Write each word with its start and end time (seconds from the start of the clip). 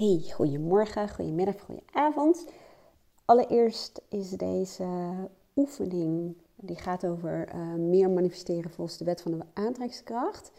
Hey, 0.00 0.24
goedemorgen, 0.34 1.08
goedemiddag, 1.08 1.54
goedenavond. 1.60 2.46
Allereerst 3.24 4.00
is 4.08 4.30
deze 4.30 4.86
oefening, 5.56 6.36
die 6.56 6.76
gaat 6.76 7.06
over 7.06 7.48
uh, 7.54 7.74
meer 7.74 8.10
manifesteren 8.10 8.70
volgens 8.70 8.98
de 8.98 9.04
wet 9.04 9.22
van 9.22 9.32
de 9.32 9.44
aantrekkingskracht, 9.52 10.52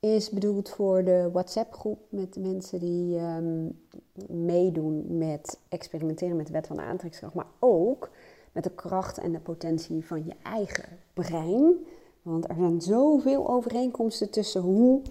is 0.00 0.30
bedoeld 0.30 0.68
voor 0.68 1.04
de 1.04 1.28
WhatsApp-groep 1.32 1.98
met 2.08 2.36
mensen 2.36 2.80
die 2.80 3.18
um, 3.18 3.80
meedoen 4.28 5.18
met 5.18 5.58
experimenteren 5.68 6.36
met 6.36 6.46
de 6.46 6.52
wet 6.52 6.66
van 6.66 6.76
de 6.76 6.82
aantrekkingskracht, 6.82 7.34
maar 7.34 7.52
ook 7.58 8.10
met 8.52 8.64
de 8.64 8.74
kracht 8.74 9.18
en 9.18 9.32
de 9.32 9.40
potentie 9.40 10.06
van 10.06 10.24
je 10.24 10.34
eigen 10.42 10.88
brein. 11.14 11.76
Want 12.22 12.48
er 12.48 12.54
zijn 12.54 12.80
zoveel 12.80 13.50
overeenkomsten 13.50 14.30
tussen 14.30 14.60
hoe 14.60 15.02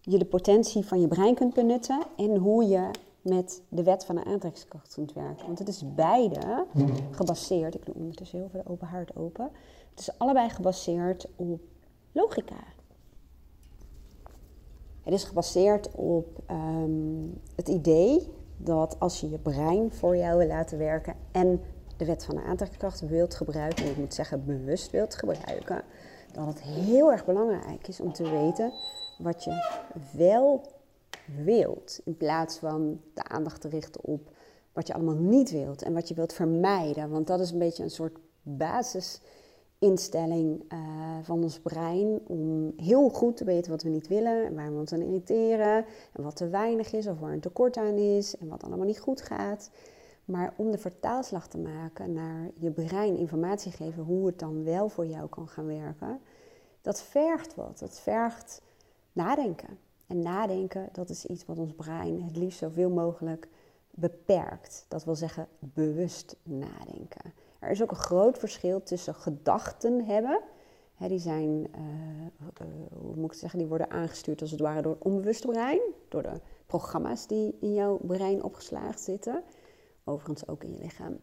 je 0.00 0.18
de 0.18 0.24
potentie 0.24 0.84
van 0.84 1.00
je 1.00 1.08
brein 1.08 1.34
kunt 1.34 1.54
benutten 1.54 2.02
en 2.16 2.36
hoe 2.36 2.66
je 2.66 2.90
met 3.28 3.62
de 3.68 3.82
wet 3.82 4.04
van 4.04 4.14
de 4.14 4.24
aantrekkingskracht 4.24 4.94
kunt 4.94 5.12
werken. 5.12 5.46
Want 5.46 5.58
het 5.58 5.68
is 5.68 5.94
beide 5.94 6.66
gebaseerd, 7.10 7.74
ik 7.74 7.86
doe 7.86 7.94
ondertussen 7.94 8.38
heel 8.38 8.48
veel 8.48 8.62
open 8.64 8.86
haard 8.86 9.16
open, 9.16 9.50
het 9.90 10.00
is 10.00 10.18
allebei 10.18 10.48
gebaseerd 10.48 11.26
op 11.36 11.60
logica. 12.12 12.64
Het 15.02 15.14
is 15.14 15.24
gebaseerd 15.24 15.90
op 15.94 16.42
ehm, 16.46 17.28
het 17.54 17.68
idee 17.68 18.28
dat 18.56 19.00
als 19.00 19.20
je 19.20 19.30
je 19.30 19.38
brein 19.38 19.92
voor 19.92 20.16
jou 20.16 20.38
wil 20.38 20.46
laten 20.46 20.78
werken 20.78 21.14
en 21.32 21.60
de 21.96 22.04
wet 22.04 22.24
van 22.24 22.34
de 22.34 22.42
aantrekkingskracht 22.42 23.00
wilt 23.00 23.34
gebruiken, 23.34 23.84
en 23.84 23.90
ik 23.90 23.96
moet 23.96 24.14
zeggen 24.14 24.44
bewust 24.44 24.90
wilt 24.90 25.14
gebruiken, 25.14 25.82
dat 26.32 26.46
het 26.46 26.62
heel 26.62 27.12
erg 27.12 27.24
belangrijk 27.24 27.88
is 27.88 28.00
om 28.00 28.12
te 28.12 28.30
weten 28.30 28.72
wat 29.18 29.44
je 29.44 29.80
wel 30.12 30.62
wilt. 31.44 32.00
In 32.04 32.16
plaats 32.16 32.58
van 32.58 33.00
de 33.14 33.24
aandacht 33.24 33.60
te 33.60 33.68
richten 33.68 34.04
op 34.04 34.30
wat 34.72 34.86
je 34.86 34.94
allemaal 34.94 35.14
niet 35.14 35.50
wilt 35.50 35.82
en 35.82 35.92
wat 35.92 36.08
je 36.08 36.14
wilt 36.14 36.32
vermijden. 36.32 37.10
Want 37.10 37.26
dat 37.26 37.40
is 37.40 37.50
een 37.50 37.58
beetje 37.58 37.82
een 37.82 37.90
soort 37.90 38.18
basisinstelling 38.42 40.72
uh, 40.72 40.78
van 41.22 41.42
ons 41.42 41.60
brein 41.60 42.20
om 42.26 42.72
heel 42.76 43.08
goed 43.08 43.36
te 43.36 43.44
weten 43.44 43.70
wat 43.70 43.82
we 43.82 43.88
niet 43.88 44.08
willen 44.08 44.46
en 44.46 44.54
waar 44.54 44.72
we 44.72 44.78
ons 44.78 44.92
aan 44.92 45.02
irriteren 45.02 45.84
en 46.12 46.22
wat 46.22 46.36
te 46.36 46.48
weinig 46.48 46.92
is 46.92 47.06
of 47.06 47.18
waar 47.18 47.32
een 47.32 47.40
tekort 47.40 47.76
aan 47.76 47.96
is 47.96 48.36
en 48.36 48.48
wat 48.48 48.64
allemaal 48.64 48.86
niet 48.86 49.00
goed 49.00 49.22
gaat. 49.22 49.70
Maar 50.24 50.54
om 50.56 50.70
de 50.70 50.78
vertaalslag 50.78 51.48
te 51.48 51.58
maken 51.58 52.12
naar 52.12 52.50
je 52.54 52.70
brein 52.70 53.16
informatie 53.16 53.72
geven 53.72 54.02
hoe 54.02 54.26
het 54.26 54.38
dan 54.38 54.64
wel 54.64 54.88
voor 54.88 55.06
jou 55.06 55.28
kan 55.28 55.48
gaan 55.48 55.66
werken, 55.66 56.20
dat 56.80 57.02
vergt 57.02 57.54
wat. 57.54 57.78
Dat 57.78 58.00
vergt 58.00 58.62
nadenken. 59.12 59.78
En 60.06 60.22
nadenken, 60.22 60.88
dat 60.92 61.08
is 61.08 61.26
iets 61.26 61.46
wat 61.46 61.58
ons 61.58 61.72
brein 61.72 62.22
het 62.22 62.36
liefst 62.36 62.58
zoveel 62.58 62.90
mogelijk 62.90 63.48
beperkt. 63.90 64.84
Dat 64.88 65.04
wil 65.04 65.14
zeggen 65.14 65.48
bewust 65.58 66.36
nadenken. 66.42 67.32
Er 67.58 67.70
is 67.70 67.82
ook 67.82 67.90
een 67.90 67.96
groot 67.96 68.38
verschil 68.38 68.82
tussen 68.82 69.14
gedachten 69.14 70.04
hebben. 70.04 70.40
die 70.98 71.18
zijn, 71.18 71.48
uh, 71.48 72.66
uh, 72.66 72.72
hoe 72.92 73.16
moet 73.16 73.32
ik 73.32 73.38
zeggen, 73.38 73.58
die 73.58 73.68
worden 73.68 73.90
aangestuurd 73.90 74.40
als 74.40 74.50
het 74.50 74.60
ware 74.60 74.82
door 74.82 74.92
het 74.92 75.04
onbewuste 75.04 75.46
brein. 75.46 75.80
Door 76.08 76.22
de 76.22 76.40
programma's 76.66 77.26
die 77.26 77.56
in 77.60 77.74
jouw 77.74 77.98
brein 78.02 78.42
opgeslagen 78.42 79.00
zitten. 79.00 79.42
Overigens 80.04 80.48
ook 80.48 80.64
in 80.64 80.72
je 80.72 80.78
lichaam. 80.78 81.18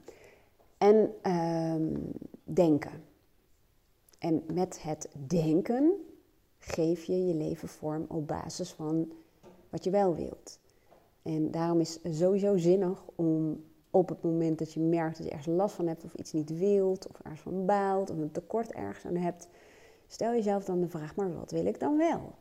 En 0.78 1.14
uh, 1.24 1.98
denken. 2.44 3.04
En 4.20 4.44
met 4.54 4.82
het 4.82 5.10
denken 5.28 5.94
geef 6.66 7.04
je 7.04 7.26
je 7.26 7.34
leven 7.34 7.68
vorm 7.68 8.06
op 8.08 8.28
basis 8.28 8.72
van 8.72 9.12
wat 9.70 9.84
je 9.84 9.90
wel 9.90 10.16
wilt. 10.16 10.60
En 11.22 11.52
daarom 11.52 11.80
is 11.80 12.00
het 12.04 12.16
sowieso 12.16 12.58
zinnig 12.58 13.04
om 13.16 13.64
op 13.90 14.10
het 14.10 14.24
moment 14.24 14.60
dat 14.60 14.74
je 14.74 14.80
merkt 14.80 15.18
dat 15.18 15.26
je 15.26 15.32
ergens 15.32 15.56
last 15.56 15.76
van 15.76 15.88
hebt 15.88 16.04
of 16.04 16.14
iets 16.14 16.32
niet 16.32 16.58
wilt 16.58 17.08
of 17.08 17.20
ergens 17.20 17.42
van 17.42 17.66
baalt 17.66 18.10
of 18.10 18.18
een 18.18 18.32
tekort 18.32 18.72
ergens 18.72 19.06
aan 19.06 19.16
hebt, 19.16 19.48
stel 20.08 20.32
jezelf 20.32 20.66
dan 20.66 20.80
de 20.80 20.88
vraag, 20.88 21.16
maar 21.16 21.36
wat 21.36 21.52
wil 21.52 21.66
ik 21.66 21.80
dan 21.80 21.98
wel? 21.98 22.36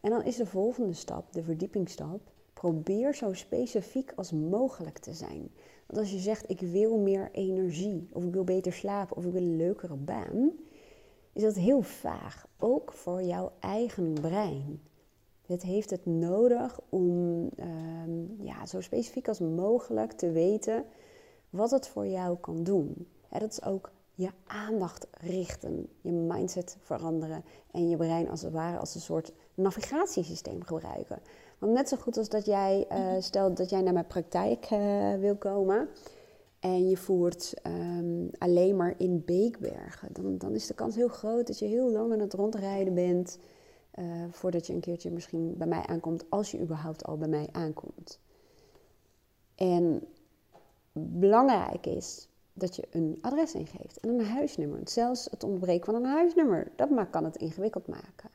En 0.00 0.10
dan 0.10 0.24
is 0.24 0.36
de 0.36 0.46
volgende 0.46 0.92
stap, 0.92 1.32
de 1.32 1.42
verdiepingsstap, 1.42 2.20
probeer 2.52 3.14
zo 3.14 3.32
specifiek 3.32 4.12
als 4.16 4.32
mogelijk 4.32 4.98
te 4.98 5.12
zijn. 5.12 5.50
Want 5.86 5.98
als 5.98 6.10
je 6.10 6.18
zegt, 6.18 6.50
ik 6.50 6.60
wil 6.60 6.98
meer 6.98 7.28
energie, 7.32 8.08
of 8.12 8.24
ik 8.24 8.32
wil 8.32 8.44
beter 8.44 8.72
slapen, 8.72 9.16
of 9.16 9.24
ik 9.24 9.32
wil 9.32 9.42
een 9.42 9.56
leukere 9.56 9.96
baan, 9.96 10.52
is 11.38 11.44
dat 11.44 11.54
heel 11.54 11.82
vaag, 11.82 12.46
ook 12.58 12.92
voor 12.92 13.22
jouw 13.22 13.52
eigen 13.60 14.12
brein. 14.12 14.80
Het 15.46 15.62
heeft 15.62 15.90
het 15.90 16.06
nodig 16.06 16.80
om 16.88 17.48
ehm, 17.56 18.42
ja, 18.42 18.66
zo 18.66 18.80
specifiek 18.80 19.28
als 19.28 19.38
mogelijk 19.38 20.12
te 20.12 20.30
weten 20.30 20.84
wat 21.50 21.70
het 21.70 21.88
voor 21.88 22.06
jou 22.06 22.36
kan 22.36 22.62
doen. 22.62 23.08
dat 23.28 23.52
is 23.52 23.62
ook 23.62 23.90
je 24.14 24.30
aandacht 24.46 25.06
richten, 25.20 25.88
je 26.00 26.12
mindset 26.12 26.76
veranderen 26.80 27.44
en 27.70 27.88
je 27.88 27.96
brein 27.96 28.28
als 28.28 28.42
het 28.42 28.52
ware 28.52 28.78
als 28.78 28.94
een 28.94 29.00
soort 29.00 29.32
navigatiesysteem 29.54 30.64
gebruiken. 30.64 31.18
Want 31.58 31.72
net 31.72 31.88
zo 31.88 31.96
goed 31.96 32.16
als 32.16 32.28
dat 32.28 32.46
jij, 32.46 32.86
uh, 32.92 33.22
stel 33.22 33.54
dat 33.54 33.70
jij 33.70 33.80
naar 33.80 33.92
mijn 33.92 34.06
praktijk 34.06 34.70
uh, 34.70 35.14
wil 35.14 35.36
komen, 35.36 35.88
en 36.60 36.88
je 36.88 36.96
voert 36.96 37.54
ehm, 37.62 38.26
alleen 38.38 38.76
maar 38.76 38.94
in 38.96 39.22
Beekbergen, 39.24 40.12
dan, 40.12 40.38
dan 40.38 40.54
is 40.54 40.66
de 40.66 40.74
kans 40.74 40.94
heel 40.94 41.08
groot 41.08 41.46
dat 41.46 41.58
je 41.58 41.66
heel 41.66 41.90
lang 41.90 42.12
aan 42.12 42.20
het 42.20 42.34
rondrijden 42.34 42.94
bent 42.94 43.38
uh, 43.98 44.24
voordat 44.30 44.66
je 44.66 44.72
een 44.72 44.80
keertje 44.80 45.10
misschien 45.10 45.54
bij 45.56 45.66
mij 45.66 45.86
aankomt, 45.86 46.30
als 46.30 46.50
je 46.50 46.60
überhaupt 46.60 47.04
al 47.04 47.16
bij 47.16 47.28
mij 47.28 47.48
aankomt. 47.52 48.20
En 49.54 50.02
belangrijk 50.92 51.86
is 51.86 52.28
dat 52.52 52.76
je 52.76 52.86
een 52.90 53.18
adres 53.20 53.54
ingeeft 53.54 54.00
en 54.00 54.08
een 54.08 54.24
huisnummer. 54.24 54.80
Zelfs 54.84 55.28
het 55.30 55.44
ontbreken 55.44 55.84
van 55.84 55.94
een 55.94 56.10
huisnummer, 56.10 56.72
dat 56.76 57.10
kan 57.10 57.24
het 57.24 57.36
ingewikkeld 57.36 57.86
maken. 57.86 58.30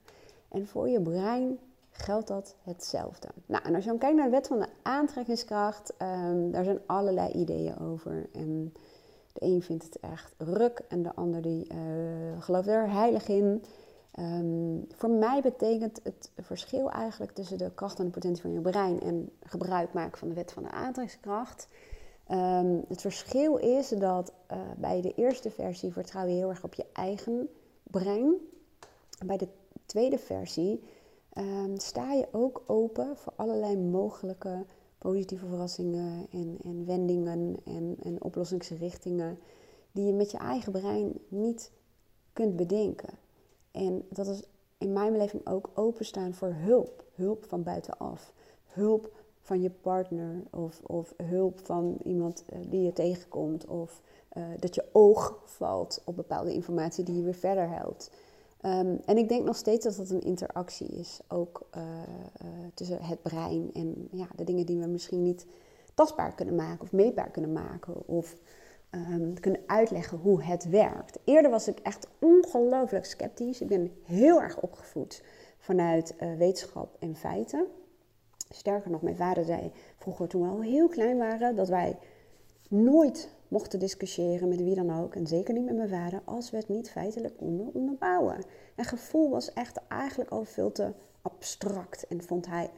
En 0.48 0.68
voor 0.68 0.90
je 0.90 1.02
brein 1.02 1.60
geldt 1.94 2.28
dat 2.28 2.56
hetzelfde. 2.62 3.28
Nou, 3.46 3.64
en 3.64 3.76
als 3.76 3.84
je 3.84 3.90
dan 3.90 4.00
kijkt 4.00 4.16
naar 4.16 4.26
de 4.26 4.31
wet 4.31 4.48
van 4.48 4.59
de 4.59 4.68
aantrekkingskracht, 4.81 5.94
um, 6.02 6.52
daar 6.52 6.64
zijn 6.64 6.80
allerlei 6.86 7.31
ideeën 7.31 7.80
over. 7.80 8.30
En 8.34 8.74
de 9.34 9.46
een 9.46 9.62
vindt 9.62 9.84
het 9.84 10.00
echt 10.00 10.34
ruk 10.38 10.81
en 10.88 11.04
de 11.04 11.16
ander 11.16 11.42
die 11.42 11.74
uh, 11.74 12.42
gelooft 12.42 12.68
er 12.68 12.92
heilig 12.92 13.28
in. 13.28 13.64
Ehm, 14.12 14.78
voor 14.90 15.09
mij 15.09 15.42
betekent 15.42 16.00
het 16.04 16.31
verschil 16.38 16.92
eigenlijk 16.92 17.31
tussen 17.31 17.58
de 17.58 17.72
kracht 17.76 18.00
en 18.00 18.06
de 18.06 18.12
potentie 18.12 18.42
van 18.42 18.54
je 18.54 18.60
brein 18.60 19.02
en 19.02 19.30
gebruik 19.44 19.94
maken 19.94 20.18
van 20.18 20.28
de 20.28 20.34
wet 20.34 20.52
van 20.52 20.64
de 20.64 20.72
aantrekkingskracht. 20.72 21.68
Um, 22.31 22.86
het 22.88 23.02
verschil 23.02 23.58
is 23.58 23.90
dat 23.90 24.34
uh, 24.52 24.58
bij 24.78 25.02
de 25.02 25.14
eerste 25.14 25.50
versie 25.50 25.94
vertrouw 25.94 26.25
je 26.25 26.34
heel 26.34 26.50
erg 26.50 26.64
op 26.64 26.74
je 26.74 26.86
eigen 26.94 27.50
brein. 27.84 28.34
Bij 29.25 29.38
de 29.38 29.48
tweede 29.86 30.18
versie 30.18 30.84
um, 31.38 31.80
sta 31.80 32.14
je 32.14 32.28
ook 32.32 32.64
open 32.68 33.18
voor 33.18 33.34
allerlei 33.36 33.78
mogelijke 33.78 34.66
positieve 34.98 35.46
verrassingen 35.46 36.28
en, 36.32 36.58
en 36.64 36.86
wendingen 36.86 37.58
en, 37.66 37.96
en 38.04 38.24
oplossingsrichtingen 38.24 39.40
die 39.92 40.06
je 40.06 40.14
met 40.14 40.32
je 40.32 40.38
eigen 40.38 40.72
brein 40.72 41.14
niet 41.28 41.72
kunt 42.34 42.56
bedenken. 42.56 43.14
En 43.72 44.06
dat 44.10 44.28
is 44.28 44.44
in 44.78 44.94
mijn 44.94 45.12
beleving 45.12 45.48
ook 45.48 45.70
openstaan 45.74 46.34
voor 46.34 46.54
hulp. 46.54 47.04
Hulp 47.14 47.46
van 47.48 47.64
buitenaf. 47.64 48.34
Hulp 48.66 49.12
van 49.42 49.62
je 49.62 49.70
partner 49.70 50.44
of, 50.52 50.82
of 50.84 51.14
hulp 51.24 51.60
van 51.64 51.98
iemand 52.04 52.44
eh, 52.50 52.60
die 52.68 52.82
je 52.82 52.94
tegenkomt. 52.94 53.66
Of 53.66 54.02
uh, 54.38 54.44
dat 54.60 54.76
je 54.76 54.86
oog 54.92 55.42
valt 55.46 56.02
op 56.06 56.16
bepaalde 56.16 56.54
informatie 56.54 57.04
die 57.04 57.16
je 57.16 57.24
weer 57.24 57.34
verder 57.34 57.70
helpt. 57.70 58.12
Um, 58.66 59.00
en 59.06 59.18
ik 59.18 59.29
denk 59.29 59.46
nog 59.46 59.56
steeds 59.56 59.84
dat 59.84 59.96
dat 59.96 60.09
een 60.09 60.22
interactie 60.22 60.88
is, 60.88 61.19
ook 61.28 61.68
uh, 61.78 61.84
uh, 61.84 62.50
tussen 62.74 63.01
het 63.01 63.22
brein 63.22 63.69
en 63.74 64.07
ja, 64.12 64.28
de 64.35 64.44
dingen 64.44 64.66
die 64.66 64.79
we 64.79 64.88
misschien 64.88 65.24
niet 65.24 65.46
tastbaar 65.94 66.36
kunnen 66.36 66.56
maken 66.56 66.81
of 66.81 66.92
meetbaar 66.92 67.31
kunnen 67.31 67.54
maken 67.54 68.07
of 68.07 68.36
um, 68.92 69.39
kunnen 69.39 69.62
uitleggen 69.65 70.18
hoe 70.18 70.44
het 70.44 70.69
werkt. 70.69 71.19
Eerder 71.24 71.51
was 71.51 71.68
ik 71.68 71.80
echt 71.80 72.07
ongelooflijk 72.19 73.06
sceptisch. 73.06 73.62
Ik 73.62 73.68
ben 73.68 73.92
heel 74.04 74.42
erg 74.42 74.62
opgevoed 74.62 75.24
vanuit 75.57 76.16
uh, 76.19 76.38
wetenschap 76.38 76.95
en 77.00 77.16
feiten. 77.16 77.66
Sterker 78.50 78.92
nog, 78.92 79.01
mijn 79.01 79.16
vader 79.16 79.45
zei 79.45 79.71
vroeger 79.98 80.27
toen 80.27 80.42
we 80.42 80.48
al 80.48 80.62
heel 80.62 80.88
klein 80.88 81.18
waren 81.18 81.56
dat 81.56 81.69
wij 81.69 81.98
nooit 82.69 83.30
mochten 83.54 83.80
discussiëren 83.80 84.48
met 84.48 84.64
wie 84.64 84.76
dan 84.76 85.02
ook, 85.02 85.16
en 85.16 85.28
zeker 85.28 85.54
niet 85.54 85.66
met 85.66 85.76
mijn 85.76 85.90
vader, 85.90 86.22
als 86.26 86.52
we 86.52 86.58
het 86.58 86.70
niet 86.70 86.90
feitelijk 86.90 87.38
konden 87.38 87.74
onderbouwen. 87.74 88.46
En 88.76 88.86
gevoel 88.86 89.30
was 89.30 89.54
echt 89.54 89.80
eigenlijk 89.88 90.30
al 90.30 90.44
veel 90.44 90.72
te 90.72 90.94
abstract 91.22 92.08
en 92.08 92.24
vond 92.24 92.48
hij 92.48 92.70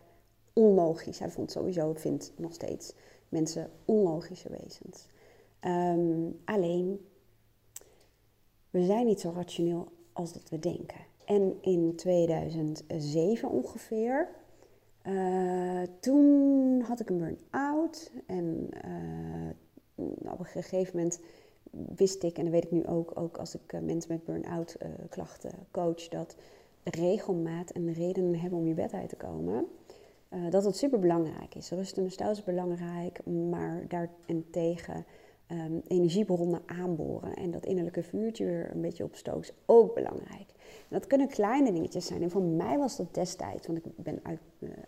onlogisch. 0.54 1.20
Hij 1.20 1.30
vond 1.30 1.52
sowieso, 1.52 1.94
vindt 1.94 2.34
nog 2.38 2.54
steeds 2.54 2.94
mensen 3.30 3.70
onlogische 3.86 4.50
wezens. 4.50 5.08
Ehm, 5.60 6.30
alleen, 6.46 7.08
we 8.70 8.86
zijn 8.86 9.06
niet 9.06 9.20
zo 9.20 9.34
rationeel 9.36 9.88
als 10.14 10.34
dat 10.34 10.50
we 10.50 10.60
denken. 10.60 11.00
En 11.26 11.58
in 11.62 11.96
2007 11.96 13.50
ongeveer, 13.50 14.30
uh, 15.08 15.82
toen 16.00 16.82
had 16.82 17.00
ik 17.00 17.10
een 17.10 17.18
burn-out. 17.18 18.12
En 18.26 18.70
uh, 18.86 19.50
op 19.96 20.40
een 20.40 20.46
gegeven 20.46 20.96
moment 20.96 21.20
wist 21.96 22.24
ik, 22.24 22.38
en 22.38 22.44
dat 22.44 22.54
weet 22.54 22.64
ik 22.64 22.72
nu 22.72 22.86
ook, 22.86 23.12
ook 23.14 23.38
als 23.38 23.56
ik 23.56 23.82
mensen 23.82 24.12
met 24.12 24.26
burn-out 24.26 24.78
klachten 25.10 25.52
coach, 25.72 26.08
dat 26.08 26.36
regelmaat 26.84 27.70
en 27.70 27.94
redenen 27.94 28.40
hebben 28.40 28.60
om 28.60 28.68
je 28.68 28.74
bed 28.74 28.94
uit 28.94 29.10
te 29.10 29.16
komen. 29.16 29.68
Uh, 30.30 30.50
dat 30.50 30.64
het 30.64 30.78
super 30.78 31.00
belangrijk 31.00 31.56
is. 31.56 31.70
Rust 31.70 31.98
en 31.98 32.12
stijl 32.12 32.32
is 32.32 32.44
belangrijk, 32.44 33.26
maar 33.26 33.84
daarentegen 33.88 35.06
um, 35.52 35.82
energiebronnen 35.88 36.62
aanboren 36.66 37.36
en 37.36 37.52
dat 37.52 37.66
innerlijke 37.66 38.04
vuurtje 38.04 38.46
weer 38.46 38.72
een 38.72 38.82
beetje 38.82 39.04
opstoken 39.04 39.42
is 39.42 39.54
ook 39.66 39.94
belangrijk. 39.94 40.46
Dat 40.90 41.08
kunnen 41.08 41.28
kleine 41.28 41.72
dingetjes 41.72 42.06
zijn. 42.06 42.22
En 42.22 42.32
voor 42.32 42.42
mij 42.42 42.78
was 42.78 42.98
dat 42.98 43.14
destijds, 43.14 43.68
want 43.68 43.86
ik 43.86 43.92
ben 43.96 44.20
uit, 44.24 44.40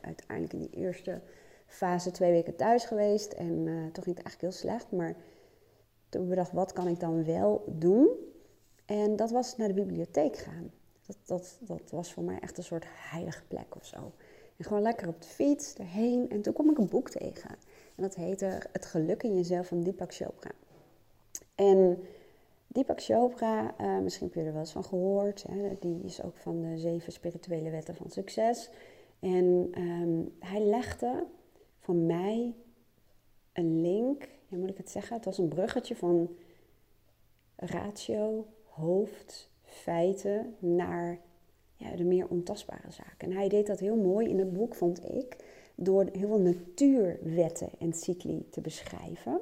uiteindelijk 0.02 0.54
in 0.54 0.60
die 0.60 0.84
eerste 0.84 1.22
fase 1.68 2.12
twee 2.12 2.32
weken 2.32 2.56
thuis 2.56 2.86
geweest 2.86 3.34
en 3.34 3.66
uh, 3.66 3.84
toen 3.92 4.04
ging 4.04 4.16
het 4.18 4.26
eigenlijk 4.26 4.42
heel 4.42 4.52
slecht. 4.52 4.92
Maar 4.92 5.16
toen 6.10 6.28
bedacht, 6.28 6.52
wat 6.52 6.74
kan 6.74 6.88
ik 6.88 7.00
dan 7.00 7.26
wel 7.26 7.64
doen? 7.68 8.10
En 8.86 9.16
dat 9.16 9.32
was 9.32 9.58
naar 9.58 9.68
de 9.68 9.74
bibliotheek 9.74 10.38
gaan. 10.38 10.72
Dat, 11.06 11.18
dat, 11.26 11.58
dat 11.62 11.92
was 11.92 12.14
voor 12.14 12.24
mij 12.24 12.40
echt 12.40 12.58
een 12.58 12.64
soort 12.64 12.86
heilige 12.88 13.44
plek 13.48 13.76
of 13.76 13.86
zo. 13.86 14.12
En 14.58 14.66
gewoon 14.66 14.82
lekker 14.82 15.08
op 15.08 15.22
de 15.22 15.28
fiets 15.28 15.76
erheen. 15.76 16.30
En 16.30 16.42
toen 16.42 16.54
kwam 16.54 16.70
ik 16.70 16.78
een 16.78 16.90
boek 16.90 17.10
tegen. 17.10 17.50
En 17.96 18.04
dat 18.04 18.16
heette 18.16 18.62
Het 18.72 18.86
geluk 18.86 19.24
in 19.24 19.36
jezelf 19.36 19.68
van 19.68 19.84
Deepak 19.84 20.14
Chopra. 20.14 20.52
En 21.56 22.00
Deepak 22.68 23.02
Chopra, 23.04 23.76
uh, 23.82 24.00
misschien 24.00 24.26
heb 24.26 24.36
je 24.36 24.44
er 24.44 24.52
wel 24.52 24.62
eens 24.62 24.72
van 24.72 24.84
gehoord. 24.84 25.44
Hè? 25.44 25.78
Die 25.80 26.04
is 26.04 26.24
ook 26.24 26.38
van 26.38 26.62
de 26.62 26.78
zeven 26.78 27.12
spirituele 27.12 27.70
wetten 27.70 27.96
van 27.96 28.10
succes. 28.10 28.70
En 29.20 29.72
um, 29.78 30.36
hij 30.40 30.62
legde 30.62 31.26
voor 31.88 31.96
mij 31.96 32.54
een 33.54 33.82
link, 33.82 34.28
hoe 34.50 34.58
moet 34.58 34.70
ik 34.70 34.78
het 34.78 34.90
zeggen? 34.90 35.16
Het 35.16 35.26
was 35.26 35.38
een 35.38 35.48
bruggetje 35.48 35.96
van 35.96 36.30
ratio, 37.56 38.46
hoofd, 38.70 39.50
feiten 39.62 40.56
naar 40.60 41.20
ja, 41.76 41.96
de 41.96 42.04
meer 42.04 42.28
ontastbare 42.28 42.92
zaken. 42.92 43.30
En 43.30 43.32
hij 43.32 43.50
deed 43.50 43.68
dat 43.68 43.80
heel 43.80 43.96
mooi 43.96 44.28
in 44.30 44.40
het 44.40 44.54
boek, 44.54 44.76
vond 44.76 45.10
ik, 45.10 45.38
door 45.76 46.10
heel 46.12 46.28
veel 46.28 46.40
natuurwetten 46.40 47.70
en 47.80 47.94
cycli 47.94 48.48
te 48.50 48.62
beschrijven. 48.62 49.40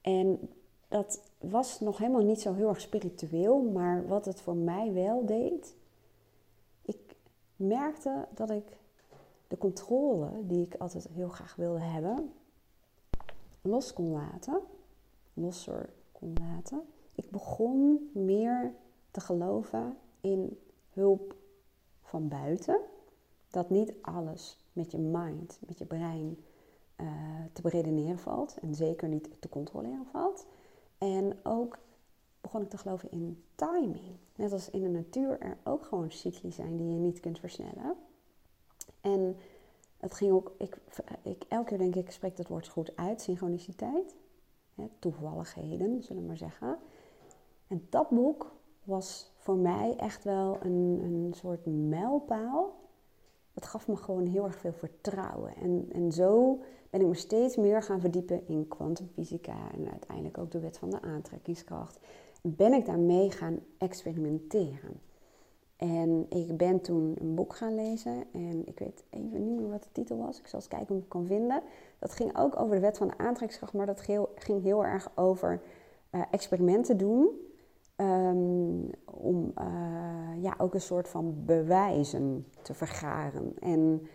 En 0.00 0.48
dat 0.88 1.22
was 1.38 1.80
nog 1.80 1.98
helemaal 1.98 2.24
niet 2.24 2.40
zo 2.40 2.54
heel 2.54 2.68
erg 2.68 2.80
spiritueel, 2.80 3.62
maar 3.62 4.06
wat 4.06 4.24
het 4.24 4.40
voor 4.40 4.56
mij 4.56 4.92
wel 4.92 5.26
deed, 5.26 5.74
ik 6.82 7.16
merkte 7.56 8.26
dat 8.34 8.50
ik 8.50 8.80
de 9.52 9.58
controle 9.58 10.46
die 10.46 10.66
ik 10.66 10.74
altijd 10.74 11.08
heel 11.08 11.28
graag 11.28 11.54
wilde 11.56 11.80
hebben, 11.80 12.32
los 13.60 13.92
kon 13.92 14.10
laten, 14.10 14.60
losser 15.34 15.92
kon 16.12 16.32
laten. 16.40 16.82
Ik 17.14 17.30
begon 17.30 18.10
meer 18.14 18.74
te 19.10 19.20
geloven 19.20 19.96
in 20.20 20.58
hulp 20.90 21.36
van 22.02 22.28
buiten. 22.28 22.80
Dat 23.50 23.70
niet 23.70 23.92
alles 24.02 24.58
met 24.72 24.90
je 24.90 24.98
mind, 24.98 25.58
met 25.66 25.78
je 25.78 25.86
brein 25.86 26.44
uh, 26.96 27.08
te 27.52 27.62
beredeneren 27.62 28.18
valt. 28.18 28.56
En 28.60 28.74
zeker 28.74 29.08
niet 29.08 29.28
te 29.40 29.48
controleren 29.48 30.06
valt. 30.06 30.46
En 30.98 31.38
ook 31.42 31.78
begon 32.40 32.62
ik 32.62 32.70
te 32.70 32.78
geloven 32.78 33.10
in 33.10 33.44
timing. 33.54 34.16
Net 34.36 34.52
als 34.52 34.70
in 34.70 34.82
de 34.82 34.88
natuur 34.88 35.40
er 35.40 35.58
ook 35.64 35.84
gewoon 35.84 36.10
cycli 36.10 36.52
zijn 36.52 36.76
die 36.76 36.88
je 36.88 36.98
niet 36.98 37.20
kunt 37.20 37.38
versnellen. 37.38 37.96
En 39.02 39.36
het 39.96 40.14
ging 40.14 40.32
ook, 40.32 40.52
ik, 40.58 40.76
ik, 41.22 41.44
elke 41.48 41.68
keer 41.68 41.78
denk 41.78 41.94
ik, 41.94 42.10
spreek 42.10 42.36
dat 42.36 42.48
woord 42.48 42.68
goed 42.68 42.96
uit, 42.96 43.20
synchroniciteit. 43.20 44.16
Hè, 44.74 44.84
toevalligheden, 44.98 46.02
zullen 46.02 46.22
we 46.22 46.28
maar 46.28 46.36
zeggen. 46.36 46.78
En 47.66 47.86
dat 47.90 48.08
boek 48.10 48.52
was 48.84 49.32
voor 49.36 49.56
mij 49.56 49.94
echt 49.96 50.24
wel 50.24 50.58
een, 50.62 51.00
een 51.02 51.32
soort 51.34 51.66
mijlpaal. 51.66 52.80
Dat 53.52 53.66
gaf 53.66 53.88
me 53.88 53.96
gewoon 53.96 54.26
heel 54.26 54.44
erg 54.44 54.58
veel 54.58 54.72
vertrouwen. 54.72 55.56
En, 55.56 55.88
en 55.92 56.12
zo 56.12 56.60
ben 56.90 57.00
ik 57.00 57.06
me 57.06 57.14
steeds 57.14 57.56
meer 57.56 57.82
gaan 57.82 58.00
verdiepen 58.00 58.46
in 58.48 58.68
kwantumfysica 58.68 59.72
en 59.72 59.90
uiteindelijk 59.90 60.38
ook 60.38 60.50
de 60.50 60.60
wet 60.60 60.78
van 60.78 60.90
de 60.90 61.00
aantrekkingskracht. 61.00 61.98
Ben 62.42 62.72
ik 62.72 62.86
daarmee 62.86 63.30
gaan 63.30 63.58
experimenteren. 63.78 65.00
En 65.82 66.26
ik 66.28 66.56
ben 66.56 66.80
toen 66.80 67.16
een 67.20 67.34
boek 67.34 67.56
gaan 67.56 67.74
lezen 67.74 68.24
en 68.32 68.62
ik 68.66 68.78
weet 68.78 69.04
even 69.10 69.44
niet 69.44 69.60
meer 69.60 69.70
wat 69.70 69.82
de 69.82 69.88
titel 69.92 70.16
was. 70.16 70.38
Ik 70.38 70.46
zal 70.46 70.58
eens 70.58 70.68
kijken 70.68 70.88
of 70.88 70.96
ik 70.96 71.02
het 71.02 71.12
kan 71.12 71.26
vinden. 71.26 71.62
Dat 71.98 72.12
ging 72.12 72.38
ook 72.38 72.60
over 72.60 72.74
de 72.74 72.80
wet 72.80 72.98
van 72.98 73.08
de 73.08 73.18
aantrekkingskracht, 73.18 73.72
maar 73.72 73.86
dat 73.86 74.00
ging 74.34 74.62
heel 74.62 74.84
erg 74.84 75.10
over 75.14 75.62
uh, 76.10 76.22
experimenten 76.30 76.96
doen 76.96 77.28
Um, 77.96 78.90
om 79.04 79.52
uh, 79.58 80.42
ja, 80.42 80.54
ook 80.58 80.74
een 80.74 80.80
soort 80.80 81.08
van 81.08 81.44
bewijzen 81.44 82.46
te 82.62 82.74
vergaren. 82.74 83.54
En 83.60 84.06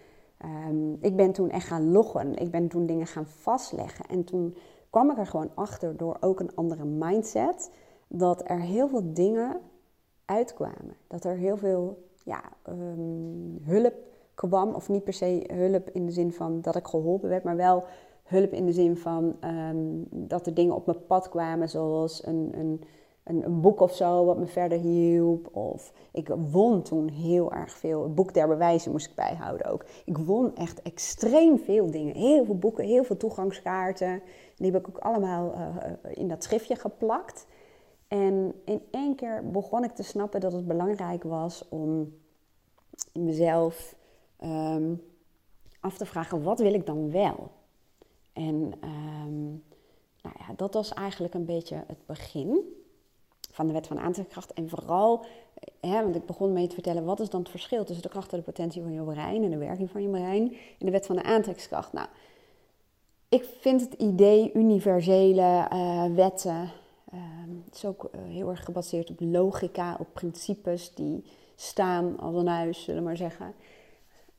um, 0.46 0.98
ik 1.02 1.16
ben 1.16 1.32
toen 1.32 1.50
echt 1.50 1.68
gaan 1.68 1.92
loggen. 1.92 2.36
Ik 2.36 2.52
ben 2.52 2.68
toen 2.68 2.86
dingen 2.86 3.08
gaan 3.08 3.28
vastleggen. 3.28 4.06
En 4.06 4.24
toen 4.24 4.56
kwam 4.90 5.12
ik 5.12 5.18
er 5.18 5.28
gewoon 5.28 5.50
achter 5.54 5.98
door 5.98 6.18
ook 6.20 6.40
een 6.40 6.56
andere 6.56 6.86
mindset. 6.86 7.72
Dat 8.08 8.50
er 8.50 8.60
heel 8.60 8.88
veel 8.88 9.14
dingen 9.14 9.60
uitkwamen. 10.28 10.96
Dat 11.08 11.24
er 11.24 11.36
heel 11.36 11.58
veel 11.58 12.08
ja, 12.24 12.44
um, 12.70 13.60
hulp 13.64 13.94
kwam. 14.34 14.74
Of 14.74 14.90
niet 14.90 15.04
per 15.04 15.14
se 15.14 15.44
hulp 15.54 15.90
in 15.90 16.06
de 16.06 16.12
zin 16.12 16.34
van 16.34 16.62
dat 16.62 16.76
ik 16.76 16.88
geholpen 16.88 17.30
werd. 17.30 17.44
Maar 17.44 17.56
wel 17.56 17.84
hulp 18.24 18.52
in 18.52 18.66
de 18.66 18.72
zin 18.72 18.98
van 18.98 19.36
dat 20.10 20.46
er 20.46 20.54
dingen 20.54 20.76
op 20.76 20.86
mijn 20.86 21.06
pad 21.08 21.30
kwamen. 21.30 21.70
Zoals 21.70 22.26
een... 22.26 22.52
een 22.54 22.82
een, 23.28 23.46
een, 23.46 23.62
boek 23.62 23.80
of 23.80 23.96
zo 23.96 24.26
wat 24.26 24.38
me 24.38 24.46
verder 24.46 24.80
hielp. 24.80 25.56
Of 25.56 25.94
ik 26.12 26.30
won 26.52 26.82
toen 26.82 27.10
heel 27.10 27.54
erg 27.54 27.78
veel. 27.78 28.04
Het 28.04 28.16
boek 28.16 28.34
der 28.34 28.48
bewijzen 28.48 28.92
moest 28.92 29.08
ik 29.08 29.16
bijhouden 29.16 29.72
ook. 29.72 29.86
Ik 30.06 30.18
won 30.18 30.56
echt 30.56 30.82
extreem 30.82 31.60
veel 31.60 31.92
dingen. 31.92 32.16
Heel 32.16 32.46
veel 32.46 32.58
boeken, 32.58 32.86
heel 32.86 33.04
veel 33.04 33.18
toegangskaarten. 33.18 34.22
Die 34.56 34.72
heb 34.72 34.82
ik 34.82 34.88
ook 34.88 34.98
allemaal 34.98 35.54
uh, 35.54 35.84
in 36.14 36.28
dat 36.28 36.44
schriftje 36.44 36.76
geplakt. 36.76 37.46
En 38.08 38.62
in 38.66 38.82
één 38.92 39.16
keer 39.16 39.52
begon 39.52 39.84
ik 39.84 39.92
te 39.92 40.04
snappen 40.04 40.40
dat 40.40 40.52
het 40.52 40.68
belangrijk 40.68 41.24
was 41.24 41.64
om 41.70 42.14
mezelf 43.14 43.96
um, 44.44 45.04
af 45.80 45.98
te 45.98 46.06
vragen: 46.06 46.44
wat 46.44 46.60
wil 46.60 46.74
ik 46.74 46.86
dan 46.86 47.12
wel? 47.12 47.52
En 48.34 48.74
um, 48.84 49.64
nou 50.22 50.36
ja, 50.40 50.54
dat 50.56 50.74
was 50.74 50.94
eigenlijk 50.94 51.34
een 51.34 51.46
beetje 51.46 51.84
het 51.88 52.06
begin 52.06 52.76
van 53.52 53.68
de 53.68 53.74
wet 53.74 53.88
van 53.88 54.00
aantrekkingskracht. 54.00 54.54
En 54.54 54.70
vooral, 54.70 55.26
hè, 55.80 56.04
want 56.04 56.16
ik 56.16 56.26
begon 56.26 56.54
mee 56.54 56.68
te 56.68 56.74
vertellen, 56.74 57.06
wat 57.06 57.20
is 57.20 57.30
dan 57.30 57.40
het 57.40 57.50
verschil 57.50 57.84
tussen 57.84 58.04
de 58.04 58.10
kracht 58.10 58.32
en 58.32 58.38
de 58.38 58.44
potentie 58.44 58.82
van 58.82 58.92
je 58.92 59.02
brein 59.02 59.44
en 59.44 59.50
de 59.50 59.58
werking 59.58 59.90
van 59.90 60.02
je 60.02 60.10
brein 60.10 60.52
in 60.52 60.86
de 60.86 60.92
wet 60.92 61.06
van 61.06 61.16
de 61.16 61.24
aantrekkingskracht? 61.24 61.94
Nou, 61.94 62.08
ik 63.30 63.44
vind 63.60 63.82
het 63.82 63.94
idee 63.94 64.52
universele 64.54 65.68
uh, 65.74 66.06
wetten, 66.16 66.72
uh, 67.14 67.20
het 67.66 67.76
is 67.76 67.86
ook 67.86 68.10
uh, 68.16 68.22
heel 68.24 68.50
erg 68.50 68.64
gebaseerd 68.64 69.10
op 69.10 69.20
logica, 69.20 69.96
op 70.00 70.14
principes 70.14 70.94
die 70.94 71.24
staan 71.56 72.20
als 72.20 72.36
een 72.36 72.48
huis, 72.48 72.84
zullen 72.84 73.02
we 73.02 73.08
maar 73.08 73.18
zeggen. 73.18 73.54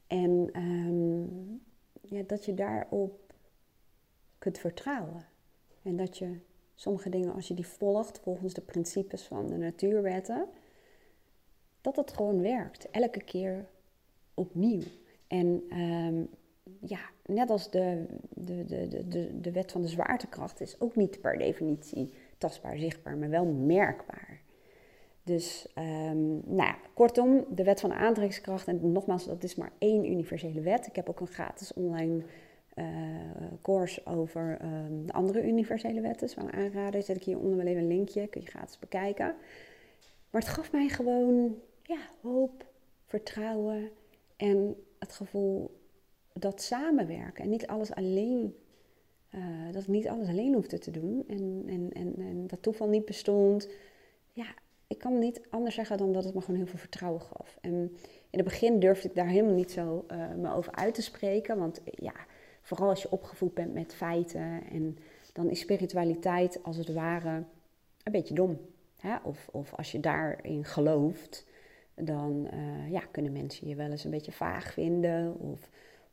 En 0.07 0.51
um, 0.57 1.61
ja, 2.01 2.23
dat 2.27 2.45
je 2.45 2.55
daarop 2.55 3.33
kunt 4.39 4.59
vertrouwen. 4.59 5.27
En 5.83 5.97
dat 5.97 6.19
je 6.19 6.39
sommige 6.75 7.09
dingen, 7.09 7.35
als 7.35 7.49
je 7.49 7.55
die 7.55 7.67
volgt 7.67 8.19
volgens 8.19 8.55
de 8.55 8.61
principes 8.61 9.23
van 9.23 9.47
de 9.47 9.57
natuurwetten, 9.57 10.47
dat 11.81 11.97
het 11.97 12.13
gewoon 12.13 12.41
werkt. 12.41 12.91
Elke 12.91 13.21
keer 13.21 13.67
opnieuw. 14.35 14.83
En 15.27 15.79
um, 15.79 16.29
ja, 16.81 17.01
net 17.27 17.51
als 17.51 17.71
de, 17.71 18.07
de, 18.29 18.65
de, 18.65 19.09
de, 19.09 19.41
de 19.41 19.53
wet 19.53 19.73
van 19.73 19.83
de 19.83 19.89
zwaartekracht 19.89 20.61
is 20.61 20.81
ook 20.81 20.97
niet 20.97 21.21
per 21.21 21.39
definitie 21.39 22.13
tastbaar, 22.39 22.79
zichtbaar, 22.79 23.17
maar 23.17 23.31
wel 23.31 23.45
merkbaar. 23.45 24.41
Dus, 25.23 25.67
um, 25.79 26.41
nou 26.45 26.69
ja, 26.69 26.77
kortom, 26.95 27.45
de 27.49 27.65
wet 27.65 27.81
van 27.81 27.93
aantrekkingskracht, 27.93 28.69
en 28.69 28.93
nogmaals, 28.93 29.27
dat 29.27 29.43
is 29.43 29.55
maar 29.55 29.73
één 29.79 30.11
universele 30.11 30.61
wet. 30.61 30.87
Ik 30.87 30.97
heb 30.97 31.09
ook 31.09 31.21
een 31.21 31.27
gratis 31.27 31.73
online 31.75 32.23
uh, 32.75 32.85
course 33.63 34.07
over 34.07 34.59
um, 34.63 35.07
de 35.07 35.13
andere 35.13 35.47
universele 35.47 36.01
wetten. 36.01 36.29
Zou 36.29 36.51
aanraden. 36.51 37.03
Zet 37.03 37.17
ik 37.17 37.23
hieronder 37.23 37.57
wel 37.57 37.67
even 37.67 37.83
een 37.83 37.89
linkje. 37.89 38.27
Kun 38.27 38.41
je 38.41 38.47
gratis 38.47 38.79
bekijken. 38.79 39.35
Maar 40.31 40.41
het 40.41 40.51
gaf 40.51 40.73
mij 40.73 40.89
gewoon 40.89 41.57
ja, 41.83 42.01
hoop, 42.21 42.67
vertrouwen 43.05 43.91
en 44.37 44.77
het 44.99 45.13
gevoel 45.13 45.81
dat 46.33 46.63
samenwerken 46.63 47.45
en 47.45 47.51
niet 47.51 47.67
alles 47.67 47.95
alleen, 47.95 48.57
uh, 49.35 49.73
dat 49.73 49.83
ik 49.83 49.89
niet 49.89 50.09
alles 50.09 50.29
alleen 50.29 50.55
hoefde 50.55 50.79
te 50.79 50.91
doen 50.91 51.25
en, 51.29 51.63
en, 51.67 51.91
en, 51.93 52.15
en 52.19 52.47
dat 52.47 52.63
toeval 52.63 52.89
niet 52.89 53.05
bestond. 53.05 53.69
Ja, 54.33 54.47
ik 54.87 54.99
kan 54.99 55.19
niet 55.19 55.41
anders 55.51 55.75
zeggen 55.75 55.99
dan 55.99 56.13
dat 56.13 56.25
het 56.25 56.35
me 56.35 56.41
gewoon 56.41 56.57
heel 56.57 56.69
veel 56.69 56.79
vertrouwen 56.79 57.21
gaf. 57.21 57.59
En 57.61 57.73
in 58.31 58.39
het 58.39 58.45
begin 58.45 58.81
durfde 58.81 59.09
ik 59.09 59.15
daar 59.15 59.27
helemaal 59.27 59.55
niet 59.55 59.71
zo 59.71 60.05
uh, 60.13 60.35
me 60.35 60.55
over 60.55 60.73
uit 60.73 60.95
te 60.95 61.03
spreken, 61.03 61.59
want 61.59 61.81
ja, 61.85 62.15
vooral 62.63 62.89
als 62.89 63.03
je 63.03 63.11
opgevoed 63.11 63.55
bent 63.55 63.75
met 63.75 63.95
feiten. 63.95 64.63
En 64.71 64.99
dan 65.33 65.51
is 65.51 65.61
spiritualiteit 65.61 66.63
als 66.63 66.77
het 66.77 66.93
ware 66.93 67.43
een 68.03 68.13
beetje 68.13 68.35
dom. 68.35 68.59
Hè? 68.97 69.17
Of, 69.23 69.49
of 69.53 69.75
als 69.75 69.93
je 69.93 70.01
daarin 70.01 70.65
gelooft, 70.65 71.47
dan 71.95 72.49
ja, 72.91 73.01
kunnen 73.11 73.33
mensen 73.33 73.69
je 73.69 73.75
wel 73.75 73.91
eens 73.91 74.05
een 74.05 74.11
beetje 74.11 74.33
vaag 74.33 74.73
vinden. 74.73 75.39
Of, 75.39 75.71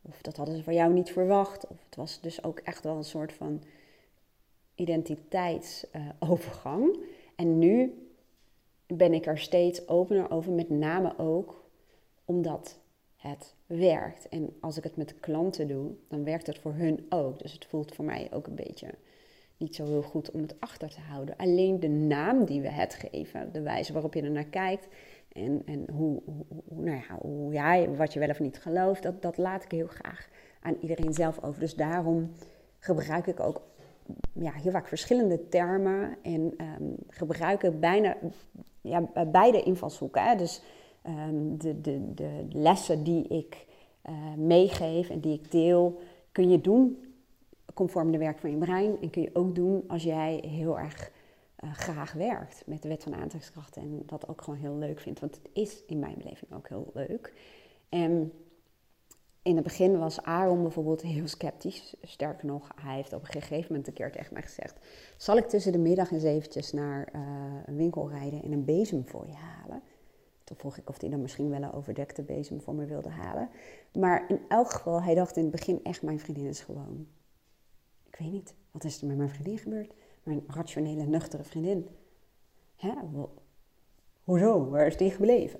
of 0.07 0.21
dat 0.21 0.37
hadden 0.37 0.55
ze 0.55 0.63
van 0.63 0.73
jou 0.73 0.93
niet 0.93 1.11
verwacht. 1.11 1.67
Of 1.67 1.77
het 1.85 1.95
was 1.95 2.21
dus 2.21 2.43
ook 2.43 2.59
echt 2.59 2.83
wel 2.83 2.95
een 2.95 3.03
soort 3.03 3.33
van 3.33 3.63
identiteitsovergang. 4.75 6.97
en 7.35 7.59
nu 7.59 7.99
ben 8.87 9.13
ik 9.13 9.25
er 9.25 9.39
steeds 9.39 9.87
opener 9.87 10.31
over, 10.31 10.51
met 10.51 10.69
name 10.69 11.17
ook 11.17 11.63
omdat 12.25 12.79
het 13.15 13.55
werkt. 13.65 14.29
En 14.29 14.55
als 14.59 14.77
ik 14.77 14.83
het 14.83 14.95
met 14.95 15.19
klanten 15.19 15.67
doe, 15.67 15.91
dan 16.07 16.23
werkt 16.23 16.47
het 16.47 16.57
voor 16.57 16.73
hun 16.73 17.05
ook. 17.09 17.39
Dus 17.39 17.53
het 17.53 17.65
voelt 17.65 17.95
voor 17.95 18.05
mij 18.05 18.27
ook 18.31 18.47
een 18.47 18.55
beetje 18.55 18.89
niet 19.57 19.75
zo 19.75 19.85
heel 19.85 20.01
goed 20.01 20.31
om 20.31 20.41
het 20.41 20.55
achter 20.59 20.89
te 20.89 20.99
houden. 20.99 21.37
Alleen 21.37 21.79
de 21.79 21.87
naam 21.87 22.45
die 22.45 22.61
we 22.61 22.69
het 22.69 22.93
geven, 22.93 23.51
de 23.51 23.61
wijze 23.61 23.93
waarop 23.93 24.13
je 24.13 24.21
er 24.21 24.31
naar 24.31 24.45
kijkt 24.45 24.87
en, 25.35 25.61
en 25.65 25.85
hoe, 25.91 26.21
hoe, 26.25 26.81
nou 26.81 27.53
jij, 27.53 27.95
wat 27.95 28.13
je 28.13 28.19
wel 28.19 28.29
of 28.29 28.39
niet 28.39 28.59
gelooft, 28.59 29.03
dat, 29.03 29.21
dat 29.21 29.37
laat 29.37 29.63
ik 29.63 29.71
heel 29.71 29.87
graag 29.87 30.29
aan 30.61 30.75
iedereen 30.81 31.13
zelf 31.13 31.43
over. 31.43 31.59
Dus 31.59 31.75
daarom 31.75 32.31
gebruik 32.79 33.27
ik 33.27 33.39
ook 33.39 33.61
ja, 34.33 34.51
heel 34.51 34.71
vaak 34.71 34.87
verschillende 34.87 35.47
termen 35.47 36.17
en 36.21 36.53
um, 36.81 36.95
gebruik 37.07 37.63
ik 37.63 37.79
bijna 37.79 38.17
ja, 38.81 39.09
beide 39.31 39.63
invalshoeken. 39.63 40.23
Hè? 40.23 40.35
Dus 40.35 40.61
um, 41.07 41.57
de, 41.57 41.81
de, 41.81 42.13
de 42.13 42.45
lessen 42.49 43.03
die 43.03 43.27
ik 43.27 43.65
uh, 44.09 44.33
meegeef 44.37 45.09
en 45.09 45.19
die 45.19 45.33
ik 45.33 45.51
deel, 45.51 45.99
kun 46.31 46.49
je 46.49 46.61
doen 46.61 46.99
conform 47.73 48.11
de 48.11 48.17
werk 48.17 48.39
van 48.39 48.51
je 48.51 48.57
brein. 48.57 49.01
En 49.01 49.09
kun 49.09 49.21
je 49.21 49.29
ook 49.33 49.55
doen 49.55 49.83
als 49.87 50.03
jij 50.03 50.43
heel 50.47 50.79
erg 50.79 51.11
uh, 51.65 51.73
graag 51.73 52.13
werkt 52.13 52.63
met 52.65 52.81
de 52.81 52.87
wet 52.87 53.03
van 53.03 53.13
aantrekkingskracht. 53.13 53.77
En 53.77 54.03
dat 54.05 54.27
ook 54.27 54.41
gewoon 54.41 54.59
heel 54.59 54.77
leuk 54.77 54.99
vindt. 54.99 55.19
Want 55.19 55.35
het 55.35 55.49
is 55.53 55.83
in 55.85 55.99
mijn 55.99 56.17
beleving 56.17 56.53
ook 56.53 56.67
heel 56.67 56.91
leuk. 56.93 57.33
En 57.89 58.31
in 59.41 59.55
het 59.55 59.63
begin 59.63 59.99
was 59.99 60.21
Aaron 60.21 60.61
bijvoorbeeld 60.61 61.01
heel 61.01 61.27
sceptisch. 61.27 61.95
Sterker 62.01 62.45
nog, 62.45 62.71
hij 62.81 62.95
heeft 62.95 63.13
op 63.13 63.21
een 63.21 63.41
gegeven 63.41 63.67
moment 63.67 63.87
een 63.87 63.93
keer 63.93 64.11
tegen 64.11 64.33
mij 64.33 64.41
gezegd: 64.41 64.79
Zal 65.17 65.37
ik 65.37 65.47
tussen 65.47 65.71
de 65.71 65.77
middag 65.77 66.11
eens 66.11 66.23
eventjes 66.23 66.71
naar 66.71 67.09
uh, 67.15 67.21
een 67.65 67.75
winkel 67.75 68.09
rijden 68.09 68.43
en 68.43 68.51
een 68.51 68.65
bezem 68.65 69.07
voor 69.07 69.27
je 69.27 69.33
halen? 69.33 69.81
Toen 70.43 70.57
vroeg 70.57 70.77
ik 70.77 70.89
of 70.89 71.01
hij 71.01 71.09
dan 71.09 71.21
misschien 71.21 71.49
wel 71.49 71.61
een 71.61 71.73
overdekte 71.73 72.23
bezem 72.23 72.61
voor 72.61 72.75
me 72.75 72.85
wilde 72.85 73.09
halen. 73.09 73.49
Maar 73.93 74.25
in 74.27 74.39
elk 74.47 74.71
geval, 74.71 75.01
hij 75.01 75.15
dacht 75.15 75.37
in 75.37 75.43
het 75.43 75.51
begin 75.51 75.79
echt: 75.83 76.01
Mijn 76.01 76.19
vriendin 76.19 76.45
is 76.45 76.61
gewoon. 76.61 77.07
Ik 78.07 78.15
weet 78.15 78.31
niet, 78.31 78.55
wat 78.71 78.83
is 78.83 79.01
er 79.01 79.07
met 79.07 79.17
mijn 79.17 79.29
vriendin 79.29 79.57
gebeurd? 79.57 79.93
Mijn 80.25 80.43
rationele, 80.47 81.05
nuchtere 81.05 81.43
vriendin. 81.43 81.87
Hè? 82.75 82.91
Hoezo? 84.23 84.69
Waar 84.69 84.87
is 84.87 84.97
die 84.97 85.11
gebleven? 85.11 85.59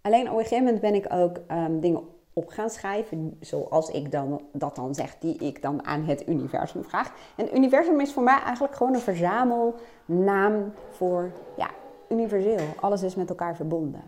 Alleen 0.00 0.30
op 0.30 0.36
een 0.36 0.42
gegeven 0.42 0.64
moment 0.64 0.80
ben 0.80 0.94
ik 0.94 1.12
ook 1.12 1.36
um, 1.50 1.80
dingen 1.80 2.02
op 2.32 2.48
gaan 2.48 2.70
schrijven, 2.70 3.36
zoals 3.40 3.90
ik 3.90 4.10
dan, 4.10 4.40
dat 4.52 4.76
dan 4.76 4.94
zeg, 4.94 5.18
die 5.18 5.36
ik 5.36 5.62
dan 5.62 5.84
aan 5.84 6.04
het 6.04 6.28
universum 6.28 6.84
vraag. 6.84 7.14
En 7.36 7.56
universum 7.56 8.00
is 8.00 8.12
voor 8.12 8.22
mij 8.22 8.38
eigenlijk 8.42 8.74
gewoon 8.74 8.94
een 8.94 9.00
verzamelnaam 9.00 10.72
voor, 10.90 11.32
ja, 11.56 11.70
universeel. 12.08 12.66
Alles 12.80 13.02
is 13.02 13.14
met 13.14 13.28
elkaar 13.28 13.56
verbonden. 13.56 14.02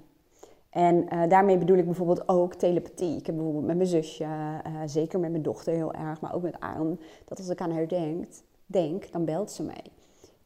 En 0.70 1.14
uh, 1.14 1.28
daarmee 1.28 1.58
bedoel 1.58 1.76
ik 1.76 1.84
bijvoorbeeld 1.84 2.28
ook 2.28 2.54
telepathie. 2.54 3.16
Ik 3.16 3.26
heb 3.26 3.34
bijvoorbeeld 3.34 3.66
met 3.66 3.76
mijn 3.76 3.88
zusje, 3.88 4.24
uh, 4.24 4.60
zeker 4.86 5.20
met 5.20 5.30
mijn 5.30 5.42
dochter 5.42 5.72
heel 5.72 5.92
erg, 5.92 6.20
maar 6.20 6.34
ook 6.34 6.42
met 6.42 6.60
Aaron, 6.60 7.00
dat 7.24 7.38
als 7.38 7.48
ik 7.48 7.60
aan 7.60 7.72
haar 7.72 7.88
denk, 7.88 8.26
denk 8.72 9.12
dan 9.12 9.24
belt 9.24 9.50
ze 9.50 9.62
mij. 9.62 9.84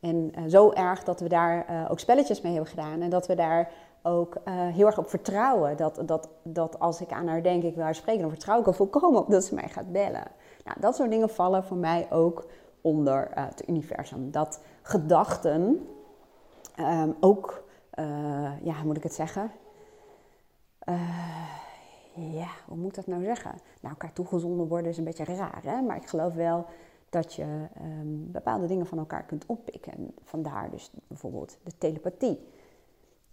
En 0.01 0.33
uh, 0.39 0.45
zo 0.49 0.71
erg 0.71 1.05
dat 1.05 1.21
we 1.21 1.29
daar 1.29 1.87
ook 1.91 1.99
spelletjes 1.99 2.41
mee 2.41 2.53
hebben 2.53 2.71
gedaan 2.71 3.01
en 3.01 3.11
dat 3.11 3.27
we 3.27 3.35
daar 3.35 3.73
ook 4.03 4.35
uh, 4.35 4.43
heel 4.55 4.87
erg 4.87 4.99
op 4.99 5.09
vertrouwen. 5.09 5.77
Dat, 5.77 6.03
dat, 6.05 6.29
dat 6.43 6.79
als 6.79 7.01
ik 7.01 7.13
aan 7.13 7.27
haar 7.27 7.43
denk, 7.43 7.63
ik 7.63 7.75
wil 7.75 7.85
haar 7.85 7.95
spreken, 7.95 8.21
dan 8.21 8.31
vertrouw 8.31 8.61
ik 8.61 8.67
er 8.67 8.75
volkomen 8.75 9.21
op 9.21 9.31
dat 9.31 9.45
ze 9.45 9.55
mij 9.55 9.69
gaat 9.69 9.93
bellen. 9.93 10.27
Nou, 10.65 10.81
dat 10.81 10.97
soort 10.97 11.11
dingen 11.11 11.29
vallen 11.29 11.65
voor 11.65 11.77
mij 11.77 12.07
ook 12.11 12.47
onder 12.81 13.31
het 13.35 13.69
universum. 13.69 14.31
Dat 14.31 14.61
gedachten 14.83 15.89
um, 16.81 17.17
ook, 17.21 17.65
ja, 18.63 18.75
hoe 18.75 18.85
moet 18.85 18.97
ik 18.97 19.03
het 19.03 19.15
zeggen? 19.15 19.51
ja, 22.15 22.49
hoe 22.67 22.77
moet 22.77 22.89
ik 22.89 22.95
dat 22.95 23.07
nou 23.07 23.25
zeggen? 23.25 23.51
Nou, 23.51 23.95
elkaar 23.95 24.13
toegezonden 24.13 24.69
worden 24.69 24.91
is 24.91 24.99
een 24.99 25.05
beetje 25.05 25.25
raar, 25.25 25.63
hè? 25.63 25.81
Maar 25.81 25.97
ik 25.97 26.09
geloof 26.09 26.35
wel 26.35 26.67
dat 27.11 27.35
je 27.35 27.67
um, 27.81 28.33
bepaalde 28.33 28.67
dingen 28.67 28.87
van 28.87 28.99
elkaar 28.99 29.25
kunt 29.25 29.47
oppikken. 29.47 30.15
Vandaar 30.23 30.71
dus 30.71 30.91
bijvoorbeeld 31.07 31.57
de 31.63 31.73
telepathie. 31.79 32.39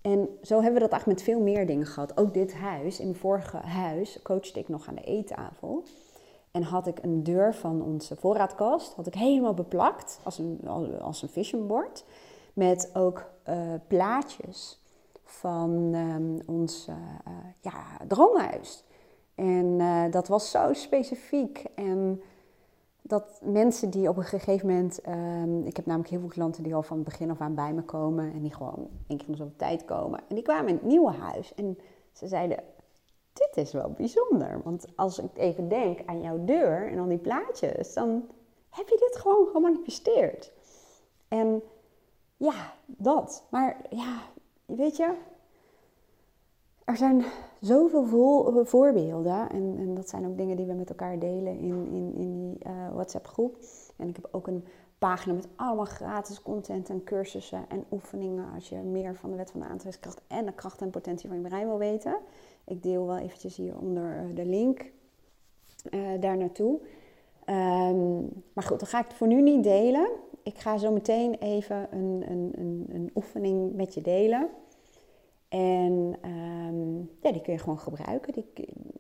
En 0.02 0.30
zo 0.42 0.56
hebben 0.56 0.74
we 0.74 0.80
dat 0.80 0.92
eigenlijk 0.92 1.20
met 1.20 1.30
veel 1.30 1.44
meer 1.44 1.66
dingen 1.68 1.86
gehad. 1.86 2.18
Ook 2.18 2.34
dit 2.34 2.54
huis, 2.54 3.00
in 3.00 3.06
mijn 3.06 3.20
vorige 3.20 3.58
huis, 3.58 4.20
coachte 4.22 4.60
ik 4.60 4.68
nog 4.68 4.88
aan 4.88 4.96
de 4.96 5.04
eettafel. 5.04 5.84
En 6.52 6.64
had 6.64 6.88
ik 6.88 7.00
een 7.02 7.24
deur 7.24 7.56
van 7.56 7.82
onze 7.82 8.16
voorraadkast, 8.16 8.94
had 8.94 9.08
ik 9.08 9.14
helemaal 9.14 9.54
beplakt, 9.54 10.20
als 10.24 10.38
een, 10.38 10.68
als 11.02 11.22
een 11.22 11.30
vision 11.30 11.68
board. 11.68 12.06
Met 12.54 12.90
ook 12.94 13.26
uh, 13.50 13.74
plaatjes 13.88 14.82
van 15.24 15.94
um, 15.94 16.40
ons 16.46 16.88
uh, 16.90 16.96
ja, 17.62 18.06
droomhuis. 18.08 18.84
En 19.36 19.78
dat 20.12 20.28
was 20.28 20.52
zo 20.52 20.74
specifiek. 20.74 21.66
En 21.76 22.22
dat 23.06 23.40
mensen 23.42 23.90
die 23.90 24.10
op 24.10 24.18
een 24.18 24.24
gegeven 24.24 24.68
moment. 24.68 25.08
Um, 25.08 25.66
ik 25.66 25.76
heb 25.76 25.86
namelijk 25.86 26.10
heel 26.10 26.20
veel 26.20 26.30
klanten 26.30 26.64
die 26.64 26.76
al 26.76 26.84
van 26.84 26.98
het 26.98 27.06
begin 27.06 27.30
af 27.30 27.42
aan 27.42 27.56
bij 27.56 27.74
me 27.74 27.82
komen. 27.82 28.34
En 28.34 28.42
die 28.42 28.54
gewoon 28.54 28.90
één 29.08 29.18
keer 29.18 29.26
van 29.26 29.36
zoveel 29.36 29.56
tijd 29.56 29.86
komen. 29.86 30.20
En 30.30 30.36
die 30.36 30.44
kwamen 30.44 30.68
in 30.68 30.76
het 30.76 30.84
nieuwe 30.84 31.12
huis. 31.12 31.54
En 31.54 31.78
ze 32.12 32.28
zeiden: 32.28 32.64
Dit 33.34 33.52
is 33.54 33.72
wel 33.72 33.92
bijzonder. 33.92 34.62
Want 34.64 34.86
als 34.96 35.20
ik 35.20 35.38
even 35.38 35.68
denk 35.68 36.00
aan 36.06 36.22
jouw 36.22 36.46
deur 36.46 36.92
en 36.92 37.00
al 37.00 37.08
die 37.08 37.18
plaatjes. 37.18 37.94
dan 37.94 38.26
heb 38.70 38.88
je 38.88 39.08
dit 39.10 39.22
gewoon 39.22 39.48
gemanifesteerd. 39.48 40.52
En 41.28 41.62
ja, 42.38 42.74
dat. 42.86 43.44
Maar 43.50 43.82
ja, 43.90 44.22
weet 44.66 44.98
je, 44.98 45.14
er 46.86 46.98
zijn 46.98 47.24
zoveel 47.60 48.06
vo 48.06 48.48
eh, 48.60 48.66
voorbeelden. 48.66 49.50
En, 49.50 49.76
en, 49.78 49.96
dat 49.96 50.10
zijn 50.10 50.26
ook 50.26 50.38
dingen 50.38 50.58
die 50.58 50.66
we 50.66 50.74
met 50.74 50.90
elkaar 50.90 51.20
delen 51.20 51.60
in, 51.60 51.88
in, 51.92 52.14
in 52.16 52.34
die 52.34 52.58
uh, 52.68 52.94
WhatsApp-groep. 52.94 53.58
En 53.96 54.08
ik 54.08 54.16
heb 54.16 54.28
ook 54.32 54.48
een 54.48 54.66
pagina 54.98 55.34
met 55.34 55.48
allemaal 55.56 55.86
gratis 55.86 56.42
content 56.42 56.90
en 56.90 57.04
cursussen 57.04 57.66
en 57.70 57.86
oefeningen. 57.92 58.46
Als 58.54 58.70
je 58.70 58.76
meer 58.76 59.16
van 59.16 59.30
de 59.30 59.36
wet 59.36 59.52
van 59.52 59.60
de 59.60 59.66
aantrekkingskracht 59.66 60.22
en 60.28 60.46
de 60.46 60.54
kracht 60.54 60.82
en 60.82 60.90
potentie 60.90 61.28
van 61.30 61.38
je 61.38 61.48
brein 61.48 61.68
wil 61.68 61.78
weten. 61.78 62.18
Ik 62.66 62.84
deel 62.84 63.06
wel 63.06 63.18
eventjes 63.18 63.56
hieronder 63.56 64.18
eh, 64.18 64.36
de 64.36 64.46
link 64.46 64.92
uh, 65.92 66.08
daar 66.20 66.38
naartoe. 66.38 66.80
Um, 67.50 68.44
maar 68.54 68.64
goed, 68.64 68.80
dat 68.80 68.90
ga 68.90 69.00
ik 69.00 69.12
voor 69.12 69.28
nu 69.28 69.42
niet 69.42 69.64
delen. 69.64 70.10
Ik 70.44 70.58
ga 70.58 70.78
zo 70.78 70.92
meteen 70.92 71.34
even 71.34 71.88
een, 71.92 72.24
een, 72.30 72.54
een, 72.56 72.86
een 72.90 73.12
oefening 73.16 73.74
met 73.74 73.94
je 73.94 74.02
delen. 74.02 74.50
En 75.54 76.16
um, 76.26 77.10
ja, 77.22 77.32
die 77.32 77.42
kun 77.42 77.54
je 77.54 77.60
gewoon 77.60 77.80
gebruiken. 77.80 78.46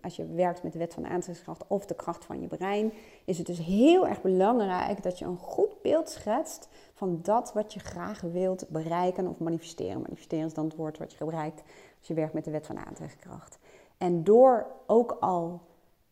Als 0.01 0.15
je 0.15 0.25
werkt 0.25 0.63
met 0.63 0.73
de 0.73 0.79
wet 0.79 0.93
van 0.93 1.03
aantrekkingskracht 1.03 1.67
of 1.67 1.85
de 1.85 1.95
kracht 1.95 2.25
van 2.25 2.41
je 2.41 2.47
brein, 2.47 2.93
is 3.25 3.37
het 3.37 3.47
dus 3.47 3.57
heel 3.57 4.07
erg 4.07 4.21
belangrijk 4.21 5.03
dat 5.03 5.19
je 5.19 5.25
een 5.25 5.37
goed 5.37 5.81
beeld 5.81 6.09
schetst 6.09 6.69
van 6.93 7.19
dat 7.21 7.53
wat 7.53 7.73
je 7.73 7.79
graag 7.79 8.21
wilt 8.21 8.69
bereiken 8.69 9.27
of 9.27 9.39
manifesteren. 9.39 10.01
Manifesteren 10.01 10.45
is 10.45 10.53
dan 10.53 10.65
het 10.65 10.75
woord 10.75 10.97
wat 10.97 11.11
je 11.11 11.17
gebruikt 11.17 11.63
als 11.97 12.07
je 12.07 12.13
werkt 12.13 12.33
met 12.33 12.45
de 12.45 12.51
wet 12.51 12.65
van 12.65 12.77
aantrekkingskracht. 12.77 13.59
En 13.97 14.23
door 14.23 14.67
ook 14.87 15.17
al 15.19 15.61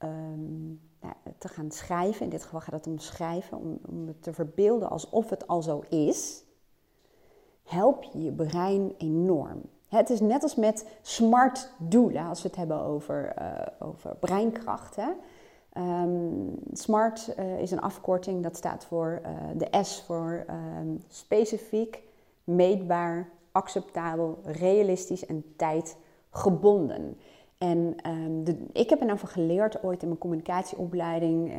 um, 0.03 0.81
nou, 1.01 1.13
te 1.37 1.47
gaan 1.47 1.71
schrijven, 1.71 2.23
in 2.23 2.29
dit 2.29 2.43
geval 2.43 2.61
gaat 2.61 2.73
het 2.73 2.87
om 2.87 2.97
schrijven, 2.97 3.57
om, 3.57 3.79
om 3.89 4.07
het 4.07 4.23
te 4.23 4.33
verbeelden 4.33 4.89
alsof 4.89 5.29
het 5.29 5.47
al 5.47 5.61
zo 5.61 5.83
is, 5.89 6.43
help 7.63 8.03
je 8.03 8.21
je 8.21 8.31
brein 8.31 8.93
enorm. 8.97 9.61
Het 9.91 10.09
is 10.09 10.19
net 10.19 10.43
als 10.43 10.55
met 10.55 10.85
smart 11.01 11.73
doelen, 11.77 12.27
als 12.27 12.41
we 12.41 12.47
het 12.47 12.57
hebben 12.57 12.81
over, 12.81 13.33
uh, 13.39 13.51
over 13.79 14.15
breinkracht. 14.15 14.95
Hè. 14.95 15.09
Um, 16.03 16.59
SMART 16.73 17.33
uh, 17.39 17.59
is 17.59 17.71
een 17.71 17.81
afkorting, 17.81 18.43
dat 18.43 18.57
staat 18.57 18.85
voor 18.85 19.21
uh, 19.23 19.29
de 19.57 19.83
S 19.83 20.03
voor 20.05 20.45
um, 20.49 21.03
specifiek, 21.07 22.03
meetbaar, 22.43 23.29
acceptabel, 23.51 24.39
realistisch 24.43 25.25
en 25.25 25.43
tijdgebonden. 25.55 27.17
En 27.57 27.95
um, 28.07 28.43
de, 28.43 28.65
ik 28.73 28.89
heb 28.89 28.99
er 28.99 29.05
nou 29.05 29.19
van 29.19 29.29
geleerd 29.29 29.83
ooit 29.83 30.01
in 30.01 30.07
mijn 30.07 30.19
communicatieopleiding 30.19 31.53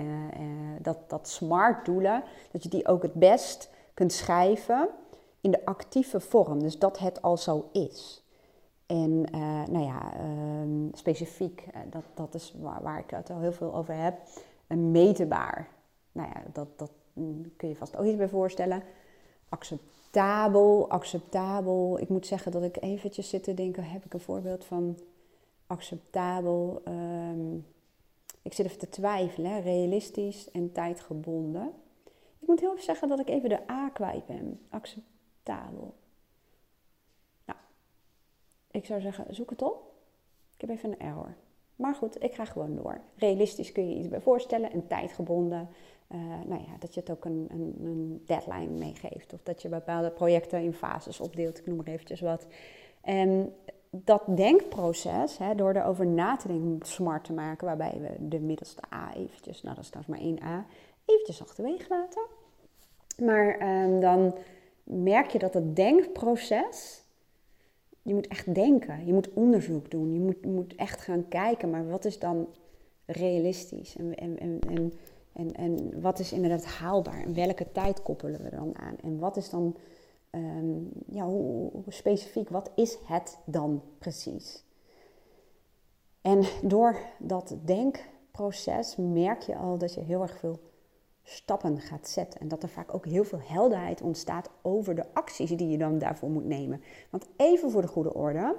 dat, 0.83 0.99
dat 1.07 1.29
SMART 1.29 1.85
doelen, 1.85 2.23
dat 2.51 2.63
je 2.63 2.69
die 2.69 2.87
ook 2.87 3.03
het 3.03 3.15
best 3.15 3.71
kunt 3.95 4.13
schrijven 4.13 4.89
in 5.41 5.51
de 5.51 5.65
actieve 5.65 6.21
vorm, 6.21 6.63
dus 6.63 6.79
dat 6.79 6.99
het 6.99 7.23
al 7.23 7.37
zo 7.37 7.69
is. 7.73 8.22
En 8.93 9.25
uh, 9.35 9.67
nou 9.67 9.85
ja, 9.85 10.13
um, 10.61 10.91
specifiek, 10.93 11.67
uh, 11.75 11.81
dat, 11.91 12.05
dat 12.15 12.35
is 12.35 12.55
waar, 12.61 12.83
waar, 12.83 12.99
ik 12.99 13.11
het 13.11 13.31
al 13.31 13.41
heel 13.41 13.53
veel 13.53 13.75
over 13.75 13.95
heb. 13.95 14.21
meetbaar. 14.67 15.69
Nou 16.13 16.29
ja, 16.29 16.43
dat, 16.53 16.79
dat 16.79 16.91
kun 17.57 17.69
je 17.69 17.77
vast 17.77 17.97
ook 17.97 18.07
iets 18.07 18.17
bij 18.17 18.29
voorstellen. 18.29 18.83
Acceptabel, 19.49 20.91
acceptabel. 20.91 22.01
Ik 22.01 22.09
moet 22.09 22.27
zeggen 22.27 22.53
dat 22.53 22.63
ik 22.63 22.83
eventjes 22.83 23.29
zit 23.29 23.45
te 23.45 23.55
denken, 23.55 23.85
heb 23.85 24.05
ik 24.05 24.15
een 24.15 24.21
voorbeeld 24.21 24.65
van 24.65 24.99
acceptabel? 25.67 26.81
Ehm, 26.85 27.55
ik 28.43 28.53
zit 28.53 28.67
even 28.67 28.79
te 28.79 28.89
twijfelen, 28.89 29.63
realistisch 29.63 30.51
en 30.51 30.73
tijdgebonden. 30.73 31.73
Ik 32.39 32.49
moet 32.49 32.61
heel 32.61 32.73
even 32.73 32.85
zeggen 32.85 33.09
dat 33.09 33.21
ik 33.21 33.29
even 33.29 33.49
de 33.49 33.71
A 33.71 33.89
kwijt 33.89 34.27
ben. 34.27 34.61
Acceptabel. 34.71 35.95
Ik 38.73 38.87
zou 38.87 39.01
zeggen, 39.01 39.35
zoek 39.35 39.51
het 39.51 39.63
op. 39.63 39.93
Ik 40.55 40.61
heb 40.61 40.71
even 40.71 40.91
een 40.91 41.01
error. 41.01 41.35
Maar 41.77 41.95
goed, 41.95 42.23
ik 42.23 42.35
ga 42.35 42.45
gewoon 42.45 42.77
door. 42.77 43.01
Realistisch 43.17 43.73
kun 43.73 43.89
je 43.89 43.97
iets 43.97 44.09
bij 44.09 44.21
voorstellen 44.21 44.73
en 44.73 44.87
tijdgebonden. 44.87 45.69
Uh, 46.15 46.19
nou 46.47 46.61
ja, 46.61 46.77
dat 46.79 46.95
je 46.95 47.01
het 47.01 47.11
ook 47.11 47.25
een, 47.25 47.47
een, 47.51 47.75
een, 47.81 48.23
deadline 48.27 48.79
meegeeft. 48.79 49.33
Of 49.33 49.43
dat 49.43 49.63
je 49.63 49.69
bepaalde 49.69 50.11
projecten 50.11 50.63
in 50.63 50.73
fases 50.73 51.21
opdeelt. 51.21 51.59
Ik 51.59 51.67
noem 51.67 51.77
maar 51.77 51.87
eventjes 51.87 52.21
wat. 52.21 52.47
En 53.01 53.55
dat 53.91 54.23
denkproces, 54.27 55.39
hè, 55.39 55.55
door 55.55 55.73
erover 55.75 56.07
na 56.07 56.37
te 56.37 56.49
denken 56.49 56.87
smart 56.87 57.25
te 57.25 57.33
maken, 57.33 57.67
waarbij 57.67 57.99
we 58.01 58.29
de 58.29 58.41
middelste 58.41 58.83
A 58.95 59.15
eventjes, 59.15 59.63
nou 59.63 59.75
dat 59.75 59.85
is 59.85 59.91
trouwens 59.91 60.17
maar 60.17 60.27
één 60.29 60.43
A, 60.43 60.67
eventjes 61.05 61.43
achterwege 61.43 61.87
laten. 61.89 62.23
Maar 63.19 63.83
um, 63.83 64.01
dan 64.01 64.35
merk 64.85 65.31
je 65.31 65.39
dat 65.39 65.55
het 65.55 65.77
denkproces, 65.77 67.02
je 68.03 68.15
moet 68.15 68.29
echt 68.29 68.55
denken, 68.55 69.07
je 69.07 69.13
moet 69.13 69.33
onderzoek 69.33 69.91
doen, 69.91 70.13
je 70.13 70.21
moet, 70.21 70.45
moet 70.45 70.75
echt 70.75 71.01
gaan 71.01 71.29
kijken, 71.29 71.71
maar 71.71 71.89
wat 71.89 72.05
is 72.05 72.19
dan 72.19 72.49
realistisch? 73.07 73.97
En, 73.97 74.15
en, 74.15 74.39
en, 74.39 74.59
en, 74.61 74.93
en, 75.33 75.53
en 75.53 76.01
wat 76.01 76.19
is 76.19 76.33
inderdaad 76.33 76.65
haalbaar? 76.65 77.23
En 77.23 77.35
welke 77.35 77.73
tijd 77.73 78.03
koppelen 78.03 78.43
we 78.43 78.51
dan 78.51 78.79
aan? 78.79 78.97
En 79.03 79.19
wat 79.19 79.37
is 79.37 79.51
dan 79.51 79.77
Ehm, 80.33 80.83
ja, 81.07 81.25
hoe, 81.25 81.71
specifiek, 81.89 82.49
wat 82.49 82.71
is 82.75 82.99
het 83.05 83.39
dan 83.45 83.83
precies? 83.99 84.65
En 86.21 86.45
door 86.63 86.97
dat 87.19 87.57
denkproces 87.65 88.97
merk 88.97 89.43
je 89.43 89.57
al 89.57 89.79
dat 89.79 89.95
je 89.95 90.01
heel 90.01 90.23
erg 90.23 90.39
veel 90.39 90.59
stappen 91.25 91.81
gaat 91.81 92.09
zetten. 92.09 92.41
En 92.41 92.49
dat 92.49 92.63
er 92.63 92.69
vaak 92.69 92.95
ook 92.95 93.07
heel 93.07 93.25
veel 93.25 93.41
helderheid 93.43 94.03
ontstaat 94.03 94.51
over 94.63 94.95
de 94.95 95.05
acties 95.13 95.51
die 95.51 95.69
je 95.69 95.79
dan 95.79 95.99
daarvoor 95.99 96.31
moet 96.31 96.47
nemen. 96.47 96.83
Want 97.11 97.27
even 97.37 97.71
voor 97.71 97.83
de 97.83 97.89
goede 97.89 98.15
orde, 98.15 98.57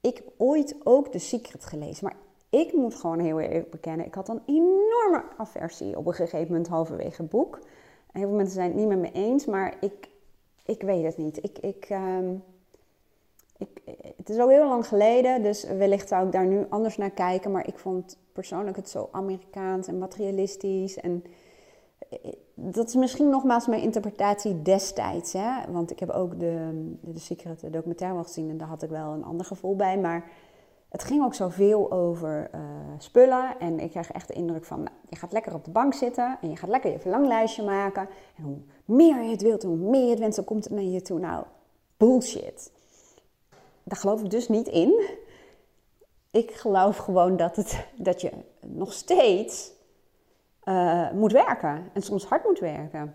ik 0.00 0.16
heb 0.16 0.32
ooit 0.36 0.76
ook 0.84 1.08
The 1.08 1.18
Secret 1.18 1.64
gelezen, 1.64 2.04
maar 2.04 2.16
ik 2.50 2.72
moet 2.72 2.94
gewoon 2.94 3.18
heel 3.18 3.40
eerlijk 3.40 3.70
bekennen, 3.70 4.06
ik 4.06 4.14
had 4.14 4.28
een 4.28 4.42
enorme 4.46 5.24
aversie 5.36 5.98
op 5.98 6.06
een 6.06 6.14
gegeven 6.14 6.46
moment 6.46 6.68
halverwege 6.68 7.22
het 7.22 7.30
boek. 7.30 7.58
heel 8.12 8.26
veel 8.26 8.36
mensen 8.36 8.54
zijn 8.54 8.68
het 8.68 8.78
niet 8.78 8.88
met 8.88 8.98
me 8.98 9.12
eens, 9.12 9.44
maar 9.44 9.76
ik 9.80 10.10
ik 10.64 10.82
weet 10.82 11.04
het 11.04 11.16
niet. 11.16 11.44
Ik, 11.44 11.58
ik, 11.58 11.86
ehm, 11.88 12.34
ik, 13.58 13.68
het 14.16 14.28
is 14.28 14.38
al 14.38 14.48
heel 14.48 14.68
lang 14.68 14.86
geleden, 14.86 15.42
dus 15.42 15.64
wellicht 15.64 16.08
zou 16.08 16.26
ik 16.26 16.32
daar 16.32 16.46
nu 16.46 16.66
anders 16.68 16.96
naar 16.96 17.10
kijken. 17.10 17.50
Maar 17.50 17.66
ik 17.66 17.78
vond 17.78 18.18
persoonlijk 18.32 18.76
het 18.76 18.88
zo 18.88 19.08
Amerikaans 19.12 19.86
en 19.86 19.98
materialistisch. 19.98 20.96
En 20.96 21.24
dat 22.54 22.88
is 22.88 22.94
misschien 22.94 23.28
nogmaals 23.28 23.66
mijn 23.66 23.82
interpretatie 23.82 24.62
destijds. 24.62 25.32
Hè? 25.32 25.72
Want 25.72 25.90
ik 25.90 25.98
heb 25.98 26.10
ook 26.10 26.30
de, 26.40 26.70
de, 27.00 27.12
de 27.12 27.18
Secret 27.18 27.60
documentaire 27.72 28.16
wel 28.16 28.24
gezien 28.24 28.50
en 28.50 28.58
daar 28.58 28.68
had 28.68 28.82
ik 28.82 28.90
wel 28.90 29.12
een 29.12 29.24
ander 29.24 29.46
gevoel 29.46 29.76
bij. 29.76 29.98
Maar 29.98 30.30
het 30.88 31.04
ging 31.04 31.24
ook 31.24 31.34
zoveel 31.34 31.92
over 31.92 32.50
uh, 32.54 32.60
spullen. 32.98 33.58
En 33.58 33.80
ik 33.80 33.90
kreeg 33.90 34.12
echt 34.12 34.28
de 34.28 34.34
indruk 34.34 34.64
van, 34.64 34.82
nou, 34.82 34.96
je 35.08 35.16
gaat 35.16 35.32
lekker 35.32 35.54
op 35.54 35.64
de 35.64 35.70
bank 35.70 35.94
zitten 35.94 36.38
en 36.40 36.50
je 36.50 36.56
gaat 36.56 36.68
lekker 36.68 36.90
je 36.90 36.98
verlanglijstje 36.98 37.62
maken. 37.62 38.08
En 38.36 38.44
hoe 38.44 38.58
meer 38.84 39.22
je 39.22 39.30
het 39.30 39.42
wilt, 39.42 39.62
hoe 39.62 39.76
meer 39.76 40.04
je 40.04 40.10
het 40.10 40.18
wenst, 40.18 40.36
dan 40.36 40.44
komt 40.44 40.64
het 40.64 40.72
naar 40.72 40.82
je 40.82 41.02
toe. 41.02 41.18
Nou, 41.18 41.44
bullshit. 41.96 42.72
Daar 43.82 43.98
geloof 43.98 44.22
ik 44.22 44.30
dus 44.30 44.48
niet 44.48 44.68
in. 44.68 45.08
Ik 46.30 46.50
geloof 46.50 46.96
gewoon 46.96 47.36
dat, 47.36 47.56
het, 47.56 47.86
dat 47.96 48.20
je 48.20 48.30
nog 48.60 48.92
steeds 48.92 49.72
uh, 50.64 51.10
moet 51.10 51.32
werken. 51.32 51.90
En 51.92 52.02
soms 52.02 52.24
hard 52.24 52.44
moet 52.44 52.58
werken. 52.58 53.14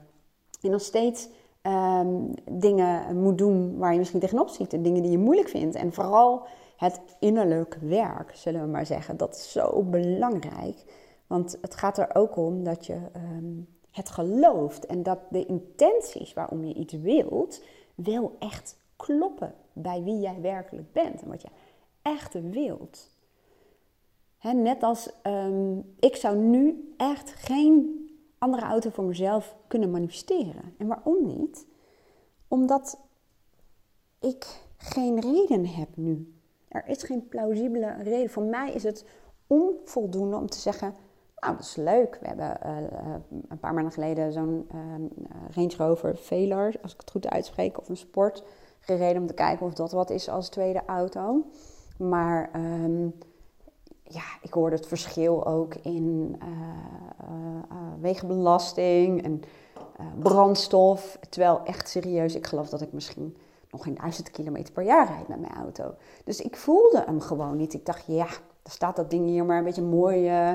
En 0.61 0.71
nog 0.71 0.81
steeds 0.81 1.29
um, 1.61 2.33
dingen 2.51 3.21
moet 3.21 3.37
doen 3.37 3.77
waar 3.77 3.91
je 3.91 3.99
misschien 3.99 4.19
tegenop 4.19 4.49
ziet. 4.49 4.73
En 4.73 4.81
dingen 4.81 5.01
die 5.01 5.11
je 5.11 5.17
moeilijk 5.17 5.49
vindt. 5.49 5.75
En 5.75 5.93
vooral 5.93 6.45
het 6.77 7.01
innerlijk 7.19 7.77
werk, 7.81 8.31
zullen 8.35 8.61
we 8.61 8.67
maar 8.67 8.85
zeggen. 8.85 9.17
Dat 9.17 9.35
is 9.35 9.51
zo 9.51 9.83
belangrijk. 9.83 10.83
Want 11.27 11.57
het 11.61 11.75
gaat 11.75 11.97
er 11.97 12.15
ook 12.15 12.35
om 12.35 12.63
dat 12.63 12.85
je 12.85 12.97
um, 13.15 13.67
het 13.91 14.09
gelooft 14.09 14.85
en 14.85 15.03
dat 15.03 15.19
de 15.29 15.45
intenties 15.45 16.33
waarom 16.33 16.63
je 16.63 16.73
iets 16.73 16.93
wilt, 16.93 17.63
wel 17.95 18.35
echt 18.39 18.77
kloppen 18.95 19.53
bij 19.73 20.03
wie 20.03 20.19
jij 20.19 20.41
werkelijk 20.41 20.91
bent 20.91 21.21
en 21.21 21.27
wat 21.27 21.41
je 21.41 21.49
echt 22.01 22.33
wilt. 22.33 23.09
Net 24.41 24.83
als 24.83 25.09
um, 25.23 25.93
ik 25.99 26.15
zou 26.15 26.37
nu 26.37 26.93
echt 26.97 27.29
geen 27.29 28.05
andere 28.37 28.65
auto 28.65 28.89
voor 28.89 29.03
mezelf 29.03 29.55
kunnen 29.67 29.91
manifesteren. 29.91 30.73
En 30.77 30.87
waarom 30.87 31.25
niet? 31.25 31.65
Omdat 32.47 32.99
ik 34.19 34.45
geen 34.77 35.19
reden 35.19 35.65
heb 35.65 35.89
nu. 35.95 36.35
Er 36.67 36.87
is 36.87 37.03
geen 37.03 37.27
plausibele 37.27 37.95
reden. 38.03 38.29
Voor 38.29 38.43
mij 38.43 38.71
is 38.73 38.83
het 38.83 39.05
onvoldoende 39.47 40.35
om 40.35 40.47
te 40.49 40.57
zeggen: 40.57 40.93
Nou, 41.39 41.55
dat 41.55 41.65
is 41.65 41.75
leuk. 41.75 42.17
We 42.21 42.27
hebben 42.27 42.57
uh, 42.65 43.15
een 43.47 43.59
paar 43.59 43.73
maanden 43.73 43.93
geleden 43.93 44.31
zo'n 44.31 44.67
uh, 44.73 44.79
Range 45.55 45.73
Rover 45.77 46.17
Velar, 46.17 46.73
als 46.81 46.93
ik 46.93 46.99
het 46.99 47.11
goed 47.11 47.29
uitspreek, 47.29 47.79
of 47.79 47.89
een 47.89 47.97
sport 47.97 48.43
gereden 48.79 49.21
om 49.21 49.27
te 49.27 49.33
kijken 49.33 49.65
of 49.65 49.73
dat 49.73 49.91
wat 49.91 50.09
is 50.09 50.29
als 50.29 50.49
tweede 50.49 50.81
auto. 50.85 51.45
Maar 51.97 52.49
um, 52.55 53.13
ja, 54.09 54.23
ik 54.41 54.53
hoorde 54.53 54.75
het 54.75 54.87
verschil 54.87 55.45
ook 55.45 55.75
in 55.75 56.39
wegenbelasting 57.99 59.23
en 59.23 59.41
brandstof. 60.19 61.19
Terwijl 61.29 61.61
echt 61.63 61.89
serieus, 61.89 62.35
ik 62.35 62.47
geloof 62.47 62.69
dat 62.69 62.81
ik 62.81 62.93
misschien 62.93 63.37
nog 63.71 63.83
geen 63.83 63.95
duizend 63.95 64.31
kilometer 64.31 64.73
per 64.73 64.83
jaar 64.83 65.07
rijd 65.07 65.27
met 65.27 65.39
mijn 65.39 65.53
auto. 65.53 65.93
Dus 66.23 66.41
ik 66.41 66.55
voelde 66.55 67.03
hem 67.05 67.21
gewoon 67.21 67.57
niet. 67.57 67.73
Ik 67.73 67.85
dacht, 67.85 68.03
ja, 68.05 68.25
er 68.63 68.71
staat 68.71 68.95
dat 68.95 69.09
ding 69.09 69.27
hier 69.27 69.45
maar 69.45 69.57
een 69.57 69.63
beetje 69.63 69.81
mooi 69.81 70.29
uh, 70.29 70.51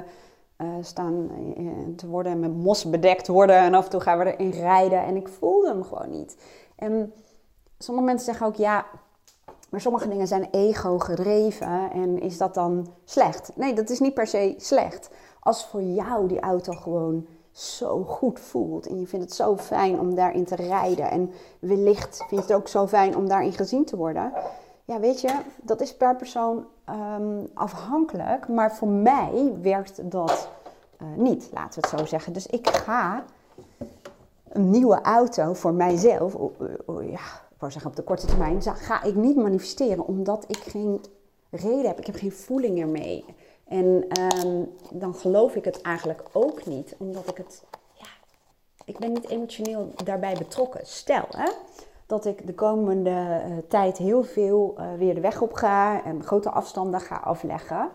staan 0.80 1.30
uh, 1.58 1.96
te 1.96 2.08
worden 2.08 2.32
en 2.32 2.40
met 2.40 2.56
mos 2.56 2.90
bedekt 2.90 3.28
worden. 3.28 3.56
En 3.56 3.74
af 3.74 3.84
en 3.84 3.90
toe 3.90 4.00
gaan 4.00 4.18
we 4.18 4.36
erin 4.36 4.50
rijden. 4.50 5.04
En 5.04 5.16
ik 5.16 5.28
voelde 5.28 5.68
hem 5.68 5.82
gewoon 5.82 6.10
niet. 6.10 6.36
En 6.76 7.12
sommige 7.78 8.06
mensen 8.06 8.26
zeggen 8.26 8.46
ook, 8.46 8.54
ja, 8.54 8.86
maar 9.72 9.80
sommige 9.80 10.08
dingen 10.08 10.26
zijn 10.26 10.48
ego 10.50 10.98
gedreven. 10.98 11.90
En 11.92 12.20
is 12.20 12.38
dat 12.38 12.54
dan 12.54 12.86
slecht? 13.04 13.50
Nee, 13.54 13.74
dat 13.74 13.90
is 13.90 14.00
niet 14.00 14.14
per 14.14 14.26
se 14.26 14.54
slecht. 14.56 15.10
Als 15.40 15.66
voor 15.66 15.82
jou 15.82 16.28
die 16.28 16.40
auto 16.40 16.72
gewoon 16.72 17.26
zo 17.50 18.02
goed 18.02 18.40
voelt. 18.40 18.86
En 18.86 19.00
je 19.00 19.06
vindt 19.06 19.24
het 19.24 19.34
zo 19.34 19.56
fijn 19.56 20.00
om 20.00 20.14
daarin 20.14 20.44
te 20.44 20.54
rijden. 20.54 21.10
En 21.10 21.32
wellicht 21.58 22.16
vind 22.16 22.30
je 22.30 22.36
het 22.36 22.52
ook 22.52 22.68
zo 22.68 22.86
fijn 22.86 23.16
om 23.16 23.28
daarin 23.28 23.52
gezien 23.52 23.84
te 23.84 23.96
worden. 23.96 24.32
Ja, 24.84 25.00
weet 25.00 25.20
je, 25.20 25.34
dat 25.62 25.80
is 25.80 25.96
per 25.96 26.16
persoon 26.16 26.66
um, 26.88 27.48
afhankelijk. 27.54 28.48
Maar 28.48 28.74
voor 28.74 28.88
mij 28.88 29.52
werkt 29.62 30.10
dat 30.10 30.48
uh, 31.02 31.08
niet, 31.16 31.48
laten 31.52 31.80
we 31.80 31.88
het 31.88 31.98
zo 31.98 32.06
zeggen. 32.06 32.32
Dus 32.32 32.46
ik 32.46 32.68
ga 32.68 33.24
een 34.48 34.70
nieuwe 34.70 35.00
auto 35.00 35.52
voor 35.54 35.74
mijzelf, 35.74 36.36
ja, 37.00 37.41
op 37.84 37.96
de 37.96 38.02
korte 38.02 38.26
termijn, 38.26 38.62
ga 38.62 39.02
ik 39.02 39.14
niet 39.14 39.36
manifesteren 39.36 40.06
omdat 40.06 40.44
ik 40.48 40.56
geen 40.56 41.00
reden 41.50 41.86
heb. 41.86 41.98
Ik 41.98 42.06
heb 42.06 42.14
geen 42.14 42.32
voeling 42.32 42.80
ermee. 42.80 43.24
En 43.64 44.06
um, 44.44 44.68
dan 44.90 45.14
geloof 45.14 45.54
ik 45.54 45.64
het 45.64 45.80
eigenlijk 45.80 46.22
ook 46.32 46.66
niet, 46.66 46.94
omdat 46.98 47.28
ik 47.28 47.36
het, 47.36 47.64
ja, 47.92 48.06
ik 48.84 48.98
ben 48.98 49.12
niet 49.12 49.28
emotioneel 49.28 49.92
daarbij 50.04 50.34
betrokken. 50.38 50.86
Stel 50.86 51.24
hè, 51.30 51.52
dat 52.06 52.24
ik 52.24 52.46
de 52.46 52.54
komende 52.54 53.42
uh, 53.48 53.56
tijd 53.68 53.98
heel 53.98 54.22
veel 54.22 54.74
uh, 54.78 54.94
weer 54.98 55.14
de 55.14 55.20
weg 55.20 55.40
op 55.40 55.52
ga 55.52 56.04
en 56.04 56.24
grote 56.24 56.50
afstanden 56.50 57.00
ga 57.00 57.16
afleggen, 57.16 57.90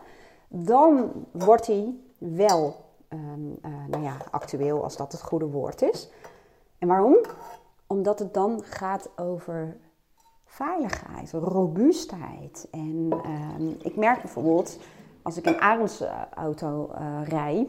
dan 0.48 1.12
wordt 1.32 1.68
hij 1.68 1.96
wel 2.18 2.76
um, 3.10 3.58
uh, 3.66 3.72
nou 3.88 4.04
ja, 4.04 4.18
actueel, 4.32 4.84
als 4.84 4.98
dat 4.98 5.12
het 5.12 5.22
goede 5.22 5.48
woord 5.48 5.82
is. 5.82 6.10
En 6.80 6.88
waarom? 6.88 7.18
Omdat 7.88 8.20
het 8.20 8.34
dan 8.34 8.62
gaat 8.64 9.10
over 9.16 9.78
veiligheid, 10.46 11.32
robuustheid. 11.32 12.68
En 12.72 13.10
um, 13.60 13.78
ik 13.82 13.96
merk 13.96 14.22
bijvoorbeeld 14.22 14.78
als 15.22 15.38
ik 15.38 15.46
een 15.46 15.60
Arends 15.60 16.04
auto 16.34 16.92
uh, 17.00 17.28
rij, 17.28 17.68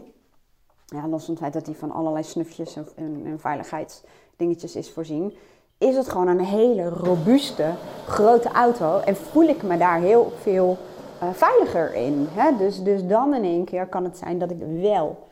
ja, 0.87 1.09
los 1.09 1.25
van 1.25 1.35
het 1.35 1.43
feit 1.43 1.53
dat 1.53 1.65
die 1.65 1.77
van 1.77 1.93
allerlei 1.93 2.25
snufjes 2.25 2.77
en, 2.97 3.35
veiligheidsdingetjes 3.37 4.77
is 4.77 4.91
voorzien, 4.91 5.35
is 5.79 5.97
het 5.97 6.09
gewoon 6.09 6.29
een 6.29 6.45
hele 6.45 6.89
robuuste, 6.89 7.75
grote 8.07 8.49
auto. 8.49 8.99
En 8.99 9.17
voel 9.17 9.49
ik 9.49 9.63
me 9.63 9.77
daar 9.77 10.01
heel 10.01 10.33
veel 10.41 10.77
uh, 11.23 11.29
veiliger 11.33 11.95
in. 11.95 12.27
Hè? 12.31 12.57
Dus, 12.57 12.83
dus 12.83 13.07
dan 13.07 13.35
in 13.35 13.45
één 13.45 13.65
keer 13.65 13.87
kan 13.87 14.05
het 14.05 14.19
zijn 14.19 14.39
dat 14.39 14.51
ik 14.51 14.59
wel 14.81 15.27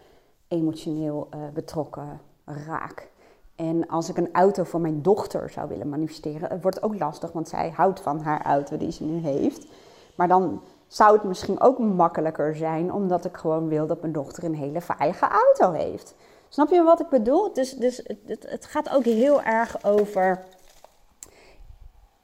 emotioneel 0.49 1.29
betrokken 1.55 2.21
raak. 2.45 3.09
En 3.57 3.89
als 3.89 4.09
ik 4.09 4.17
een 4.17 4.33
auto 4.33 4.65
voor 4.65 4.81
mijn 4.81 5.03
dochter 5.03 5.51
zou 5.51 5.69
willen 5.69 5.89
manifesteren, 5.89 6.61
het 6.63 6.83
ook 6.83 6.99
lastig, 6.99 7.33
want 7.33 7.49
zij 7.49 7.71
houdt 7.71 8.01
van 8.01 8.21
haar 8.21 8.43
auto 8.43 8.77
die 8.77 8.93
ze 8.93 9.05
nu 9.05 9.21
heeft. 9.21 9.67
Maar 10.15 10.29
dan 10.29 10.63
zou 10.87 11.13
het 11.13 11.25
misschien 11.25 11.61
ook 11.61 11.79
makkelijker 11.79 12.57
zijn, 12.57 12.93
omdat 12.93 13.25
ik 13.25 13.37
gewoon 13.37 13.69
wil 13.69 13.87
dat 13.87 14.01
mijn 14.01 14.13
dochter 14.13 14.45
een 14.45 14.55
hele 14.55 14.81
veilige 14.81 15.29
auto 15.29 15.73
heeft. 15.73 16.15
Snap 16.49 16.71
je 16.71 16.83
wat 16.83 17.01
ik 17.01 17.09
bedoel? 17.09 17.53
Dus, 17.53 17.73
dus 17.73 17.97
het, 18.27 18.47
het 18.49 18.67
gaat 18.67 18.91
ook 18.91 19.05
heel 19.05 19.43
erg 19.43 19.85
over 19.85 20.45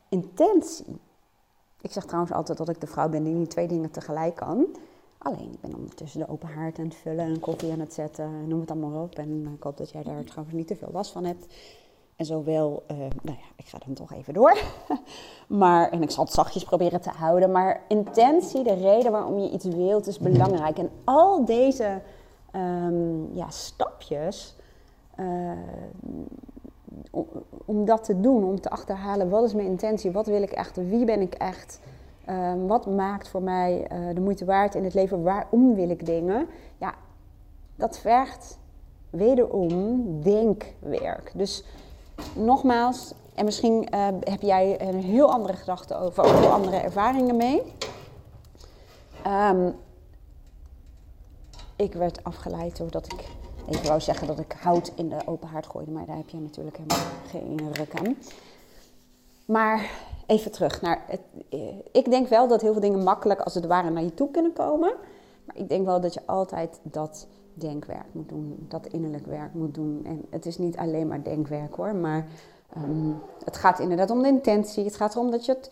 intentie. 0.08 1.00
Ik 1.80 1.92
zeg 1.92 2.04
trouwens 2.04 2.32
altijd 2.32 2.58
dat 2.58 2.68
ik 2.68 2.80
de 2.80 2.86
vrouw 2.86 3.08
ben 3.08 3.22
die 3.22 3.34
niet 3.34 3.50
twee 3.50 3.68
dingen 3.68 3.90
tegelijk 3.90 4.34
kan. 4.34 4.66
Alleen, 5.22 5.52
ik 5.52 5.60
ben 5.60 5.74
ondertussen 5.74 6.20
de 6.20 6.28
open 6.28 6.48
haard 6.48 6.78
aan 6.78 6.84
het 6.84 6.94
vullen 6.94 7.24
en 7.24 7.40
koffie 7.40 7.72
aan 7.72 7.80
het 7.80 7.94
zetten. 7.94 8.48
Noem 8.48 8.60
het 8.60 8.70
allemaal 8.70 9.02
op. 9.02 9.18
En 9.18 9.52
ik 9.56 9.62
hoop 9.62 9.76
dat 9.76 9.90
jij 9.90 10.02
daar 10.02 10.24
trouwens 10.24 10.56
niet 10.56 10.66
te 10.66 10.76
veel 10.76 10.90
last 10.92 11.12
van 11.12 11.24
hebt. 11.24 11.46
En 12.16 12.24
zowel, 12.24 12.82
uh, 12.90 12.96
nou 12.98 13.38
ja, 13.38 13.46
ik 13.56 13.64
ga 13.66 13.78
dan 13.86 13.94
toch 13.94 14.12
even 14.12 14.34
door. 14.34 14.58
maar, 15.62 15.90
en 15.90 16.02
ik 16.02 16.10
zal 16.10 16.24
het 16.24 16.32
zachtjes 16.32 16.64
proberen 16.64 17.00
te 17.00 17.10
houden. 17.10 17.50
Maar 17.50 17.80
intentie, 17.88 18.62
de 18.62 18.74
reden 18.74 19.12
waarom 19.12 19.38
je 19.38 19.50
iets 19.50 19.64
wilt, 19.64 20.06
is 20.06 20.18
belangrijk. 20.18 20.78
En 20.78 20.90
al 21.04 21.44
deze 21.44 22.00
um, 22.56 23.34
ja, 23.34 23.50
stapjes, 23.50 24.56
uh, 25.18 25.52
om 27.64 27.84
dat 27.84 28.04
te 28.04 28.20
doen, 28.20 28.44
om 28.44 28.60
te 28.60 28.70
achterhalen 28.70 29.30
wat 29.30 29.44
is 29.44 29.54
mijn 29.54 29.66
intentie, 29.66 30.12
wat 30.12 30.26
wil 30.26 30.42
ik 30.42 30.50
echt, 30.50 30.76
wie 30.76 31.04
ben 31.04 31.20
ik 31.20 31.34
echt, 31.34 31.80
um, 32.28 32.66
wat 32.66 32.86
maakt 32.86 33.28
voor 33.28 33.42
mij 33.42 33.88
uh, 33.92 34.14
de 34.14 34.20
moeite 34.20 34.44
waard 34.44 34.74
in 34.74 34.84
het 34.84 34.94
leven, 34.94 35.22
waarom 35.22 35.74
wil 35.74 35.90
ik 35.90 36.06
dingen, 36.06 36.46
ja, 36.78 36.94
dat 37.76 37.98
vergt 37.98 38.58
wederom 39.10 40.22
denkwerk. 40.22 41.32
Dus 41.34 41.64
nogmaals, 42.34 43.14
en 43.34 43.44
misschien 43.44 43.88
uh, 43.94 44.06
heb 44.20 44.40
jij 44.40 44.80
een 44.80 45.02
heel 45.02 45.32
andere 45.32 45.56
gedachte 45.56 45.96
over, 45.96 46.24
of 46.24 46.40
heel 46.40 46.52
andere 46.52 46.76
ervaringen 46.76 47.36
mee. 47.36 47.62
Um, 49.26 49.74
ik 51.76 51.94
werd 51.94 52.24
afgeleid 52.24 52.76
doordat 52.76 53.12
ik 53.12 53.30
ik 53.66 53.82
wou 53.82 54.00
zeggen 54.00 54.26
dat 54.26 54.38
ik 54.38 54.56
hout 54.60 54.92
in 54.94 55.08
de 55.08 55.16
open 55.24 55.48
haard 55.48 55.66
gooide, 55.66 55.90
maar 55.90 56.06
daar 56.06 56.16
heb 56.16 56.28
je 56.28 56.40
natuurlijk 56.40 56.76
helemaal 56.76 57.06
geen 57.28 57.72
ruk 57.72 57.94
aan. 57.98 58.16
Maar 59.44 59.90
even 60.26 60.50
terug 60.50 60.80
naar 60.80 61.02
het. 61.06 61.20
Eh, 61.48 61.60
ik 61.92 62.10
denk 62.10 62.28
wel 62.28 62.48
dat 62.48 62.60
heel 62.60 62.72
veel 62.72 62.80
dingen 62.80 63.02
makkelijk 63.02 63.40
als 63.40 63.54
het 63.54 63.66
ware 63.66 63.90
naar 63.90 64.02
je 64.02 64.14
toe 64.14 64.30
kunnen 64.30 64.52
komen. 64.52 64.94
Maar 65.44 65.56
ik 65.56 65.68
denk 65.68 65.86
wel 65.86 66.00
dat 66.00 66.14
je 66.14 66.20
altijd 66.26 66.80
dat 66.82 67.26
denkwerk 67.54 68.06
moet 68.12 68.28
doen, 68.28 68.66
dat 68.68 68.86
innerlijk 68.86 69.26
werk 69.26 69.54
moet 69.54 69.74
doen. 69.74 70.02
En 70.04 70.24
het 70.30 70.46
is 70.46 70.58
niet 70.58 70.76
alleen 70.76 71.06
maar 71.06 71.22
denkwerk 71.22 71.74
hoor, 71.74 71.94
maar 71.94 72.26
um, 72.76 73.20
het 73.44 73.56
gaat 73.56 73.78
inderdaad 73.78 74.10
om 74.10 74.22
de 74.22 74.28
intentie. 74.28 74.84
Het 74.84 74.96
gaat 74.96 75.14
erom 75.14 75.30
dat 75.30 75.46
je 75.46 75.52
het 75.52 75.70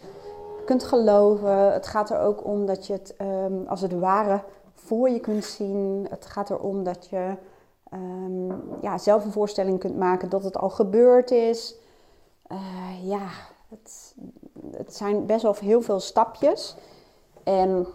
kunt 0.64 0.84
geloven. 0.84 1.72
Het 1.72 1.86
gaat 1.86 2.10
er 2.10 2.20
ook 2.20 2.44
om 2.44 2.66
dat 2.66 2.86
je 2.86 2.92
het 2.92 3.14
um, 3.20 3.66
als 3.66 3.80
het 3.80 3.92
ware 3.92 4.42
voor 4.74 5.10
je 5.10 5.20
kunt 5.20 5.44
zien. 5.44 6.06
Het 6.10 6.26
gaat 6.26 6.50
erom 6.50 6.84
dat 6.84 7.06
je 7.06 7.34
um, 7.94 8.62
ja, 8.80 8.98
zelf 8.98 9.24
een 9.24 9.32
voorstelling 9.32 9.78
kunt 9.78 9.96
maken 9.96 10.28
dat 10.28 10.44
het 10.44 10.56
al 10.56 10.70
gebeurd 10.70 11.30
is. 11.30 11.74
Uh, 12.52 13.08
ja, 13.08 13.28
het, 13.68 14.14
het, 14.76 14.96
zijn 14.96 15.26
best 15.26 15.42
wel 15.42 15.54
heel 15.60 15.80
veel 15.82 16.00
stapjes. 16.00 16.74
En 17.44 17.86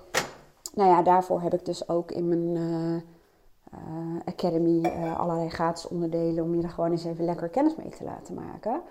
nou 0.73 0.89
ja, 0.89 1.01
daarvoor 1.01 1.41
heb 1.41 1.53
ik 1.53 1.65
dus 1.65 1.89
ook 1.89 2.11
in 2.11 2.27
mijn 2.27 2.55
uh, 2.55 2.95
uh, 3.73 4.19
academy 4.25 4.89
allerlei 5.17 5.49
gratis 5.49 5.87
onderdelen 5.87 6.43
om 6.43 6.55
je 6.55 6.61
er 6.61 6.69
gewoon 6.69 6.91
eens 6.91 7.05
even 7.05 7.25
lekker 7.25 7.49
kennis 7.49 7.75
mee 7.75 7.89
te 7.89 8.03
laten 8.03 8.33
maken. 8.33 8.81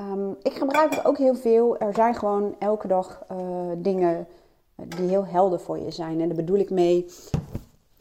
Um, 0.00 0.36
ik 0.42 0.52
gebruik 0.52 0.94
het 0.94 1.04
ook 1.04 1.18
heel 1.18 1.34
veel. 1.34 1.78
Er 1.78 1.94
zijn 1.94 2.14
gewoon 2.14 2.54
elke 2.58 2.86
dag 2.86 3.26
dingen 3.76 4.26
die 4.74 5.08
heel 5.08 5.26
helder 5.26 5.60
voor 5.60 5.78
je 5.78 5.90
zijn. 5.90 6.20
En 6.20 6.26
daar 6.26 6.36
bedoel 6.36 6.58
ik 6.58 6.70
mee 6.70 7.06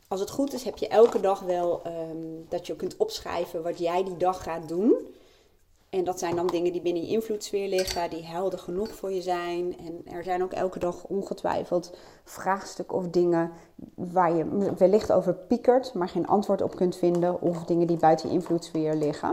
als 0.08 0.20
het 0.20 0.30
goed 0.30 0.54
is, 0.54 0.64
heb 0.64 0.78
je 0.78 0.88
elke 0.88 1.20
dag 1.20 1.40
wel 1.40 1.82
ehm, 1.84 2.18
dat 2.50 2.68
je 2.68 2.76
kunt 2.76 2.98
opschrijven 2.98 3.64
wat 3.64 3.80
jij 3.80 4.04
die 4.04 4.18
dag 4.18 4.44
gaat 4.44 4.68
doen. 4.68 5.08
En 5.90 6.04
dat 6.04 6.20
zijn 6.20 6.36
dan 6.36 6.48
dingen 6.48 6.72
die 6.72 6.82
binnen 6.82 7.06
je 7.06 7.12
invloedssfeer 7.12 7.68
liggen, 7.68 8.10
die 8.10 8.26
helder 8.26 8.60
genoeg 8.60 8.90
voor 8.90 9.12
je 9.12 9.22
zijn. 9.22 9.78
En 9.78 10.16
er 10.16 10.24
zijn 10.24 10.44
ook 10.44 10.52
elke 10.52 10.80
dag 10.80 11.04
ongetwijfeld 11.04 11.98
vraagstukken 12.24 12.98
of 12.98 13.08
dingen 13.08 13.52
waar 13.96 14.36
je 14.36 14.74
wellicht 14.78 15.12
over 15.12 15.34
piekert, 15.34 15.94
maar 15.94 16.10
geen 16.10 16.28
antwoord 16.28 16.62
op 16.62 16.76
kunt 16.76 16.96
vinden. 16.96 17.42
Of 17.42 17.64
dingen 17.64 17.88
die 17.88 17.98
buiten 17.98 18.28
je 18.28 18.34
invloedssfeer 18.34 18.96
liggen. 18.96 19.30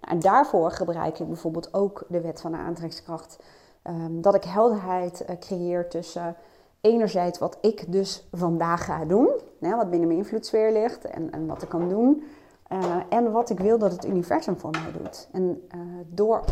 Nou, 0.00 0.14
en 0.14 0.20
daarvoor 0.20 0.70
gebruik 0.70 1.18
ik 1.18 1.26
bijvoorbeeld 1.26 1.74
ook 1.74 2.04
de 2.08 2.20
wet 2.20 2.40
van 2.40 2.52
de 2.52 2.58
aantrekkingskracht. 2.58 3.38
Um, 3.84 4.20
dat 4.20 4.34
ik 4.34 4.44
helderheid 4.44 5.24
uh, 5.30 5.36
creëer 5.38 5.88
tussen 5.88 6.36
enerzijds 6.80 7.38
wat 7.38 7.58
ik 7.60 7.92
dus 7.92 8.26
vandaag 8.32 8.84
ga 8.84 9.04
doen, 9.04 9.28
wat 9.58 9.90
binnen 9.90 10.08
mijn 10.08 10.20
invloedssfeer 10.20 10.72
ligt 10.72 11.04
en, 11.04 11.30
en 11.30 11.46
wat 11.46 11.62
ik 11.62 11.68
kan 11.68 11.88
doen. 11.88 12.22
Uh, 12.72 12.96
en 13.08 13.32
wat 13.32 13.50
ik 13.50 13.58
wil 13.58 13.78
dat 13.78 13.92
het 13.92 14.06
universum 14.06 14.58
voor 14.58 14.70
mij 14.70 14.92
doet. 15.02 15.28
En 15.32 15.68
uh, 15.74 15.80
door 16.06 16.44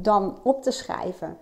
dan 0.00 0.38
op 0.42 0.62
te 0.62 0.70
schrijven 0.70 1.36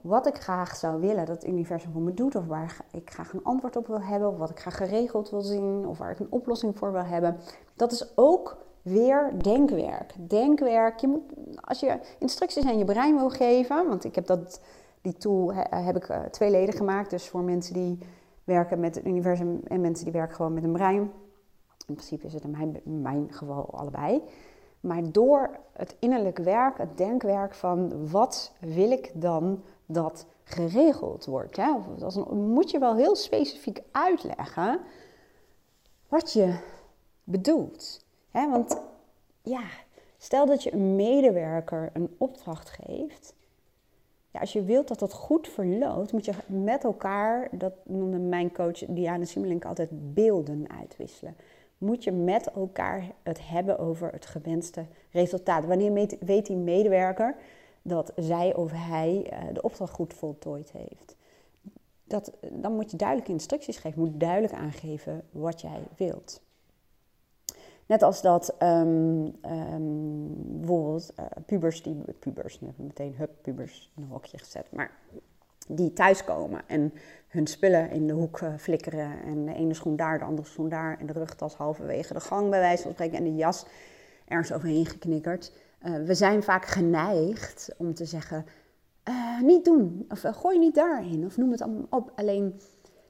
wat 0.00 0.26
ik 0.26 0.36
graag 0.36 0.76
zou 0.76 1.00
willen 1.00 1.26
dat 1.26 1.34
het 1.42 1.46
universum 1.46 1.92
voor 1.92 2.00
me 2.00 2.14
doet, 2.14 2.36
of 2.36 2.46
waar 2.46 2.76
ik 2.90 3.10
graag 3.10 3.32
een 3.32 3.44
antwoord 3.44 3.76
op 3.76 3.86
wil 3.86 4.00
hebben, 4.00 4.28
of 4.28 4.38
wat 4.38 4.50
ik 4.50 4.60
graag 4.60 4.76
geregeld 4.76 5.30
wil 5.30 5.40
zien, 5.40 5.86
of 5.86 5.98
waar 5.98 6.10
ik 6.10 6.18
een 6.18 6.30
oplossing 6.30 6.78
voor 6.78 6.92
wil 6.92 7.04
hebben, 7.04 7.36
dat 7.74 7.92
is 7.92 8.12
ook 8.14 8.56
weer 8.82 9.32
denkwerk. 9.42 10.14
Denkwerk, 10.18 10.98
je 10.98 11.08
moet, 11.08 11.22
als 11.60 11.80
je 11.80 11.98
instructies 12.18 12.66
aan 12.66 12.78
je 12.78 12.84
brein 12.84 13.16
wil 13.16 13.30
geven, 13.30 13.88
want 13.88 14.04
ik 14.04 14.14
heb 14.14 14.26
dat 14.26 14.60
die 15.00 15.16
tool 15.16 15.52
heb 15.70 15.96
ik 15.96 16.08
uh, 16.08 16.20
tweeledig 16.20 16.76
gemaakt. 16.76 17.10
Dus 17.10 17.28
voor 17.28 17.42
mensen 17.42 17.74
die 17.74 17.98
werken 18.44 18.80
met 18.80 18.94
het 18.94 19.06
universum 19.06 19.60
en 19.64 19.80
mensen 19.80 20.04
die 20.04 20.12
werken 20.12 20.36
gewoon 20.36 20.54
met 20.54 20.64
een 20.64 20.72
brein. 20.72 21.10
In 21.86 21.94
principe 21.94 22.26
is 22.26 22.32
het 22.32 22.44
in 22.44 22.50
mijn, 22.50 22.80
in 22.84 23.02
mijn 23.02 23.32
geval 23.32 23.70
allebei. 23.70 24.22
Maar 24.80 25.12
door 25.12 25.58
het 25.72 25.96
innerlijk 25.98 26.38
werk, 26.38 26.78
het 26.78 26.98
denkwerk 26.98 27.54
van 27.54 28.10
wat 28.10 28.52
wil 28.60 28.90
ik 28.90 29.10
dan 29.14 29.62
dat 29.86 30.26
geregeld 30.44 31.24
wordt. 31.24 31.56
Hè? 31.56 31.72
Dan 31.98 32.36
moet 32.52 32.70
je 32.70 32.78
wel 32.78 32.96
heel 32.96 33.16
specifiek 33.16 33.82
uitleggen 33.90 34.80
wat 36.08 36.32
je 36.32 36.58
bedoelt. 37.24 38.04
Hè? 38.30 38.50
Want 38.50 38.80
ja, 39.42 39.64
stel 40.18 40.46
dat 40.46 40.62
je 40.62 40.72
een 40.72 40.96
medewerker 40.96 41.90
een 41.92 42.14
opdracht 42.18 42.70
geeft 42.70 43.34
als 44.40 44.52
je 44.52 44.62
wilt 44.62 44.88
dat 44.88 44.98
dat 44.98 45.12
goed 45.12 45.48
verloopt, 45.48 46.12
moet 46.12 46.24
je 46.24 46.32
met 46.46 46.84
elkaar, 46.84 47.48
dat 47.52 47.72
noemde 47.84 48.18
mijn 48.18 48.52
coach 48.52 48.84
Diana 48.88 49.24
Simmelink 49.24 49.64
altijd, 49.64 50.14
beelden 50.14 50.70
uitwisselen. 50.80 51.36
Moet 51.78 52.04
je 52.04 52.12
met 52.12 52.50
elkaar 52.50 53.04
het 53.22 53.48
hebben 53.48 53.78
over 53.78 54.12
het 54.12 54.26
gewenste 54.26 54.86
resultaat. 55.10 55.64
Wanneer 55.64 56.16
weet 56.20 56.46
die 56.46 56.56
medewerker 56.56 57.36
dat 57.82 58.12
zij 58.16 58.54
of 58.54 58.72
hij 58.72 59.26
eh, 59.30 59.38
de 59.52 59.62
opdracht 59.62 59.92
goed 59.92 60.14
voltooid 60.14 60.72
heeft? 60.72 61.16
Dat, 62.04 62.32
dan 62.52 62.74
moet 62.74 62.90
je 62.90 62.96
duidelijke 62.96 63.32
instructies 63.32 63.76
geven, 63.76 64.00
moet 64.00 64.20
duidelijk 64.20 64.52
aangeven 64.52 65.22
wat 65.30 65.60
jij 65.60 65.80
wilt. 65.96 66.44
Net 67.86 68.02
als 68.02 68.22
dat 68.22 68.54
um, 68.62 69.36
um, 69.42 70.34
bijvoorbeeld 70.58 71.12
uh, 71.20 71.26
pubers, 71.46 71.82
die, 71.82 71.96
pubers, 72.18 72.60
meteen 72.76 73.14
hup, 73.16 73.30
pubers 73.42 73.92
in 73.96 74.02
een 74.02 74.08
hokje 74.08 74.38
gezet, 74.38 74.66
maar 74.72 74.98
die 75.66 75.92
thuiskomen 75.92 76.60
en 76.66 76.92
hun 77.28 77.46
spullen 77.46 77.90
in 77.90 78.06
de 78.06 78.12
hoek 78.12 78.40
uh, 78.40 78.54
flikkeren 78.56 79.22
en 79.24 79.44
de 79.44 79.54
ene 79.54 79.74
schoen 79.74 79.96
daar, 79.96 80.18
de 80.18 80.24
andere 80.24 80.48
schoen 80.48 80.68
daar 80.68 80.98
en 81.00 81.06
de 81.06 81.12
rugtas 81.12 81.54
halverwege 81.54 82.12
de 82.12 82.20
gang 82.20 82.50
bij 82.50 82.60
wijze 82.60 82.82
van 82.82 82.92
spreken 82.92 83.18
en 83.18 83.24
de 83.24 83.34
jas 83.34 83.66
ergens 84.28 84.52
overheen 84.52 84.86
geknikkerd. 84.86 85.52
Uh, 85.82 85.94
we 86.04 86.14
zijn 86.14 86.42
vaak 86.42 86.64
geneigd 86.64 87.70
om 87.76 87.94
te 87.94 88.04
zeggen, 88.04 88.46
niet 89.42 89.64
doen, 89.64 90.06
of 90.08 90.20
gooi 90.20 90.58
niet 90.58 90.74
daarin, 90.74 91.24
of 91.24 91.36
noem 91.36 91.50
het 91.50 91.62
allemaal 91.62 91.86
op. 91.90 92.12
Alleen 92.14 92.60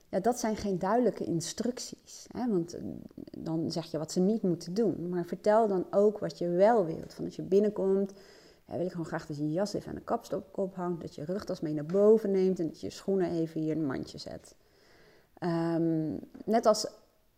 ja, 0.09 0.21
dat 0.21 0.39
zijn 0.39 0.57
geen 0.57 0.79
duidelijke 0.79 1.25
instructies. 1.25 2.27
Hè? 2.31 2.49
Want 2.49 2.75
eh, 2.75 2.83
dan 3.39 3.71
zeg 3.71 3.91
je 3.91 3.99
wat 3.99 4.13
ze 4.13 4.21
niet 4.21 4.43
moeten 4.43 4.75
doen. 4.75 5.09
Maar 5.09 5.25
vertel 5.25 5.69
dan 5.69 5.87
ook 5.91 6.19
wat 6.19 6.39
je 6.39 6.49
wel 6.49 6.85
wilt. 6.85 7.15
Van 7.15 7.25
als 7.25 7.37
je 7.37 7.43
binnenkomt, 7.43 8.13
wil 8.67 8.85
ik 8.85 8.91
gewoon 8.91 9.07
graag 9.07 9.27
dat 9.27 9.37
je 9.37 9.53
jas 9.53 9.73
even 9.73 9.89
aan 9.89 9.95
de 9.95 10.01
kapstok 10.01 10.57
ophangt. 10.57 11.01
Dat 11.01 11.15
je 11.15 11.25
rugtas 11.25 11.61
mee 11.61 11.75
naar 11.75 11.87
boven 11.87 12.31
neemt 12.31 12.59
en 12.59 12.67
dat 12.67 12.81
je 12.81 12.87
je 12.87 12.93
schoenen 12.93 13.31
even 13.31 13.61
hier 13.61 13.71
in 13.71 13.79
een 13.79 13.87
mandje 13.87 14.19
zet. 14.19 14.55
Um, 15.41 16.19
net 16.45 16.67
als 16.67 16.87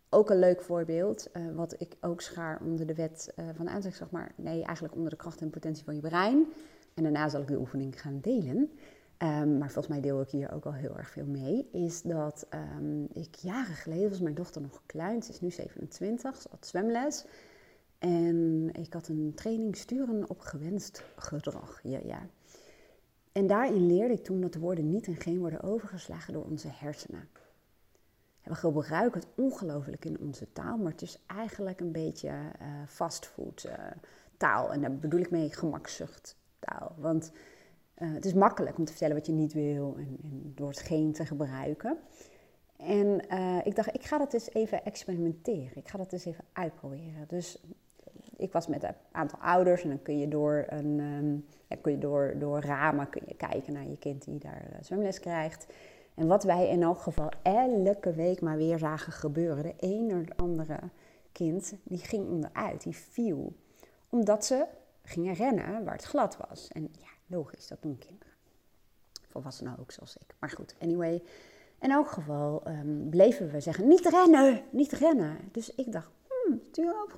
ook 0.08 0.30
een 0.30 0.38
leuk 0.38 0.62
voorbeeld, 0.62 1.28
uh, 1.32 1.54
wat 1.54 1.80
ik 1.80 1.96
ook 2.00 2.20
schaar 2.20 2.60
onder 2.60 2.86
de 2.86 2.94
wet 2.94 3.32
uh, 3.36 3.44
van 3.44 3.64
de 3.64 3.70
aantrekkingskracht, 3.70 4.12
maar 4.12 4.32
nee, 4.36 4.62
eigenlijk 4.64 4.94
onder 4.94 5.10
de 5.10 5.16
kracht 5.16 5.40
en 5.40 5.50
potentie 5.50 5.84
van 5.84 5.94
je 5.94 6.00
brein. 6.00 6.46
En 6.94 7.02
daarna 7.02 7.28
zal 7.28 7.40
ik 7.40 7.48
de 7.48 7.58
oefening 7.58 8.00
gaan 8.00 8.18
delen. 8.20 8.70
Ehm, 9.18 9.58
maar 9.58 9.70
volgens 9.70 9.94
mij 9.94 10.00
deel 10.00 10.20
ik 10.20 10.28
hier 10.28 10.52
ook 10.52 10.64
al 10.64 10.72
heel 10.72 10.96
erg 10.96 11.10
veel 11.10 11.26
mee. 11.26 11.68
Is 11.72 12.02
dat 12.02 12.46
ehm, 12.48 13.02
ik 13.12 13.34
jaren 13.34 13.74
geleden 13.74 14.10
was 14.10 14.20
mijn 14.20 14.34
dochter 14.34 14.60
nog 14.60 14.82
klein. 14.86 15.22
Ze 15.22 15.30
is 15.30 15.40
nu 15.40 15.50
27. 15.50 16.36
Ze 16.42 16.48
had 16.50 16.66
zwemles. 16.66 17.24
En 17.98 18.68
ik 18.72 18.92
had 18.92 19.08
een 19.08 19.32
training 19.34 19.76
sturen 19.76 20.30
op 20.30 20.40
gewenst 20.40 21.04
gedrag. 21.16 21.80
Ja, 21.82 21.98
ja. 22.04 22.28
En 23.32 23.46
daarin 23.46 23.86
leerde 23.86 24.14
ik 24.14 24.24
toen 24.24 24.40
dat 24.40 24.52
de 24.52 24.58
woorden 24.58 24.90
niet 24.90 25.06
en 25.06 25.16
geen 25.16 25.38
worden 25.38 25.62
overgeslagen 25.62 26.32
door 26.32 26.44
onze 26.44 26.68
hersenen. 26.70 27.28
We 28.42 28.54
gebruiken 28.54 29.20
het 29.20 29.28
ongelooflijk 29.36 30.04
in 30.04 30.20
onze 30.20 30.52
taal, 30.52 30.76
maar 30.76 30.92
het 30.92 31.02
is 31.02 31.18
eigenlijk 31.26 31.80
een 31.80 31.92
beetje 31.92 32.28
uh, 32.28 32.66
fastfood 32.86 33.64
uh, 33.66 33.72
taal. 34.36 34.72
En 34.72 34.80
daar 34.80 34.96
bedoel 34.96 35.20
ik 35.20 35.30
mee 35.30 35.52
gemakzucht 35.52 36.36
taal. 36.58 36.94
Want 36.98 37.32
uh, 37.98 38.14
het 38.14 38.24
is 38.24 38.34
makkelijk 38.34 38.78
om 38.78 38.84
te 38.84 38.92
vertellen 38.92 39.16
wat 39.16 39.26
je 39.26 39.32
niet 39.32 39.52
wil 39.52 39.94
en, 39.96 40.18
en 40.22 40.52
door 40.54 40.68
het 40.68 40.80
geen 40.80 41.12
te 41.12 41.26
gebruiken. 41.26 41.98
En 42.76 43.20
ik 43.64 43.76
dacht, 43.76 43.94
ik 43.94 44.04
ga 44.04 44.18
dat 44.18 44.32
eens 44.32 44.52
even 44.52 44.84
experimenteren. 44.84 45.76
Ik 45.76 45.88
ga 45.88 45.98
dat 45.98 46.12
eens 46.12 46.24
even 46.24 46.44
uitproberen. 46.52 47.24
Dus 47.28 47.62
ik 48.38 48.52
was 48.52 48.66
met 48.66 48.82
een 48.82 48.94
aantal 49.12 49.38
ouders 49.38 49.82
en 49.82 49.88
dan 49.88 50.02
kun 50.02 50.18
je 50.18 50.28
door, 50.28 50.64
een, 50.68 51.46
ja, 51.66 51.76
kun 51.80 51.92
je 51.92 51.98
door, 51.98 52.34
door 52.38 52.60
ramen 52.60 53.10
kun 53.10 53.22
je 53.26 53.34
kijken 53.34 53.72
naar 53.72 53.86
je 53.86 53.98
kind 53.98 54.24
die 54.24 54.38
daar 54.38 54.78
zwemles 54.80 55.20
krijgt. 55.20 55.66
En 56.14 56.26
wat 56.26 56.44
wij 56.44 56.68
in 56.68 56.82
elk 56.82 56.98
geval 56.98 57.28
elke 57.42 58.12
week 58.12 58.40
maar 58.40 58.56
weer 58.56 58.78
zagen 58.78 59.12
gebeuren. 59.12 59.62
De 59.62 59.74
een 59.76 60.20
of 60.20 60.36
andere 60.36 60.78
kind 61.32 61.74
die 61.82 61.98
ging 61.98 62.28
onderuit, 62.28 62.82
die 62.82 62.96
viel. 62.96 63.56
Omdat 64.08 64.44
ze 64.44 64.66
gingen 65.02 65.34
rennen 65.34 65.84
waar 65.84 65.94
het 65.94 66.04
glad 66.04 66.36
was. 66.48 66.68
En 66.68 66.82
ja, 66.82 67.08
logisch, 67.26 67.68
dat 67.68 67.82
doen 67.82 67.98
kinderen. 67.98 68.32
Volwassenen 69.28 69.78
ook, 69.78 69.92
zoals 69.92 70.16
ik. 70.16 70.34
Maar 70.38 70.50
goed, 70.50 70.74
anyway. 70.80 71.22
In 71.80 71.90
elk 71.90 72.08
geval 72.08 72.68
um, 72.68 73.08
bleven 73.10 73.50
we 73.50 73.60
zeggen, 73.60 73.88
niet 73.88 74.06
rennen, 74.06 74.62
niet 74.70 74.92
rennen. 74.92 75.38
Dus 75.52 75.74
ik 75.74 75.92
dacht, 75.92 76.10
hmm, 76.28 76.60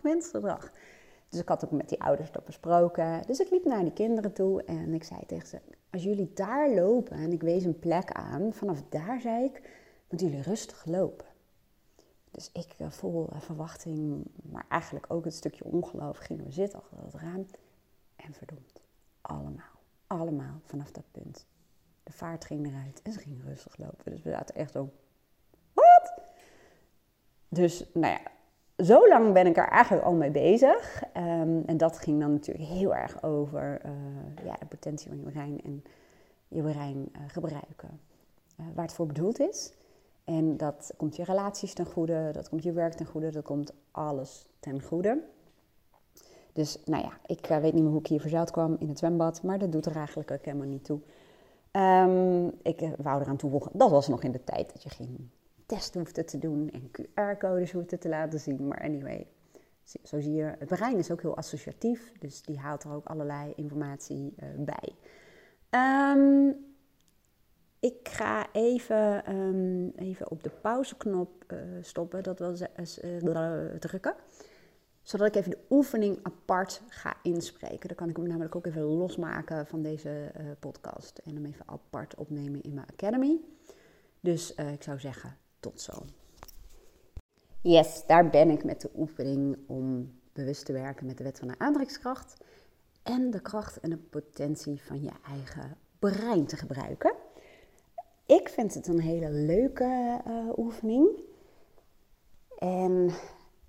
mensgedrag. 0.02 0.72
Dus 1.30 1.40
ik 1.40 1.48
had 1.48 1.64
ook 1.64 1.70
met 1.70 1.88
die 1.88 2.02
ouders 2.02 2.32
dat 2.32 2.44
besproken. 2.44 3.22
Dus 3.26 3.40
ik 3.40 3.50
liep 3.50 3.64
naar 3.64 3.82
die 3.82 3.92
kinderen 3.92 4.32
toe 4.32 4.64
en 4.64 4.94
ik 4.94 5.04
zei 5.04 5.20
tegen 5.26 5.48
ze: 5.48 5.60
Als 5.90 6.02
jullie 6.02 6.32
daar 6.34 6.70
lopen, 6.70 7.16
en 7.16 7.32
ik 7.32 7.42
wees 7.42 7.64
een 7.64 7.78
plek 7.78 8.12
aan, 8.12 8.52
vanaf 8.52 8.82
daar 8.88 9.20
zei 9.20 9.44
ik, 9.44 9.70
moeten 10.08 10.28
jullie 10.28 10.42
rustig 10.42 10.84
lopen. 10.84 11.26
Dus 12.30 12.50
ik 12.52 12.74
uh, 12.78 12.90
vol 12.90 13.28
uh, 13.32 13.40
verwachting, 13.40 14.24
maar 14.42 14.64
eigenlijk 14.68 15.06
ook 15.08 15.24
een 15.24 15.32
stukje 15.32 15.64
ongeloof, 15.64 16.18
gingen 16.18 16.44
we 16.44 16.52
zitten 16.52 16.78
achter 16.78 16.98
het 17.02 17.14
raam. 17.14 17.46
En 18.16 18.34
verdomd, 18.34 18.80
allemaal, 19.20 19.80
allemaal 20.06 20.60
vanaf 20.64 20.90
dat 20.90 21.04
punt. 21.10 21.46
De 22.02 22.12
vaart 22.12 22.44
ging 22.44 22.66
eruit 22.66 23.02
en 23.02 23.12
ze 23.12 23.18
gingen 23.18 23.44
rustig 23.44 23.76
lopen. 23.76 24.12
Dus 24.12 24.22
we 24.22 24.30
zaten 24.30 24.54
echt 24.54 24.72
zo, 24.72 24.92
wat? 25.72 26.12
Dus, 27.48 27.86
nou 27.92 28.12
ja, 28.12 28.30
zo 28.82 29.08
lang 29.08 29.32
ben 29.32 29.46
ik 29.46 29.56
er 29.56 29.68
eigenlijk 29.68 30.06
al 30.06 30.12
mee 30.12 30.30
bezig. 30.30 31.02
Um, 31.16 31.62
en 31.66 31.76
dat 31.76 31.98
ging 31.98 32.20
dan 32.20 32.32
natuurlijk 32.32 32.68
heel 32.68 32.94
erg 32.94 33.22
over 33.22 33.80
uh, 33.84 34.44
ja, 34.44 34.56
de 34.58 34.66
potentie 34.66 35.08
van 35.08 35.18
je 35.18 35.30
brein 35.30 35.60
en 35.64 35.84
je 36.48 36.62
brein 36.62 37.08
uh, 37.12 37.22
gebruiken. 37.26 38.00
Uh, 38.60 38.66
waar 38.74 38.84
het 38.84 38.94
voor 38.94 39.06
bedoeld 39.06 39.40
is. 39.40 39.72
En 40.24 40.56
dat 40.56 40.92
komt 40.96 41.16
je 41.16 41.24
relaties 41.24 41.74
ten 41.74 41.86
goede, 41.86 42.30
dat 42.32 42.48
komt 42.48 42.62
je 42.62 42.72
werk 42.72 42.92
ten 42.92 43.06
goede, 43.06 43.30
dat 43.30 43.44
komt 43.44 43.72
alles 43.90 44.46
ten 44.60 44.82
goede. 44.82 45.22
Dus 46.52 46.78
nou 46.84 47.02
ja, 47.02 47.12
ik 47.26 47.46
weet 47.46 47.72
niet 47.72 47.82
meer 47.82 47.90
hoe 47.90 48.00
ik 48.00 48.06
hier 48.06 48.20
verzeild 48.20 48.50
kwam 48.50 48.76
in 48.78 48.88
het 48.88 48.98
zwembad, 48.98 49.42
maar 49.42 49.58
dat 49.58 49.72
doet 49.72 49.86
er 49.86 49.96
eigenlijk 49.96 50.30
ook 50.30 50.44
helemaal 50.44 50.66
niet 50.66 50.84
toe. 50.84 51.00
Um, 51.72 52.52
ik 52.62 52.90
wou 52.96 53.20
eraan 53.20 53.36
toevoegen, 53.36 53.70
dat 53.74 53.90
was 53.90 54.08
nog 54.08 54.22
in 54.22 54.32
de 54.32 54.44
tijd 54.44 54.72
dat 54.72 54.82
je 54.82 54.88
ging 54.88 55.28
test 55.70 55.94
hoefde 55.94 56.24
te 56.24 56.38
doen 56.38 56.70
en 56.70 56.90
QR-codes 56.90 57.72
hoefde 57.72 57.98
te 57.98 58.08
laten 58.08 58.40
zien. 58.40 58.68
Maar 58.68 58.80
anyway, 58.80 59.26
zo 59.84 60.20
zie 60.20 60.32
je, 60.32 60.54
het 60.58 60.68
brein 60.68 60.98
is 60.98 61.10
ook 61.10 61.22
heel 61.22 61.36
associatief, 61.36 62.12
dus 62.18 62.42
die 62.42 62.58
haalt 62.58 62.84
er 62.84 62.92
ook 62.92 63.06
allerlei 63.06 63.52
informatie 63.56 64.34
uh, 64.36 64.48
bij. 64.58 64.94
Um, 66.14 66.56
ik 67.80 68.08
ga 68.08 68.52
even, 68.52 69.32
um, 69.36 69.92
even 69.96 70.30
op 70.30 70.42
de 70.42 70.50
pauzeknop 70.50 71.44
uh, 71.52 71.58
stoppen, 71.80 72.22
dat 72.22 72.38
wil 72.38 72.54
uh, 73.04 73.74
drukken. 73.78 74.14
Zodat 75.02 75.26
ik 75.26 75.34
even 75.34 75.50
de 75.50 75.64
oefening 75.70 76.18
apart 76.22 76.82
ga 76.88 77.16
inspreken. 77.22 77.88
Dan 77.88 77.96
kan 77.96 78.08
ik 78.08 78.16
hem 78.16 78.26
namelijk 78.26 78.56
ook 78.56 78.66
even 78.66 78.82
losmaken 78.82 79.66
van 79.66 79.82
deze 79.82 80.32
podcast. 80.58 81.18
En 81.18 81.34
hem 81.34 81.44
even 81.44 81.68
apart 81.68 82.14
opnemen 82.14 82.62
in 82.62 82.74
mijn 82.74 82.86
academy. 82.86 83.40
Dus 84.20 84.54
ik 84.54 84.82
zou 84.82 85.00
zeggen, 85.00 85.36
tot 85.60 85.80
zo. 85.80 85.92
Yes, 87.62 88.06
daar 88.06 88.30
ben 88.30 88.50
ik 88.50 88.64
met 88.64 88.80
de 88.80 88.90
oefening 88.96 89.58
om 89.66 90.12
bewust 90.32 90.64
te 90.64 90.72
werken 90.72 91.06
met 91.06 91.18
de 91.18 91.24
wet 91.24 91.38
van 91.38 91.48
de 91.48 91.58
aantrekkingskracht 91.58 92.36
en 93.02 93.30
de 93.30 93.40
kracht 93.40 93.80
en 93.80 93.90
de 93.90 93.96
potentie 93.96 94.82
van 94.82 95.02
je 95.02 95.12
eigen 95.28 95.76
brein 95.98 96.46
te 96.46 96.56
gebruiken. 96.56 97.14
Ik 98.26 98.48
vind 98.48 98.74
het 98.74 98.86
een 98.86 99.00
hele 99.00 99.30
leuke 99.30 100.20
uh, 100.26 100.58
oefening. 100.58 101.08
En 102.58 103.10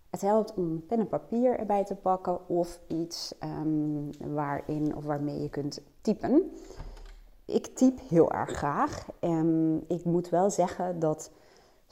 het 0.09 0.21
helpt 0.21 0.53
om 0.53 0.85
pen 0.85 0.99
en 0.99 1.07
papier 1.07 1.59
erbij 1.59 1.85
te 1.85 1.95
pakken 1.95 2.49
of 2.49 2.79
iets 2.87 3.33
um, 3.43 4.09
waarin 4.33 4.95
of 4.95 5.03
waarmee 5.03 5.41
je 5.41 5.49
kunt 5.49 5.81
typen. 6.01 6.51
Ik 7.45 7.65
typ 7.65 7.99
heel 8.09 8.31
erg 8.31 8.49
graag 8.49 9.07
en 9.19 9.81
ik 9.87 10.05
moet 10.05 10.29
wel 10.29 10.49
zeggen 10.49 10.99
dat 10.99 11.31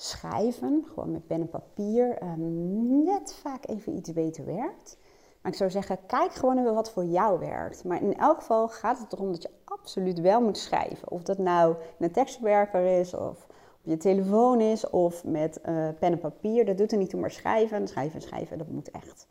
schrijven, 0.02 0.86
gewoon 0.88 1.12
met 1.12 1.28
pen 1.28 1.42
en 1.42 1.50
papier, 1.50 2.18
ehm, 2.18 3.04
net 3.04 3.34
vaak 3.34 3.68
even 3.68 3.96
iets 3.96 4.14
beter 4.14 4.46
werkt. 4.46 4.98
Maar 5.42 5.52
ik 5.52 5.58
zou 5.58 5.70
zeggen, 5.70 5.98
kijk 6.08 6.34
gewoon 6.34 6.58
even 6.58 6.74
wat 6.74 6.92
voor 6.92 7.06
jou 7.06 7.40
werkt. 7.40 7.84
Maar 7.84 8.02
in 8.02 8.18
elk 8.18 8.38
geval 8.38 8.68
gaat 8.68 9.00
het 9.00 9.14
erom 9.14 9.32
dat 9.32 9.42
je 9.42 9.50
absoluut 9.64 10.20
wel 10.20 10.42
moet 10.42 10.58
schrijven. 10.58 11.12
Of 11.12 11.24
dat 11.24 11.38
nou 11.38 11.76
in 11.98 12.06
een 12.06 12.12
tekstbewerker 12.12 13.00
is, 13.00 13.14
of 13.14 13.48
op 13.82 13.82
je 13.82 13.98
telefoon 13.98 14.62
is, 14.62 14.90
of 14.90 15.24
met 15.24 15.60
uh, 15.60 15.66
pen 16.00 16.12
en 16.12 16.20
papier. 16.20 16.66
Dat 16.66 16.78
doet 16.78 16.92
er 16.92 16.98
niet 16.98 17.10
toe, 17.10 17.20
maar 17.20 17.32
schrijven, 17.32 17.88
schrijven, 17.88 18.22
schrijven, 18.22 18.58
dat 18.58 18.68
moet 18.68 18.92
echt. 18.92 19.28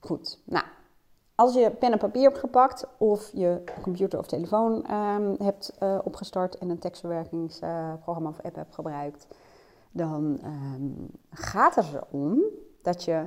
Goed, 0.00 0.42
nou, 0.44 0.64
als 1.34 1.54
je 1.54 1.70
pen 1.70 1.92
en 1.92 1.98
papier 1.98 2.22
hebt 2.22 2.38
gepakt, 2.38 2.86
of 2.98 3.30
je 3.32 3.62
computer 3.82 4.18
of 4.18 4.26
telefoon 4.26 4.94
um, 4.94 5.34
hebt 5.38 5.76
uh, 5.82 5.98
opgestart 6.04 6.58
en 6.58 6.70
een 6.70 6.78
tekstverwerkingsprogramma 6.78 8.28
of 8.28 8.40
app 8.42 8.54
hebt 8.54 8.74
gebruikt 8.74 9.26
dan 9.90 10.40
um, 10.44 11.10
gaat 11.30 11.74
het 11.74 11.92
erom 11.92 12.42
dat 12.82 13.04
je 13.04 13.26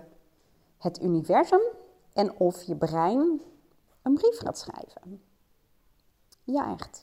het 0.78 1.02
universum 1.02 1.62
en 2.13 2.36
of 2.38 2.63
je 2.63 2.76
brein 2.76 3.41
een 4.02 4.13
brief 4.13 4.38
gaat 4.38 4.58
schrijven. 4.58 5.21
Ja, 6.43 6.71
echt. 6.71 7.02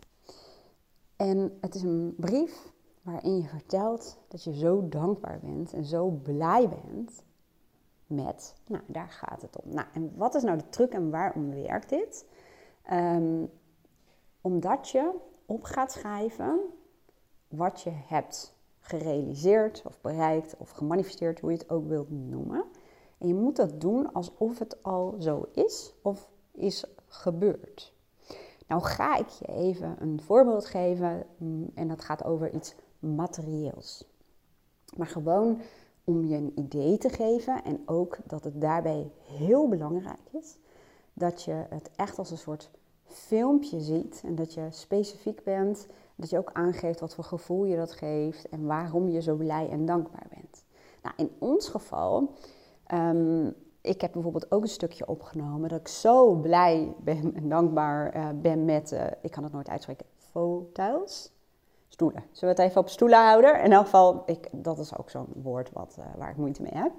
En 1.16 1.58
het 1.60 1.74
is 1.74 1.82
een 1.82 2.14
brief 2.16 2.72
waarin 3.02 3.36
je 3.36 3.48
vertelt 3.48 4.18
dat 4.28 4.44
je 4.44 4.54
zo 4.54 4.88
dankbaar 4.88 5.38
bent 5.38 5.72
en 5.72 5.84
zo 5.84 6.08
blij 6.10 6.68
bent 6.68 7.22
met, 8.06 8.54
nou, 8.66 8.82
daar 8.86 9.08
gaat 9.08 9.42
het 9.42 9.62
om. 9.62 9.74
Nou, 9.74 9.86
en 9.92 10.16
wat 10.16 10.34
is 10.34 10.42
nou 10.42 10.58
de 10.58 10.68
truc 10.68 10.92
en 10.92 11.10
waarom 11.10 11.50
werkt 11.50 11.88
dit? 11.88 12.26
Um, 12.92 13.50
omdat 14.40 14.88
je 14.88 15.14
op 15.46 15.64
gaat 15.64 15.92
schrijven 15.92 16.60
wat 17.48 17.80
je 17.80 17.92
hebt 17.92 18.57
gerealiseerd 18.88 19.82
of 19.86 20.00
bereikt 20.00 20.56
of 20.58 20.70
gemanifesteerd, 20.70 21.40
hoe 21.40 21.50
je 21.50 21.56
het 21.58 21.70
ook 21.70 21.88
wilt 21.88 22.10
noemen. 22.10 22.64
En 23.18 23.28
je 23.28 23.34
moet 23.34 23.56
dat 23.56 23.80
doen 23.80 24.12
alsof 24.12 24.58
het 24.58 24.82
al 24.82 25.14
zo 25.18 25.48
is 25.52 25.94
of 26.02 26.30
is 26.52 26.84
gebeurd. 27.06 27.92
Nou 28.66 28.82
ga 28.82 29.16
ik 29.16 29.28
je 29.28 29.46
even 29.46 29.96
een 29.98 30.20
voorbeeld 30.20 30.66
geven 30.66 31.26
mm, 31.36 31.70
en 31.74 31.88
dat 31.88 32.04
gaat 32.04 32.24
over 32.24 32.54
iets 32.54 32.74
materieels. 32.98 34.04
Maar 34.96 35.06
gewoon 35.06 35.60
om 36.04 36.24
je 36.26 36.36
een 36.36 36.52
idee 36.54 36.98
te 36.98 37.08
geven 37.08 37.64
en 37.64 37.82
ook 37.86 38.18
dat 38.26 38.44
het 38.44 38.60
daarbij 38.60 39.10
heel 39.22 39.68
belangrijk 39.68 40.28
is 40.30 40.58
dat 41.12 41.42
je 41.42 41.64
het 41.68 41.90
echt 41.96 42.18
als 42.18 42.30
een 42.30 42.38
soort 42.38 42.70
filmpje 43.04 43.80
ziet 43.80 44.22
en 44.24 44.34
dat 44.34 44.54
je 44.54 44.66
specifiek 44.70 45.42
bent 45.44 45.86
dat 46.18 46.30
je 46.30 46.38
ook 46.38 46.52
aangeeft 46.52 47.00
wat 47.00 47.14
voor 47.14 47.24
gevoel 47.24 47.64
je 47.64 47.76
dat 47.76 47.92
geeft 47.92 48.48
en 48.48 48.66
waarom 48.66 49.08
je 49.08 49.22
zo 49.22 49.34
blij 49.34 49.68
en 49.68 49.86
dankbaar 49.86 50.26
bent. 50.34 50.64
Nou, 51.02 51.14
in 51.16 51.30
ons 51.38 51.68
geval, 51.68 52.32
um, 52.94 53.54
ik 53.80 54.00
heb 54.00 54.12
bijvoorbeeld 54.12 54.52
ook 54.52 54.62
een 54.62 54.68
stukje 54.68 55.06
opgenomen 55.06 55.68
dat 55.68 55.80
ik 55.80 55.88
zo 55.88 56.34
blij 56.34 56.94
ben 56.98 57.34
en 57.34 57.48
dankbaar 57.48 58.16
uh, 58.16 58.28
ben 58.34 58.64
met, 58.64 58.92
uh, 58.92 59.06
ik 59.22 59.30
kan 59.30 59.42
het 59.42 59.52
nooit 59.52 59.68
uitspreken, 59.68 60.06
foto's. 60.16 61.36
Stoelen. 61.88 62.24
Zullen 62.32 62.54
we 62.54 62.62
het 62.62 62.70
even 62.70 62.80
op 62.80 62.88
stoelen 62.88 63.24
houden? 63.24 63.62
In 63.62 63.72
elk 63.72 63.84
geval, 63.84 64.22
ik, 64.26 64.48
dat 64.52 64.78
is 64.78 64.96
ook 64.96 65.10
zo'n 65.10 65.26
woord 65.42 65.72
wat, 65.72 65.96
uh, 65.98 66.04
waar 66.16 66.30
ik 66.30 66.36
moeite 66.36 66.62
mee 66.62 66.74
heb. 66.74 66.92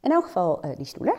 In 0.00 0.10
elk 0.10 0.24
geval 0.24 0.60
die 0.76 0.84
stoelen. 0.84 1.14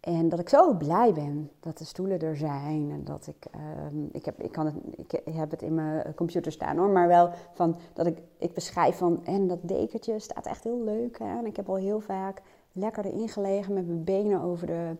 En 0.00 0.28
dat 0.28 0.38
ik 0.38 0.48
zo 0.48 0.74
blij 0.74 1.12
ben 1.12 1.50
dat 1.60 1.78
de 1.78 1.84
stoelen 1.84 2.20
er 2.20 2.36
zijn. 2.36 2.90
En 2.90 3.04
dat 3.04 3.26
ik, 3.26 3.46
ehm, 3.50 4.04
ik, 4.12 4.24
heb, 4.24 4.42
ik, 4.42 4.52
kan 4.52 4.66
het, 4.66 4.74
ik 4.96 5.34
heb 5.34 5.50
het 5.50 5.62
in 5.62 5.74
mijn 5.74 6.14
computer 6.14 6.52
staan 6.52 6.76
hoor. 6.76 6.88
Maar 6.88 7.08
wel 7.08 7.30
van 7.52 7.76
dat 7.92 8.06
ik, 8.06 8.18
ik 8.38 8.54
beschrijf 8.54 8.96
van. 8.96 9.24
En 9.24 9.46
dat 9.46 9.58
dekentje 9.62 10.18
staat 10.18 10.46
echt 10.46 10.64
heel 10.64 10.82
leuk. 10.84 11.18
En 11.18 11.46
ik 11.46 11.56
heb 11.56 11.68
al 11.68 11.76
heel 11.76 12.00
vaak 12.00 12.42
lekker 12.72 13.04
erin 13.04 13.28
gelegen 13.28 13.74
met 13.74 13.86
mijn 13.86 14.04
benen 14.04 14.40
over 14.40 14.66
de 14.66 14.96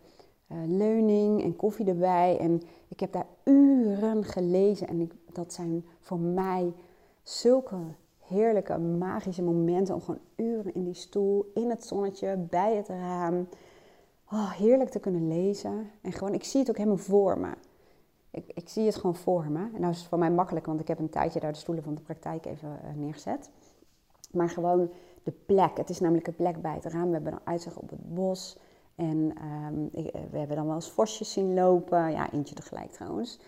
uh, 0.53 0.59
leuning 0.67 1.43
en 1.43 1.57
koffie 1.57 1.87
erbij. 1.87 2.39
En 2.39 2.63
ik 2.89 3.01
heb 3.01 3.13
daar 3.13 3.27
uren 3.45 4.25
gelezen. 4.25 4.89
En 4.89 5.01
ik, 5.01 5.13
dat 5.33 5.53
zijn 5.53 5.85
voor 6.01 6.19
mij 6.19 6.73
zulke 7.23 7.77
heerlijke, 8.19 8.79
magische 8.79 9.43
momenten. 9.43 9.95
Om 9.95 10.01
gewoon 10.01 10.21
uren 10.37 10.75
in 10.75 10.85
die 10.85 10.95
stoel, 10.95 11.51
in 11.55 11.71
het 11.71 11.85
zonnetje, 11.85 12.37
bij 12.37 12.77
het 12.77 12.89
raam 12.89 13.49
oh, 14.33 14.53
heerlijk 14.53 14.91
te 14.91 15.01
kunnen 15.01 15.29
lezen. 15.29 15.91
En 16.01 16.13
gewoon, 16.13 16.35
ik 16.35 16.45
zie 16.45 16.61
het 16.61 16.71
ook 16.71 16.77
helemaal 16.77 16.97
voor 16.97 17.39
me. 17.39 17.51
Ik, 18.31 18.45
ik 18.55 18.69
zie 18.69 18.87
het 18.87 18.97
gewoon 18.97 19.17
voor 19.17 19.51
me. 19.51 19.59
En 19.59 19.81
nou 19.81 19.93
is 19.93 19.99
het 19.99 20.09
voor 20.09 20.19
mij 20.19 20.31
makkelijk, 20.31 20.67
want 20.67 20.81
ik 20.81 20.89
heb 20.89 20.99
een 20.99 21.11
tijdje 21.11 21.41
daar 21.41 21.53
de 21.53 21.59
stoelen 21.59 21.85
van 21.85 21.95
de 21.95 22.01
praktijk 22.01 22.47
even 22.47 22.81
uh, 22.85 22.91
neergezet. 22.95 23.51
Maar 24.33 24.49
gewoon 24.49 24.91
de 25.23 25.33
plek. 25.47 25.77
Het 25.77 25.91
is 25.91 26.01
namelijk 26.01 26.27
een 26.27 26.37
plek 26.37 26.63
bij 26.63 26.75
het 26.75 26.85
raam. 26.85 27.07
We 27.07 27.13
hebben 27.13 27.33
een 27.33 27.39
uitzicht 27.45 27.77
op 27.77 27.91
het 27.91 28.15
bos. 28.15 28.59
En 28.95 29.33
um, 29.67 29.89
ik, 29.93 30.13
we 30.31 30.39
hebben 30.39 30.57
dan 30.57 30.67
wel 30.67 30.75
eens 30.75 30.91
vosjes 30.91 31.33
zien 31.33 31.55
lopen. 31.55 32.11
Ja, 32.11 32.33
eentje 32.33 32.55
tegelijk 32.55 32.91
trouwens. 32.91 33.39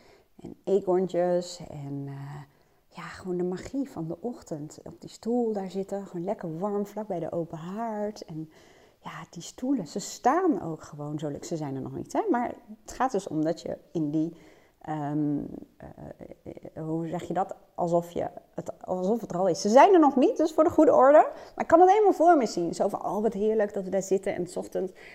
En 0.40 0.54
eekhoorntjes. 0.64 1.60
En 1.68 2.04
uh, 2.06 2.40
ja, 2.88 3.02
gewoon 3.02 3.36
de 3.36 3.44
magie 3.44 3.90
van 3.90 4.06
de 4.06 4.16
ochtend. 4.20 4.78
Op 4.84 5.00
die 5.00 5.10
stoel 5.10 5.52
daar 5.52 5.70
zitten. 5.70 6.06
Gewoon 6.06 6.24
lekker 6.24 6.58
warm, 6.58 6.86
vlak 6.86 7.06
bij 7.06 7.18
de 7.18 7.32
open 7.32 7.58
haard. 7.58 8.24
En 8.24 8.50
ja, 9.02 9.24
die 9.30 9.42
stoelen, 9.42 9.86
ze 9.86 9.98
staan 9.98 10.62
ook 10.62 10.82
gewoon 10.82 11.18
zo. 11.18 11.32
Ze 11.40 11.56
zijn 11.56 11.74
er 11.74 11.80
nog 11.80 11.94
niet, 11.94 12.12
hè? 12.12 12.22
maar 12.30 12.54
het 12.84 12.92
gaat 12.92 13.12
dus 13.12 13.28
om 13.28 13.44
dat 13.44 13.60
je 13.60 13.78
in 13.92 14.10
die, 14.10 14.36
ehm, 14.82 15.38
eh, 15.76 15.88
eh, 16.74 16.84
hoe 16.84 17.08
zeg 17.08 17.22
je 17.22 17.34
dat? 17.34 17.54
Alsof, 17.74 18.10
je 18.10 18.28
het, 18.54 18.84
alsof 18.84 19.20
het 19.20 19.30
er 19.30 19.38
al 19.38 19.48
is. 19.48 19.60
Ze 19.60 19.68
zijn 19.68 19.92
er 19.92 20.00
nog 20.00 20.16
niet, 20.16 20.36
dus 20.36 20.52
voor 20.52 20.64
de 20.64 20.70
goede 20.70 20.94
orde. 20.94 21.26
Maar 21.54 21.64
ik 21.64 21.66
kan 21.66 21.80
het 21.80 21.90
helemaal 21.90 22.12
voor 22.12 22.36
me 22.36 22.46
zien. 22.46 22.74
Zo 22.74 22.88
van, 22.88 23.04
oh 23.04 23.22
wat 23.22 23.32
heerlijk 23.32 23.74
dat 23.74 23.84
we 23.84 23.90
daar 23.90 24.02
zitten 24.02 24.34
en 24.34 24.46
s 24.46 24.58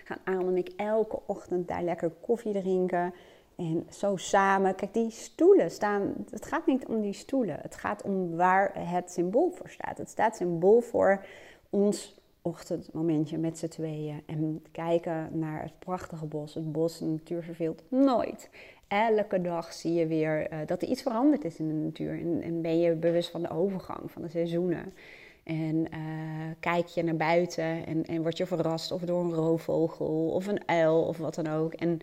gaan 0.04 0.20
aan 0.24 0.48
en 0.48 0.58
ik 0.58 0.74
elke 0.76 1.20
ochtend 1.26 1.68
daar 1.68 1.84
lekker 1.84 2.12
koffie 2.22 2.54
drinken. 2.54 3.14
En 3.56 3.88
zo 3.90 4.16
samen. 4.16 4.76
Kijk, 4.76 4.94
die 4.94 5.12
stoelen 5.12 5.72
staan. 5.72 6.14
Het 6.30 6.46
gaat 6.46 6.66
niet 6.66 6.86
om 6.86 7.02
die 7.02 7.14
stoelen. 7.14 7.60
Het 7.62 7.76
gaat 7.76 8.02
om 8.02 8.36
waar 8.36 8.72
het 8.74 9.12
symbool 9.12 9.52
voor 9.52 9.70
staat. 9.70 9.98
Het 9.98 10.10
staat 10.10 10.36
symbool 10.36 10.82
voor 10.82 11.26
ons 11.70 12.17
ochtendmomentje 12.48 13.38
met 13.38 13.58
z'n 13.58 13.68
tweeën 13.68 14.22
en 14.26 14.64
kijken 14.72 15.30
naar 15.32 15.62
het 15.62 15.80
prachtige 15.80 16.26
bos. 16.26 16.54
Het 16.54 16.72
bos, 16.72 17.00
de 17.00 17.06
natuur 17.06 17.44
verveelt 17.44 17.84
nooit. 17.90 18.50
Elke 18.88 19.42
dag 19.42 19.74
zie 19.74 19.94
je 19.94 20.08
weer 20.08 20.54
uh, 20.54 20.60
dat 20.66 20.82
er 20.82 20.88
iets 20.88 21.02
veranderd 21.02 21.46
is 21.46 21.60
in 21.60 21.68
de 21.68 21.74
natuur. 21.74 22.20
En, 22.20 22.42
en, 22.42 22.62
ben 22.62 22.80
je 22.80 22.94
bewust 22.94 23.30
van 23.30 23.42
de 23.42 23.50
overgang, 23.50 24.12
van 24.12 24.22
de 24.22 24.30
seizoenen. 24.30 24.94
En 25.44 25.76
uh, 25.76 25.88
kijk 26.60 26.88
je 26.88 27.04
naar 27.04 27.16
buiten 27.16 27.86
en, 27.86 28.06
en 28.06 28.22
word 28.22 28.38
je 28.38 28.46
verrast 28.46 28.92
of 28.92 29.02
door 29.02 29.24
een 29.24 29.34
roofvogel 29.34 30.30
of 30.30 30.48
een 30.48 30.68
uil 30.68 31.02
of 31.02 31.18
wat 31.18 31.36
dan 31.36 31.48
ook. 31.48 31.74
En 31.74 32.00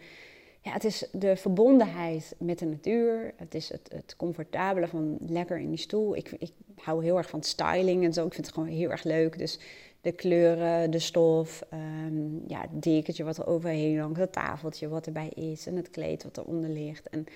ja, 0.64 0.72
het 0.72 0.84
is 0.84 1.08
de 1.12 1.36
verbondenheid 1.36 2.34
met 2.38 2.58
de 2.58 2.66
natuur. 2.66 3.32
Het 3.36 3.54
is 3.54 3.68
het, 3.68 3.90
het 3.92 4.16
comfortabele 4.16 4.88
van 4.88 5.16
lekker 5.26 5.58
in 5.58 5.68
die 5.68 5.78
stoel. 5.78 6.16
Ik, 6.16 6.30
ik 6.38 6.52
hou 6.76 7.04
heel 7.04 7.16
erg 7.16 7.28
van 7.28 7.42
styling 7.42 8.04
en 8.04 8.12
zo. 8.12 8.26
Ik 8.26 8.34
vind 8.34 8.46
het 8.46 8.54
gewoon 8.54 8.70
heel 8.70 8.90
erg 8.90 9.02
leuk. 9.02 9.38
Dus 9.38 9.58
de 10.04 10.12
kleuren, 10.12 10.90
de 10.90 10.98
stof, 10.98 11.64
um, 11.72 12.42
ja, 12.46 12.60
het 12.60 12.82
dekentje 12.82 13.24
wat 13.24 13.38
er 13.38 13.46
overheen 13.46 13.98
hangt, 13.98 14.18
het 14.18 14.32
tafeltje 14.32 14.88
wat 14.88 15.06
erbij 15.06 15.28
is 15.28 15.66
en 15.66 15.76
het 15.76 15.90
kleed 15.90 16.22
wat 16.22 16.38
eronder 16.38 16.70
ligt. 16.70 17.08
En 17.08 17.26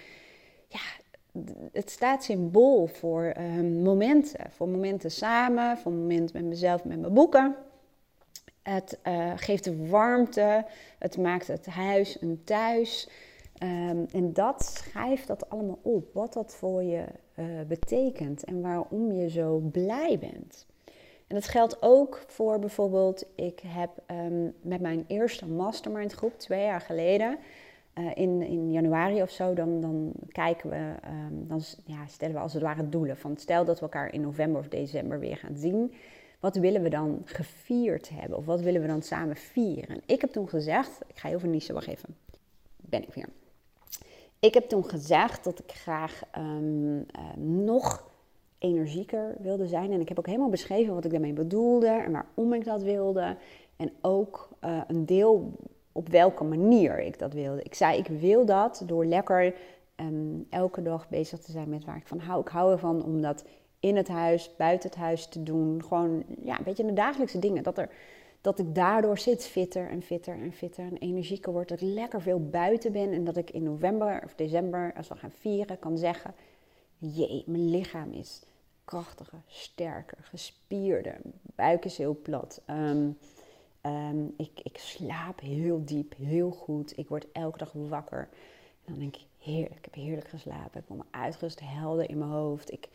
ja, 0.69 0.81
het 1.73 1.91
staat 1.91 2.25
symbool 2.25 2.87
voor 2.87 3.25
ehm, 3.25 3.83
momenten. 3.83 4.51
Voor 4.51 4.69
momenten 4.69 5.11
samen, 5.11 5.79
voor 5.79 5.93
momenten 5.93 6.37
met 6.37 6.51
mezelf, 6.51 6.85
met 6.85 7.01
mijn 7.01 7.15
boeken. 7.15 7.57
Het 8.63 8.99
uh, 9.07 9.33
geeft 9.37 9.65
de 9.65 9.87
warmte, 9.87 10.65
het 10.99 11.19
maakt 11.19 11.47
het 11.47 11.67
huis 11.67 12.21
een 12.21 12.41
thuis. 12.45 13.09
Um, 13.63 14.07
en 14.13 14.33
dat 14.33 14.65
schrijft 14.65 15.27
dat 15.27 15.51
allemaal 15.51 15.79
op, 15.83 16.15
wat 16.15 16.33
dat 16.33 16.55
voor 16.55 16.83
je 16.83 17.05
uh, 17.39 17.45
betekent 17.69 18.45
en 18.45 18.61
waarom 18.61 19.13
je 19.13 19.31
zo 19.31 19.59
blij 19.59 20.19
bent. 20.19 20.67
En 21.29 21.35
dat 21.35 21.49
geldt 21.49 21.77
ook 21.81 22.25
voor 22.27 22.59
bijvoorbeeld, 22.59 23.25
ik 23.35 23.61
heb 23.67 23.91
um, 24.11 24.55
met 24.63 24.81
mijn 24.81 25.05
eerste 25.07 25.47
mastermind 25.47 26.13
groep 26.13 26.39
twee 26.39 26.63
jaar 26.63 26.81
geleden, 26.81 27.39
uh, 27.95 28.11
in, 28.15 28.43
in 28.43 28.73
januari 28.73 29.23
of 29.23 29.31
zo, 29.31 29.55
dan, 29.55 29.81
dan 29.81 30.13
kijken 30.29 30.71
we, 30.71 30.95
um, 31.07 31.49
dan 31.49 31.61
ja, 31.85 32.07
stellen 32.07 32.35
we 32.35 32.41
als 32.41 32.53
het 32.53 32.63
ware 32.63 32.89
doelen. 32.89 33.17
Van 33.17 33.37
stel 33.37 33.65
dat 33.65 33.77
we 33.77 33.83
elkaar 33.83 34.13
in 34.13 34.21
november 34.21 34.61
of 34.61 34.69
december 34.69 35.19
weer 35.19 35.37
gaan 35.37 35.57
zien, 35.57 35.95
wat 36.41 36.57
willen 36.57 36.83
we 36.83 36.89
dan 36.89 37.23
gevierd 37.25 38.09
hebben? 38.09 38.39
Of 38.39 38.45
wat 38.45 38.61
willen 38.61 38.81
we 38.81 38.87
dan 38.87 39.03
samen 39.03 39.37
vieren? 39.37 39.89
En 39.89 40.03
ik 40.07 40.21
heb 40.21 40.31
toen 40.31 40.49
gezegd, 40.49 41.01
ik 41.07 41.19
ga 41.19 41.29
heel 41.29 41.41
veel 41.41 41.51
niezen, 41.51 41.75
wacht 41.75 41.87
even, 41.87 42.17
ben 42.77 43.03
ik 43.03 43.15
weer. 43.15 43.29
Ik 44.41 44.55
heb 44.55 44.69
toen 44.69 44.85
gezegd 44.85 45.45
dat 45.45 45.59
ik 45.59 45.73
graag 45.73 46.23
um, 46.39 46.97
uh, 46.97 47.05
nog 47.37 48.08
energieker 48.59 49.35
wilde 49.39 49.67
zijn. 49.67 49.93
En 49.93 50.01
ik 50.01 50.09
heb 50.09 50.19
ook 50.19 50.27
helemaal 50.27 50.49
beschreven 50.49 50.95
wat 50.95 51.05
ik 51.05 51.11
daarmee 51.11 51.33
bedoelde 51.33 51.89
en 51.89 52.13
waarom 52.13 52.53
ik 52.53 52.65
dat 52.65 52.83
wilde. 52.83 53.37
En 53.77 53.91
ook 54.01 54.49
uh, 54.65 54.81
een 54.87 55.07
deel 55.07 55.53
op 55.93 56.09
welke 56.09 56.45
manier 56.45 57.01
ik 57.01 57.19
dat 57.19 57.33
wilde. 57.33 57.63
Ik 57.63 57.75
zei, 57.75 57.99
ik 57.99 58.07
wil 58.07 58.45
dat 58.45 58.83
door 58.87 59.05
lekker 59.05 59.55
um, 59.97 60.47
elke 60.51 60.83
dag 60.83 61.09
bezig 61.09 61.39
te 61.39 61.53
zijn 61.53 61.69
met 61.69 61.85
waar 61.85 61.97
ik 61.97 62.07
van 62.07 62.19
hou. 62.19 62.41
Ik 62.41 62.49
hou 62.49 62.73
ervan 62.73 63.05
om 63.05 63.21
dat 63.23 63.45
in 63.81 63.97
het 63.97 64.09
huis, 64.09 64.57
buiten 64.57 64.89
het 64.89 64.99
huis 64.99 65.27
te 65.27 65.43
doen. 65.43 65.85
Gewoon 65.85 66.25
ja, 66.45 66.59
een 66.59 66.65
beetje 66.65 66.87
de 66.87 66.93
dagelijkse 66.93 67.39
dingen. 67.39 67.63
Dat, 67.63 67.79
er, 67.79 67.91
dat 68.41 68.59
ik 68.59 68.75
daardoor 68.75 69.19
zit 69.19 69.47
fitter 69.47 69.89
en 69.89 70.03
fitter 70.03 70.35
en 70.35 70.53
fitter 70.53 70.85
en 70.85 70.97
energieker 70.97 71.53
word. 71.53 71.69
Dat 71.69 71.81
ik 71.81 71.89
lekker 71.95 72.23
veel 72.23 72.49
buiten 72.49 72.93
ben 72.93 73.13
en 73.13 73.25
dat 73.25 73.37
ik 73.37 73.51
in 73.51 73.63
november 73.63 74.23
of 74.25 74.35
december, 74.35 74.93
als 74.97 75.09
we 75.09 75.15
gaan 75.15 75.33
vieren, 75.39 75.79
kan 75.79 75.99
zeggen... 75.99 76.35
Jee, 77.01 77.45
mijn 77.47 77.71
lichaam 77.71 78.13
is 78.13 78.43
krachtiger, 78.89 79.43
sterker, 79.47 80.19
gespierder. 80.21 81.21
Buik 81.55 81.85
is 81.85 81.99
heel 81.99 82.19
plat. 82.23 82.63
Um, 82.71 83.19
um, 83.83 84.35
ik, 84.37 84.61
ik 84.63 84.79
slaap 84.79 85.41
heel 85.41 85.85
diep, 85.85 86.15
heel 86.17 86.51
goed. 86.51 86.99
Ik 86.99 87.09
word 87.09 87.27
elke 87.33 87.59
dag 87.59 87.73
wakker. 87.73 88.29
En 88.85 88.93
dan 88.93 88.99
denk 88.99 89.17
ik, 89.17 89.23
heerlijk, 89.39 89.77
ik 89.77 89.85
heb 89.85 89.95
heerlijk 89.95 90.29
geslapen. 90.29 90.81
Ik 90.81 90.87
voel 90.87 90.97
me 90.97 91.05
uitgerust, 91.11 91.61
helder 91.63 92.11
in 92.11 92.19
mijn 92.19 92.31
hoofd. 92.31 92.73
Ik, 92.73 92.89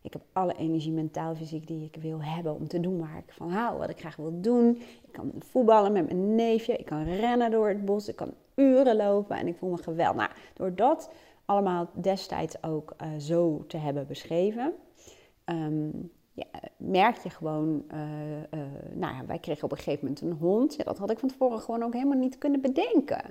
ik 0.00 0.12
heb 0.12 0.22
alle 0.32 0.54
energie, 0.54 0.92
mentaal, 0.92 1.34
fysiek 1.34 1.66
die 1.66 1.84
ik 1.84 2.02
wil 2.02 2.22
hebben 2.22 2.54
om 2.54 2.68
te 2.68 2.80
doen 2.80 2.98
waar 2.98 3.22
ik 3.26 3.32
van 3.32 3.50
hou, 3.50 3.78
wat 3.78 3.90
ik 3.90 3.98
graag 3.98 4.16
wil 4.16 4.40
doen. 4.40 4.76
Ik 5.06 5.12
kan 5.12 5.32
voetballen 5.38 5.92
met 5.92 6.06
mijn 6.06 6.34
neefje, 6.34 6.76
ik 6.76 6.86
kan 6.86 7.04
rennen 7.04 7.50
door 7.50 7.68
het 7.68 7.84
bos, 7.84 8.08
ik 8.08 8.16
kan 8.16 8.34
uren 8.54 8.96
lopen 8.96 9.36
en 9.36 9.46
ik 9.46 9.56
voel 9.56 9.70
me 9.70 9.76
geweldig. 9.76 10.16
Nou, 10.16 10.30
door 10.54 10.74
dat 10.74 11.10
allemaal 11.44 11.90
destijds 11.94 12.62
ook 12.62 12.94
uh, 13.02 13.08
zo 13.18 13.64
te 13.66 13.76
hebben 13.76 14.06
beschreven, 14.06 14.74
um, 15.46 16.10
ja, 16.36 16.44
merk 16.76 17.16
je 17.16 17.30
gewoon, 17.30 17.84
uh, 17.92 18.00
uh, 18.60 18.60
nou 18.92 19.14
ja, 19.14 19.26
wij 19.26 19.38
kregen 19.38 19.64
op 19.64 19.70
een 19.70 19.76
gegeven 19.76 20.04
moment 20.04 20.20
een 20.20 20.32
hond. 20.32 20.74
Ja, 20.74 20.84
dat 20.84 20.98
had 20.98 21.10
ik 21.10 21.18
van 21.18 21.28
tevoren 21.28 21.60
gewoon 21.60 21.82
ook 21.82 21.92
helemaal 21.92 22.18
niet 22.18 22.38
kunnen 22.38 22.60
bedenken. 22.60 23.22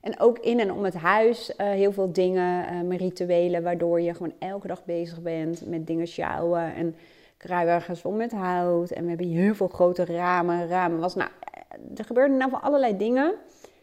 En 0.00 0.20
ook 0.20 0.38
in 0.38 0.60
en 0.60 0.72
om 0.72 0.84
het 0.84 0.94
huis 0.94 1.50
uh, 1.50 1.56
heel 1.56 1.92
veel 1.92 2.12
dingen, 2.12 2.96
rituelen, 2.96 3.62
waardoor 3.62 4.00
je 4.00 4.14
gewoon 4.14 4.32
elke 4.38 4.66
dag 4.66 4.84
bezig 4.84 5.22
bent 5.22 5.66
met 5.66 5.86
dingen 5.86 6.06
sjouwen 6.06 6.74
en 6.74 6.94
kruiwagens 7.36 8.00
vol 8.00 8.12
met 8.12 8.32
hout. 8.32 8.90
En 8.90 9.02
we 9.02 9.08
hebben 9.08 9.28
heel 9.28 9.54
veel 9.54 9.68
grote 9.68 10.04
ramen. 10.04 10.68
Ramen 10.68 11.00
was, 11.00 11.14
nou, 11.14 11.30
er 11.96 12.04
gebeurden 12.04 12.36
nou 12.36 12.50
van 12.50 12.62
allerlei 12.62 12.96
dingen. 12.96 13.34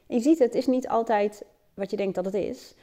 En 0.08 0.16
je 0.16 0.20
ziet, 0.20 0.40
het 0.40 0.56
is 0.56 0.68
niet 0.68 0.88
altijd 0.88 1.46
wat 1.74 1.92
je 1.92 1.98
denkt 1.98 2.16
dat 2.16 2.26
het 2.26 2.34
is. 2.34 2.76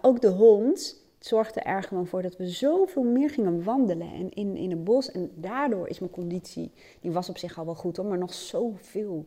ook 0.00 0.20
de 0.20 0.28
hond 0.28 1.07
zorgde 1.18 1.60
er 1.60 1.82
gewoon 1.82 2.06
voor 2.06 2.22
dat 2.22 2.36
we 2.36 2.48
zoveel 2.48 3.02
meer 3.02 3.30
gingen 3.30 3.64
wandelen 3.64 4.12
en 4.12 4.30
in, 4.30 4.56
in 4.56 4.70
het 4.70 4.84
bos. 4.84 5.10
En 5.10 5.30
daardoor 5.34 5.88
is 5.88 5.98
mijn 5.98 6.12
conditie, 6.12 6.72
die 7.00 7.10
was 7.10 7.28
op 7.28 7.38
zich 7.38 7.58
al 7.58 7.64
wel 7.64 7.74
goed 7.74 7.96
hoor, 7.96 8.06
maar 8.06 8.18
nog 8.18 8.34
zoveel 8.34 9.26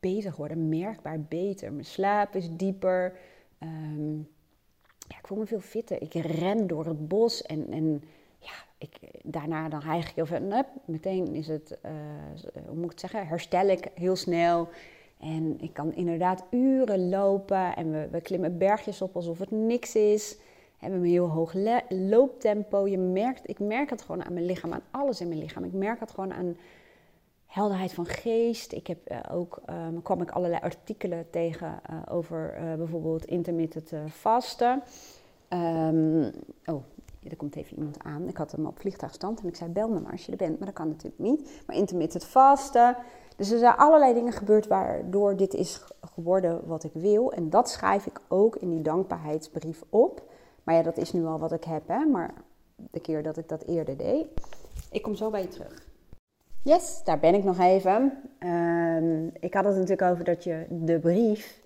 beter 0.00 0.30
geworden. 0.30 0.68
Merkbaar 0.68 1.20
beter. 1.20 1.72
Mijn 1.72 1.84
slaap 1.84 2.34
is 2.34 2.48
dieper. 2.50 3.18
Um, 3.62 4.28
ja, 5.08 5.18
ik 5.18 5.26
voel 5.26 5.38
me 5.38 5.46
veel 5.46 5.60
fitter. 5.60 6.02
Ik 6.02 6.12
ren 6.12 6.66
door 6.66 6.86
het 6.86 7.08
bos 7.08 7.42
en, 7.42 7.70
en 7.70 8.02
ja, 8.38 8.52
ik, 8.78 8.98
daarna 9.22 9.68
dan 9.68 9.82
eigenlijk 9.82 10.14
heel 10.28 10.38
veel, 10.38 10.64
meteen 10.84 11.34
is 11.34 11.48
het, 11.48 11.78
uh, 11.86 11.90
hoe 12.66 12.76
moet 12.76 12.92
ik 12.92 12.98
zeggen, 12.98 13.26
herstel 13.26 13.68
ik 13.68 13.90
heel 13.94 14.16
snel. 14.16 14.68
En 15.20 15.60
ik 15.60 15.72
kan 15.72 15.94
inderdaad 15.94 16.44
uren 16.50 17.08
lopen 17.08 17.76
en 17.76 17.90
we, 17.90 18.08
we 18.10 18.20
klimmen 18.20 18.58
bergjes 18.58 19.02
op 19.02 19.16
alsof 19.16 19.38
het 19.38 19.50
niks 19.50 19.94
is 19.94 20.38
hebben 20.76 20.98
een 20.98 21.06
heel 21.06 21.28
hoog 21.28 21.54
looptempo. 21.88 22.88
Je 22.88 22.98
merkt, 22.98 23.48
ik 23.48 23.58
merk 23.58 23.90
het 23.90 24.02
gewoon 24.02 24.24
aan 24.24 24.32
mijn 24.32 24.46
lichaam, 24.46 24.72
aan 24.72 24.82
alles 24.90 25.20
in 25.20 25.28
mijn 25.28 25.40
lichaam. 25.40 25.64
Ik 25.64 25.72
merk 25.72 26.00
het 26.00 26.10
gewoon 26.10 26.32
aan 26.32 26.56
helderheid 27.46 27.92
van 27.92 28.06
geest. 28.06 28.72
Ik 28.72 28.86
heb 28.86 29.12
uh, 29.12 29.18
ook, 29.32 29.60
um, 29.70 30.02
kwam 30.02 30.22
ik 30.22 30.30
allerlei 30.30 30.60
artikelen 30.62 31.30
tegen 31.30 31.80
uh, 31.90 31.96
over 32.10 32.58
uh, 32.60 32.74
bijvoorbeeld 32.74 33.24
intermittent 33.24 33.92
vasten. 34.08 34.82
Um, 35.48 36.30
oh, 36.66 36.82
er 37.30 37.36
komt 37.36 37.56
even 37.56 37.76
iemand 37.76 37.98
aan. 38.02 38.28
Ik 38.28 38.36
had 38.36 38.52
hem 38.52 38.66
op 38.66 38.78
vliegtuigstand 38.78 39.40
en 39.40 39.48
ik 39.48 39.56
zei 39.56 39.70
bel 39.70 39.88
me 39.88 40.00
maar 40.00 40.12
als 40.12 40.26
je 40.26 40.32
er 40.32 40.38
bent. 40.38 40.58
Maar 40.58 40.66
dat 40.66 40.76
kan 40.76 40.88
natuurlijk 40.88 41.22
niet. 41.22 41.62
Maar 41.66 41.76
intermittent 41.76 42.24
vasten. 42.24 42.96
Dus 43.36 43.50
er 43.50 43.58
zijn 43.58 43.76
allerlei 43.76 44.14
dingen 44.14 44.32
gebeurd 44.32 44.66
waardoor 44.66 45.36
dit 45.36 45.54
is 45.54 45.84
geworden 46.00 46.66
wat 46.66 46.84
ik 46.84 46.92
wil. 46.92 47.32
En 47.32 47.50
dat 47.50 47.70
schrijf 47.70 48.06
ik 48.06 48.20
ook 48.28 48.56
in 48.56 48.70
die 48.70 48.82
dankbaarheidsbrief 48.82 49.82
op. 49.88 50.22
Maar 50.66 50.74
ja, 50.74 50.82
dat 50.82 50.96
is 50.96 51.12
nu 51.12 51.24
al 51.24 51.38
wat 51.38 51.52
ik 51.52 51.64
heb, 51.64 51.88
hè. 51.88 52.04
Maar 52.04 52.34
de 52.76 53.00
keer 53.00 53.22
dat 53.22 53.36
ik 53.36 53.48
dat 53.48 53.64
eerder 53.64 53.96
deed. 53.96 54.26
Ik 54.90 55.02
kom 55.02 55.14
zo 55.14 55.30
bij 55.30 55.42
je 55.42 55.48
terug. 55.48 55.86
Yes, 56.62 57.04
daar 57.04 57.18
ben 57.18 57.34
ik 57.34 57.44
nog 57.44 57.58
even. 57.58 58.12
Uh, 58.40 59.26
ik 59.40 59.54
had 59.54 59.64
het 59.64 59.74
natuurlijk 59.74 60.02
over 60.02 60.24
dat 60.24 60.44
je 60.44 60.66
de 60.70 60.98
brief 60.98 61.62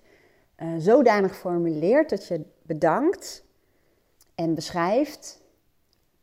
uh, 0.57 0.67
zodanig 0.77 1.35
formuleert 1.35 2.09
dat 2.09 2.27
je 2.27 2.45
bedankt 2.61 3.43
en 4.35 4.55
beschrijft 4.55 5.41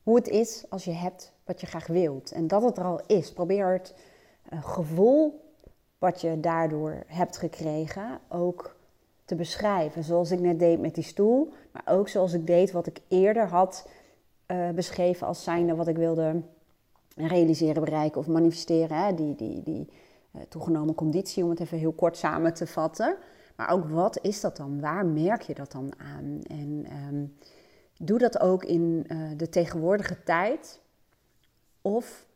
hoe 0.02 0.16
het 0.16 0.28
is 0.28 0.64
als 0.68 0.84
je 0.84 0.92
hebt 0.92 1.32
wat 1.44 1.60
je 1.60 1.66
graag 1.66 1.86
wilt. 1.86 2.32
En 2.32 2.46
dat 2.46 2.62
het 2.62 2.78
er 2.78 2.84
al 2.84 3.00
is. 3.06 3.32
Probeer 3.32 3.72
het 3.72 3.94
uh, 4.52 4.64
gevoel 4.64 5.52
wat 5.98 6.20
je 6.20 6.40
daardoor 6.40 7.02
hebt 7.06 7.36
gekregen 7.36 8.20
ook 8.28 8.76
te 9.28 9.34
beschrijven. 9.34 10.04
Zoals 10.04 10.30
ik 10.30 10.40
net 10.40 10.58
deed 10.58 10.80
met 10.80 10.94
die 10.94 11.04
stoel, 11.04 11.52
maar 11.72 11.82
ook 11.86 12.08
zoals 12.08 12.32
ik 12.32 12.46
deed 12.46 12.72
wat 12.72 12.86
ik 12.86 13.00
eerder 13.08 13.46
had 13.46 13.88
uh, 14.46 14.70
beschreven 14.70 15.26
als 15.26 15.42
zijnde 15.42 15.74
wat 15.74 15.88
ik 15.88 15.96
wilde 15.96 16.42
realiseren, 17.16 17.84
bereiken 17.84 18.20
of 18.20 18.26
manifesteren. 18.26 18.96
Hè? 18.96 19.14
Die, 19.14 19.34
die, 19.34 19.62
die 19.62 19.88
uh, 20.34 20.42
toegenomen 20.48 20.94
conditie, 20.94 21.44
om 21.44 21.50
het 21.50 21.60
even 21.60 21.78
heel 21.78 21.92
kort 21.92 22.16
samen 22.16 22.54
te 22.54 22.66
vatten. 22.66 23.16
Maar 23.56 23.70
ook 23.70 23.88
wat 23.88 24.18
is 24.22 24.40
dat 24.40 24.56
dan? 24.56 24.80
Waar 24.80 25.06
merk 25.06 25.42
je 25.42 25.54
dat 25.54 25.72
dan 25.72 25.92
aan? 25.98 26.40
En 26.46 26.86
um, 27.08 27.36
doe 27.96 28.18
dat 28.18 28.40
ook 28.40 28.64
in 28.64 29.04
uh, 29.08 29.30
de 29.36 29.48
tegenwoordige 29.48 30.22
tijd. 30.22 30.80
Of 31.82 32.26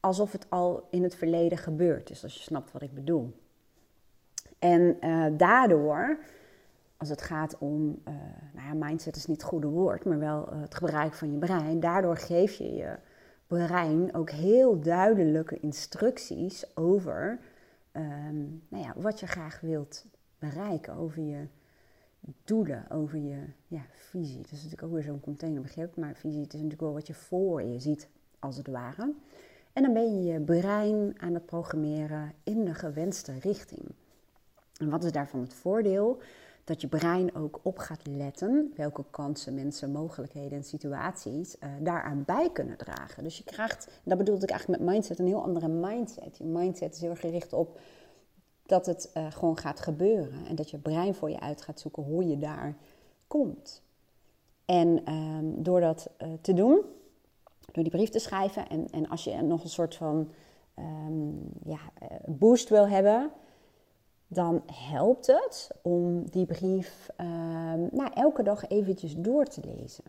alsof 0.00 0.32
het 0.32 0.46
al 0.48 0.86
in 0.90 1.02
het 1.02 1.14
verleden 1.14 1.58
gebeurd 1.58 2.10
is, 2.10 2.22
als 2.22 2.34
je 2.34 2.40
snapt 2.42 2.72
wat 2.72 2.82
ik 2.82 2.94
bedoel. 2.94 3.32
En 4.58 4.96
daardoor, 5.36 6.18
als 6.98 7.08
het 7.08 7.22
gaat 7.22 7.58
om, 7.58 8.02
uh, 8.08 8.14
nou 8.54 8.66
ja, 8.66 8.86
mindset 8.86 9.16
is 9.16 9.26
niet 9.26 9.40
het 9.40 9.50
goede 9.50 9.66
woord, 9.66 10.04
maar 10.04 10.18
wel 10.18 10.48
het 10.50 10.74
gebruik 10.74 11.14
van 11.14 11.32
je 11.32 11.38
brein, 11.38 11.80
daardoor 11.80 12.16
geef 12.16 12.52
je 12.52 12.72
je 12.72 12.98
brein 13.46 14.14
ook 14.14 14.30
heel 14.30 14.80
duidelijke 14.80 15.60
instructies 15.60 16.76
over 16.76 17.40
um, 17.92 18.62
nou 18.68 18.84
ja, 18.84 18.92
wat 18.96 19.20
je 19.20 19.26
graag 19.26 19.60
wilt 19.60 20.06
bereiken, 20.38 20.94
over 20.94 21.22
je 21.22 21.46
doelen, 22.44 22.90
over 22.90 23.18
je 23.18 23.44
ja, 23.66 23.82
visie. 23.92 24.42
Dat 24.42 24.50
is 24.50 24.62
natuurlijk 24.62 24.82
ook 24.82 24.92
weer 24.92 25.02
zo'n 25.02 25.20
containerbegrip, 25.20 25.96
maar 25.96 26.14
visie 26.14 26.40
het 26.40 26.52
is 26.52 26.60
natuurlijk 26.60 26.80
wel 26.80 26.92
wat 26.92 27.06
je 27.06 27.14
voor 27.14 27.62
je 27.62 27.80
ziet, 27.80 28.08
als 28.38 28.56
het 28.56 28.66
ware. 28.66 29.14
En 29.72 29.82
dan 29.82 29.92
ben 29.92 30.16
je 30.16 30.32
je 30.32 30.40
brein 30.40 31.14
aan 31.16 31.34
het 31.34 31.46
programmeren 31.46 32.32
in 32.44 32.64
de 32.64 32.74
gewenste 32.74 33.38
richting. 33.38 33.84
En 34.76 34.90
wat 34.90 35.04
is 35.04 35.12
daarvan 35.12 35.40
het 35.40 35.54
voordeel? 35.54 36.20
Dat 36.68 36.80
je 36.80 36.88
brein 36.88 37.34
ook 37.34 37.60
op 37.62 37.78
gaat 37.78 38.06
letten 38.06 38.72
welke 38.76 39.04
kansen, 39.10 39.54
mensen, 39.54 39.92
mogelijkheden 39.92 40.58
en 40.58 40.64
situaties 40.64 41.56
uh, 41.60 41.70
daaraan 41.80 42.22
bij 42.26 42.50
kunnen 42.52 42.76
dragen. 42.76 43.22
Dus 43.22 43.38
je 43.38 43.44
krijgt, 43.44 44.00
dat 44.02 44.18
bedoelde 44.18 44.42
ik 44.42 44.50
eigenlijk 44.50 44.80
met 44.80 44.90
mindset, 44.90 45.18
een 45.18 45.26
heel 45.26 45.42
andere 45.42 45.68
mindset. 45.68 46.38
Je 46.38 46.44
mindset 46.44 46.94
is 46.94 47.00
heel 47.00 47.10
erg 47.10 47.20
gericht 47.20 47.52
op 47.52 47.80
dat 48.62 48.86
het 48.86 49.10
uh, 49.16 49.32
gewoon 49.32 49.56
gaat 49.56 49.80
gebeuren 49.80 50.46
en 50.46 50.54
dat 50.54 50.70
je 50.70 50.78
brein 50.78 51.14
voor 51.14 51.30
je 51.30 51.40
uit 51.40 51.62
gaat 51.62 51.80
zoeken 51.80 52.02
hoe 52.02 52.26
je 52.26 52.38
daar 52.38 52.76
komt. 53.26 53.82
En 54.64 55.12
um, 55.12 55.62
door 55.62 55.80
dat 55.80 56.10
uh, 56.22 56.28
te 56.40 56.54
doen, 56.54 56.82
door 57.72 57.82
die 57.82 57.92
brief 57.92 58.08
te 58.08 58.18
schrijven 58.18 58.68
en, 58.68 58.90
en 58.90 59.08
als 59.08 59.24
je 59.24 59.42
nog 59.42 59.62
een 59.62 59.68
soort 59.68 59.94
van 59.94 60.30
um, 60.78 61.50
ja, 61.64 61.80
boost 62.26 62.68
wil 62.68 62.88
hebben, 62.88 63.30
dan 64.28 64.62
helpt 64.72 65.26
het 65.26 65.70
om 65.82 66.30
die 66.30 66.46
brief 66.46 67.08
uh, 67.20 67.26
nou, 67.90 68.10
elke 68.14 68.42
dag 68.42 68.68
eventjes 68.68 69.14
door 69.16 69.44
te 69.44 69.60
lezen. 69.64 70.04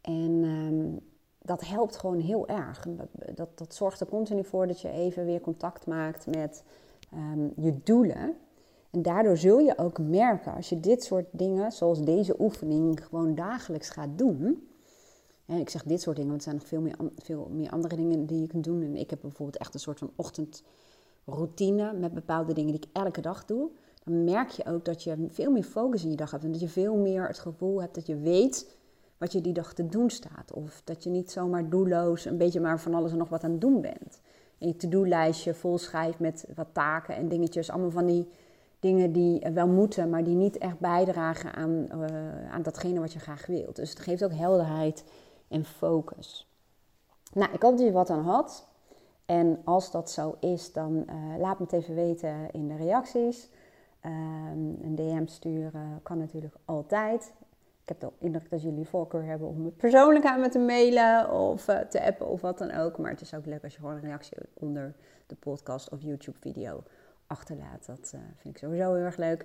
En 0.00 0.44
um, 0.44 1.00
dat 1.38 1.66
helpt 1.66 1.96
gewoon 1.96 2.20
heel 2.20 2.48
erg. 2.48 2.86
Dat, 3.34 3.58
dat, 3.58 3.74
zorgt 3.74 4.00
er 4.00 4.06
continu 4.06 4.44
voor 4.44 4.66
dat 4.66 4.80
je 4.80 4.90
even 4.90 5.24
weer 5.24 5.40
contact 5.40 5.86
maakt 5.86 6.26
met 6.26 6.64
um, 7.14 7.52
je 7.56 7.78
doelen. 7.82 8.36
En 8.90 9.02
daardoor 9.02 9.36
zul 9.36 9.58
je 9.58 9.78
ook 9.78 9.98
merken, 9.98 10.54
als 10.54 10.68
je 10.68 10.80
dit 10.80 11.04
soort 11.04 11.26
dingen, 11.30 11.72
zoals 11.72 12.00
deze 12.00 12.34
oefening, 12.40 13.04
gewoon 13.04 13.34
dagelijks 13.34 13.90
gaat 13.90 14.18
doen. 14.18 14.68
En 15.46 15.58
ik 15.58 15.70
zeg 15.70 15.82
dit 15.82 16.00
soort 16.00 16.16
dingen, 16.16 16.30
want 16.30 16.44
er 16.44 16.50
zijn 16.50 16.60
nog 16.60 16.68
veel 16.68 16.80
meer, 16.80 16.96
veel 17.16 17.48
meer 17.52 17.70
andere 17.70 17.96
dingen 17.96 18.26
die 18.26 18.40
je 18.40 18.46
kunt 18.46 18.64
doen. 18.64 18.82
En 18.82 18.96
ik 18.96 19.10
heb 19.10 19.20
bijvoorbeeld 19.20 19.58
echt 19.58 19.74
een 19.74 19.80
soort 19.80 19.98
van 19.98 20.10
ochtend 20.16 20.62
routine 21.28 21.92
met 21.92 22.14
bepaalde 22.14 22.52
dingen 22.52 22.72
die 22.72 22.80
ik 22.80 22.88
elke 22.92 23.20
dag 23.20 23.44
doe, 23.44 23.70
dan 24.04 24.24
merk 24.24 24.48
je 24.48 24.66
ook 24.66 24.84
dat 24.84 25.02
je 25.02 25.26
veel 25.28 25.50
meer 25.50 25.62
focus 25.62 26.04
in 26.04 26.10
je 26.10 26.16
dag 26.16 26.30
hebt. 26.30 26.44
En 26.44 26.52
dat 26.52 26.60
je 26.60 26.68
veel 26.68 26.96
meer 26.96 27.26
het 27.26 27.38
gevoel 27.38 27.80
hebt 27.80 27.94
dat 27.94 28.06
je 28.06 28.16
weet 28.16 28.76
wat 29.18 29.32
je 29.32 29.40
die 29.40 29.52
dag 29.52 29.72
te 29.72 29.86
doen 29.86 30.10
staat. 30.10 30.52
Of 30.52 30.82
dat 30.84 31.04
je 31.04 31.10
niet 31.10 31.30
zomaar 31.30 31.68
doelloos 31.68 32.24
een 32.24 32.38
beetje 32.38 32.60
maar 32.60 32.80
van 32.80 32.94
alles 32.94 33.12
en 33.12 33.18
nog 33.18 33.28
wat 33.28 33.44
aan 33.44 33.50
het 33.50 33.60
doen 33.60 33.80
bent. 33.80 34.20
En 34.58 34.66
je 34.66 34.76
to-do-lijstje 34.76 35.54
vol 35.54 35.78
schrijft 35.78 36.18
met 36.18 36.46
wat 36.54 36.68
taken 36.72 37.16
en 37.16 37.28
dingetjes. 37.28 37.70
Allemaal 37.70 37.90
van 37.90 38.06
die 38.06 38.28
dingen 38.80 39.12
die 39.12 39.46
wel 39.52 39.68
moeten, 39.68 40.10
maar 40.10 40.24
die 40.24 40.34
niet 40.34 40.58
echt 40.58 40.78
bijdragen 40.78 41.54
aan, 41.54 41.86
uh, 41.94 42.50
aan 42.50 42.62
datgene 42.62 43.00
wat 43.00 43.12
je 43.12 43.18
graag 43.18 43.46
wilt. 43.46 43.76
Dus 43.76 43.90
het 43.90 43.98
geeft 43.98 44.24
ook 44.24 44.32
helderheid 44.32 45.04
en 45.48 45.64
focus. 45.64 46.48
Nou, 47.32 47.52
ik 47.52 47.62
hoop 47.62 47.76
dat 47.76 47.86
je 47.86 47.92
wat 47.92 48.10
aan 48.10 48.24
had. 48.24 48.67
En 49.28 49.60
als 49.64 49.90
dat 49.90 50.10
zo 50.10 50.36
is, 50.40 50.72
dan 50.72 51.04
uh, 51.10 51.38
laat 51.38 51.58
me 51.58 51.64
het 51.64 51.72
even 51.72 51.94
weten 51.94 52.50
in 52.50 52.68
de 52.68 52.76
reacties. 52.76 53.50
Um, 54.04 54.78
een 54.82 54.94
DM 54.94 55.26
sturen 55.26 56.00
kan 56.02 56.18
natuurlijk 56.18 56.54
altijd. 56.64 57.32
Ik 57.82 57.88
heb 57.88 58.00
de 58.00 58.10
indruk 58.18 58.50
dat 58.50 58.62
jullie 58.62 58.86
voorkeur 58.86 59.24
hebben 59.24 59.48
om 59.48 59.64
het 59.64 59.76
persoonlijk 59.76 60.24
aan 60.24 60.40
me 60.40 60.48
te 60.48 60.58
mailen 60.58 61.32
of 61.32 61.68
uh, 61.68 61.78
te 61.78 62.02
appen 62.02 62.28
of 62.28 62.40
wat 62.40 62.58
dan 62.58 62.70
ook. 62.70 62.98
Maar 62.98 63.10
het 63.10 63.20
is 63.20 63.34
ook 63.34 63.46
leuk 63.46 63.62
als 63.62 63.72
je 63.72 63.78
gewoon 63.78 63.94
een 63.94 64.00
reactie 64.00 64.38
onder 64.54 64.94
de 65.26 65.34
podcast 65.34 65.90
of 65.90 66.02
YouTube-video 66.02 66.82
achterlaat. 67.26 67.86
Dat 67.86 68.12
uh, 68.14 68.20
vind 68.36 68.54
ik 68.54 68.58
sowieso 68.58 68.94
heel 68.94 69.04
erg 69.04 69.16
leuk. 69.16 69.40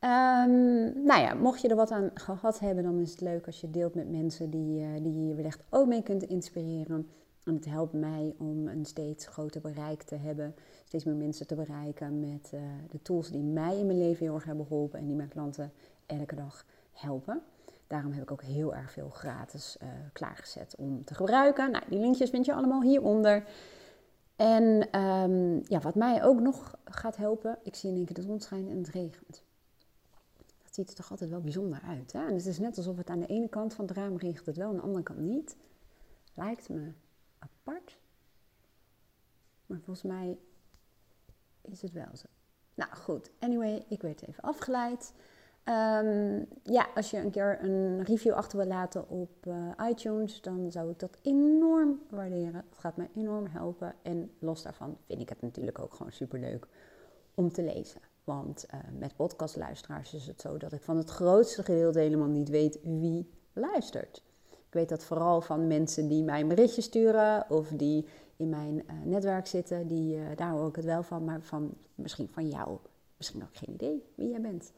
Um, 0.00 1.04
nou 1.04 1.20
ja, 1.20 1.34
mocht 1.34 1.60
je 1.60 1.68
er 1.68 1.76
wat 1.76 1.90
aan 1.90 2.10
gehad 2.14 2.58
hebben, 2.58 2.84
dan 2.84 3.00
is 3.00 3.10
het 3.10 3.20
leuk 3.20 3.46
als 3.46 3.60
je 3.60 3.70
deelt 3.70 3.94
met 3.94 4.10
mensen 4.10 4.50
die, 4.50 5.02
die 5.02 5.26
je 5.26 5.34
wellicht 5.34 5.62
ook 5.70 5.86
mee 5.86 6.02
kunt 6.02 6.22
inspireren. 6.22 7.08
En 7.44 7.54
het 7.54 7.64
helpt 7.64 7.92
mij 7.92 8.34
om 8.38 8.66
een 8.66 8.84
steeds 8.84 9.26
groter 9.26 9.60
bereik 9.60 10.02
te 10.02 10.14
hebben, 10.14 10.54
steeds 10.84 11.04
meer 11.04 11.14
mensen 11.14 11.46
te 11.46 11.54
bereiken 11.54 12.20
met 12.20 12.50
uh, 12.54 12.60
de 12.90 13.02
tools 13.02 13.30
die 13.30 13.42
mij 13.42 13.78
in 13.78 13.86
mijn 13.86 13.98
leven 13.98 14.26
heel 14.26 14.34
erg 14.34 14.44
hebben 14.44 14.66
geholpen 14.66 14.98
en 14.98 15.06
die 15.06 15.16
mijn 15.16 15.28
klanten 15.28 15.72
elke 16.06 16.34
dag 16.34 16.66
helpen. 16.92 17.42
Daarom 17.86 18.12
heb 18.12 18.22
ik 18.22 18.30
ook 18.30 18.42
heel 18.42 18.74
erg 18.74 18.92
veel 18.92 19.08
gratis 19.08 19.76
uh, 19.82 19.88
klaargezet 20.12 20.74
om 20.78 21.04
te 21.04 21.14
gebruiken. 21.14 21.70
Nou, 21.70 21.84
die 21.88 21.98
linkjes 21.98 22.30
vind 22.30 22.44
je 22.44 22.54
allemaal 22.54 22.82
hieronder. 22.82 23.44
En 24.36 24.98
um, 25.00 25.62
ja, 25.64 25.80
wat 25.80 25.94
mij 25.94 26.24
ook 26.24 26.40
nog 26.40 26.78
gaat 26.84 27.16
helpen, 27.16 27.58
ik 27.62 27.74
zie 27.74 27.90
in 27.90 27.96
één 27.96 28.04
keer 28.04 28.14
de 28.14 28.22
zon 28.22 28.40
schijnen 28.40 28.70
en 28.70 28.76
het 28.76 28.88
regent. 28.88 29.42
Dat 30.62 30.74
ziet 30.74 30.88
er 30.88 30.94
toch 30.94 31.10
altijd 31.10 31.30
wel 31.30 31.40
bijzonder 31.40 31.82
uit. 31.86 32.12
Hè? 32.12 32.26
En 32.26 32.34
het 32.34 32.46
is 32.46 32.58
net 32.58 32.76
alsof 32.76 32.96
het 32.96 33.10
aan 33.10 33.20
de 33.20 33.26
ene 33.26 33.48
kant 33.48 33.74
van 33.74 33.86
het 33.86 33.96
raam 33.96 34.16
regent 34.16 34.46
het 34.46 34.56
wel, 34.56 34.68
aan 34.68 34.76
de 34.76 34.82
andere 34.82 35.02
kant 35.02 35.18
niet. 35.18 35.56
Lijkt 36.34 36.68
me 36.68 36.92
Maar 39.66 39.80
volgens 39.80 40.02
mij 40.02 40.38
is 41.60 41.82
het 41.82 41.92
wel 41.92 42.16
zo. 42.16 42.26
Nou 42.74 42.94
goed, 42.94 43.30
anyway, 43.38 43.84
ik 43.88 44.02
werd 44.02 44.28
even 44.28 44.42
afgeleid. 44.42 45.14
Um, 45.64 46.46
ja, 46.62 46.88
als 46.94 47.10
je 47.10 47.18
een 47.18 47.30
keer 47.30 47.64
een 47.64 48.02
review 48.02 48.32
achter 48.32 48.58
wil 48.58 48.66
laten 48.66 49.08
op 49.08 49.46
uh, 49.46 49.70
iTunes, 49.88 50.40
dan 50.40 50.70
zou 50.70 50.90
ik 50.90 50.98
dat 50.98 51.18
enorm 51.22 52.00
waarderen. 52.10 52.64
Het 52.68 52.78
gaat 52.78 52.96
me 52.96 53.08
enorm 53.14 53.46
helpen. 53.46 53.94
En 54.02 54.30
los 54.38 54.62
daarvan 54.62 54.98
vind 55.06 55.20
ik 55.20 55.28
het 55.28 55.40
natuurlijk 55.40 55.78
ook 55.78 55.94
gewoon 55.94 56.12
super 56.12 56.38
leuk 56.38 56.66
om 57.34 57.52
te 57.52 57.62
lezen. 57.62 58.00
Want 58.24 58.66
uh, 58.74 58.80
met 58.98 59.16
podcastluisteraars 59.16 60.14
is 60.14 60.26
het 60.26 60.40
zo 60.40 60.56
dat 60.56 60.72
ik 60.72 60.82
van 60.82 60.96
het 60.96 61.10
grootste 61.10 61.62
gedeelte 61.62 61.98
helemaal 61.98 62.28
niet 62.28 62.48
weet 62.48 62.78
wie 62.82 63.30
luistert. 63.52 64.22
Ik 64.72 64.78
weet 64.78 64.88
dat 64.88 65.04
vooral 65.04 65.40
van 65.40 65.66
mensen 65.66 66.08
die 66.08 66.22
mij 66.22 66.40
een 66.40 66.48
berichtje 66.48 66.82
sturen 66.82 67.44
of 67.48 67.68
die 67.68 68.06
in 68.36 68.48
mijn 68.48 68.74
uh, 68.74 68.92
netwerk 69.04 69.46
zitten, 69.46 69.86
die, 69.86 70.16
uh, 70.16 70.22
daar 70.36 70.50
hoor 70.50 70.68
ik 70.68 70.76
het 70.76 70.84
wel 70.84 71.02
van, 71.02 71.24
maar 71.24 71.40
van, 71.42 71.74
misschien 71.94 72.28
van 72.28 72.48
jou, 72.48 72.78
misschien 73.16 73.42
ook 73.42 73.56
geen 73.56 73.74
idee 73.74 74.04
wie 74.14 74.28
jij 74.28 74.40
bent. 74.40 74.72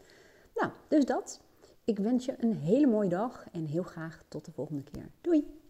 Nou, 0.55 0.71
dus 0.89 1.05
dat. 1.05 1.41
Ik 1.85 1.99
wens 1.99 2.25
je 2.25 2.35
een 2.39 2.57
hele 2.57 2.87
mooie 2.87 3.09
dag 3.09 3.47
en 3.53 3.67
heel 3.67 3.83
graag 3.83 4.25
tot 4.29 4.45
de 4.45 4.53
volgende 4.53 4.83
keer. 4.83 5.11
Doei! 5.21 5.64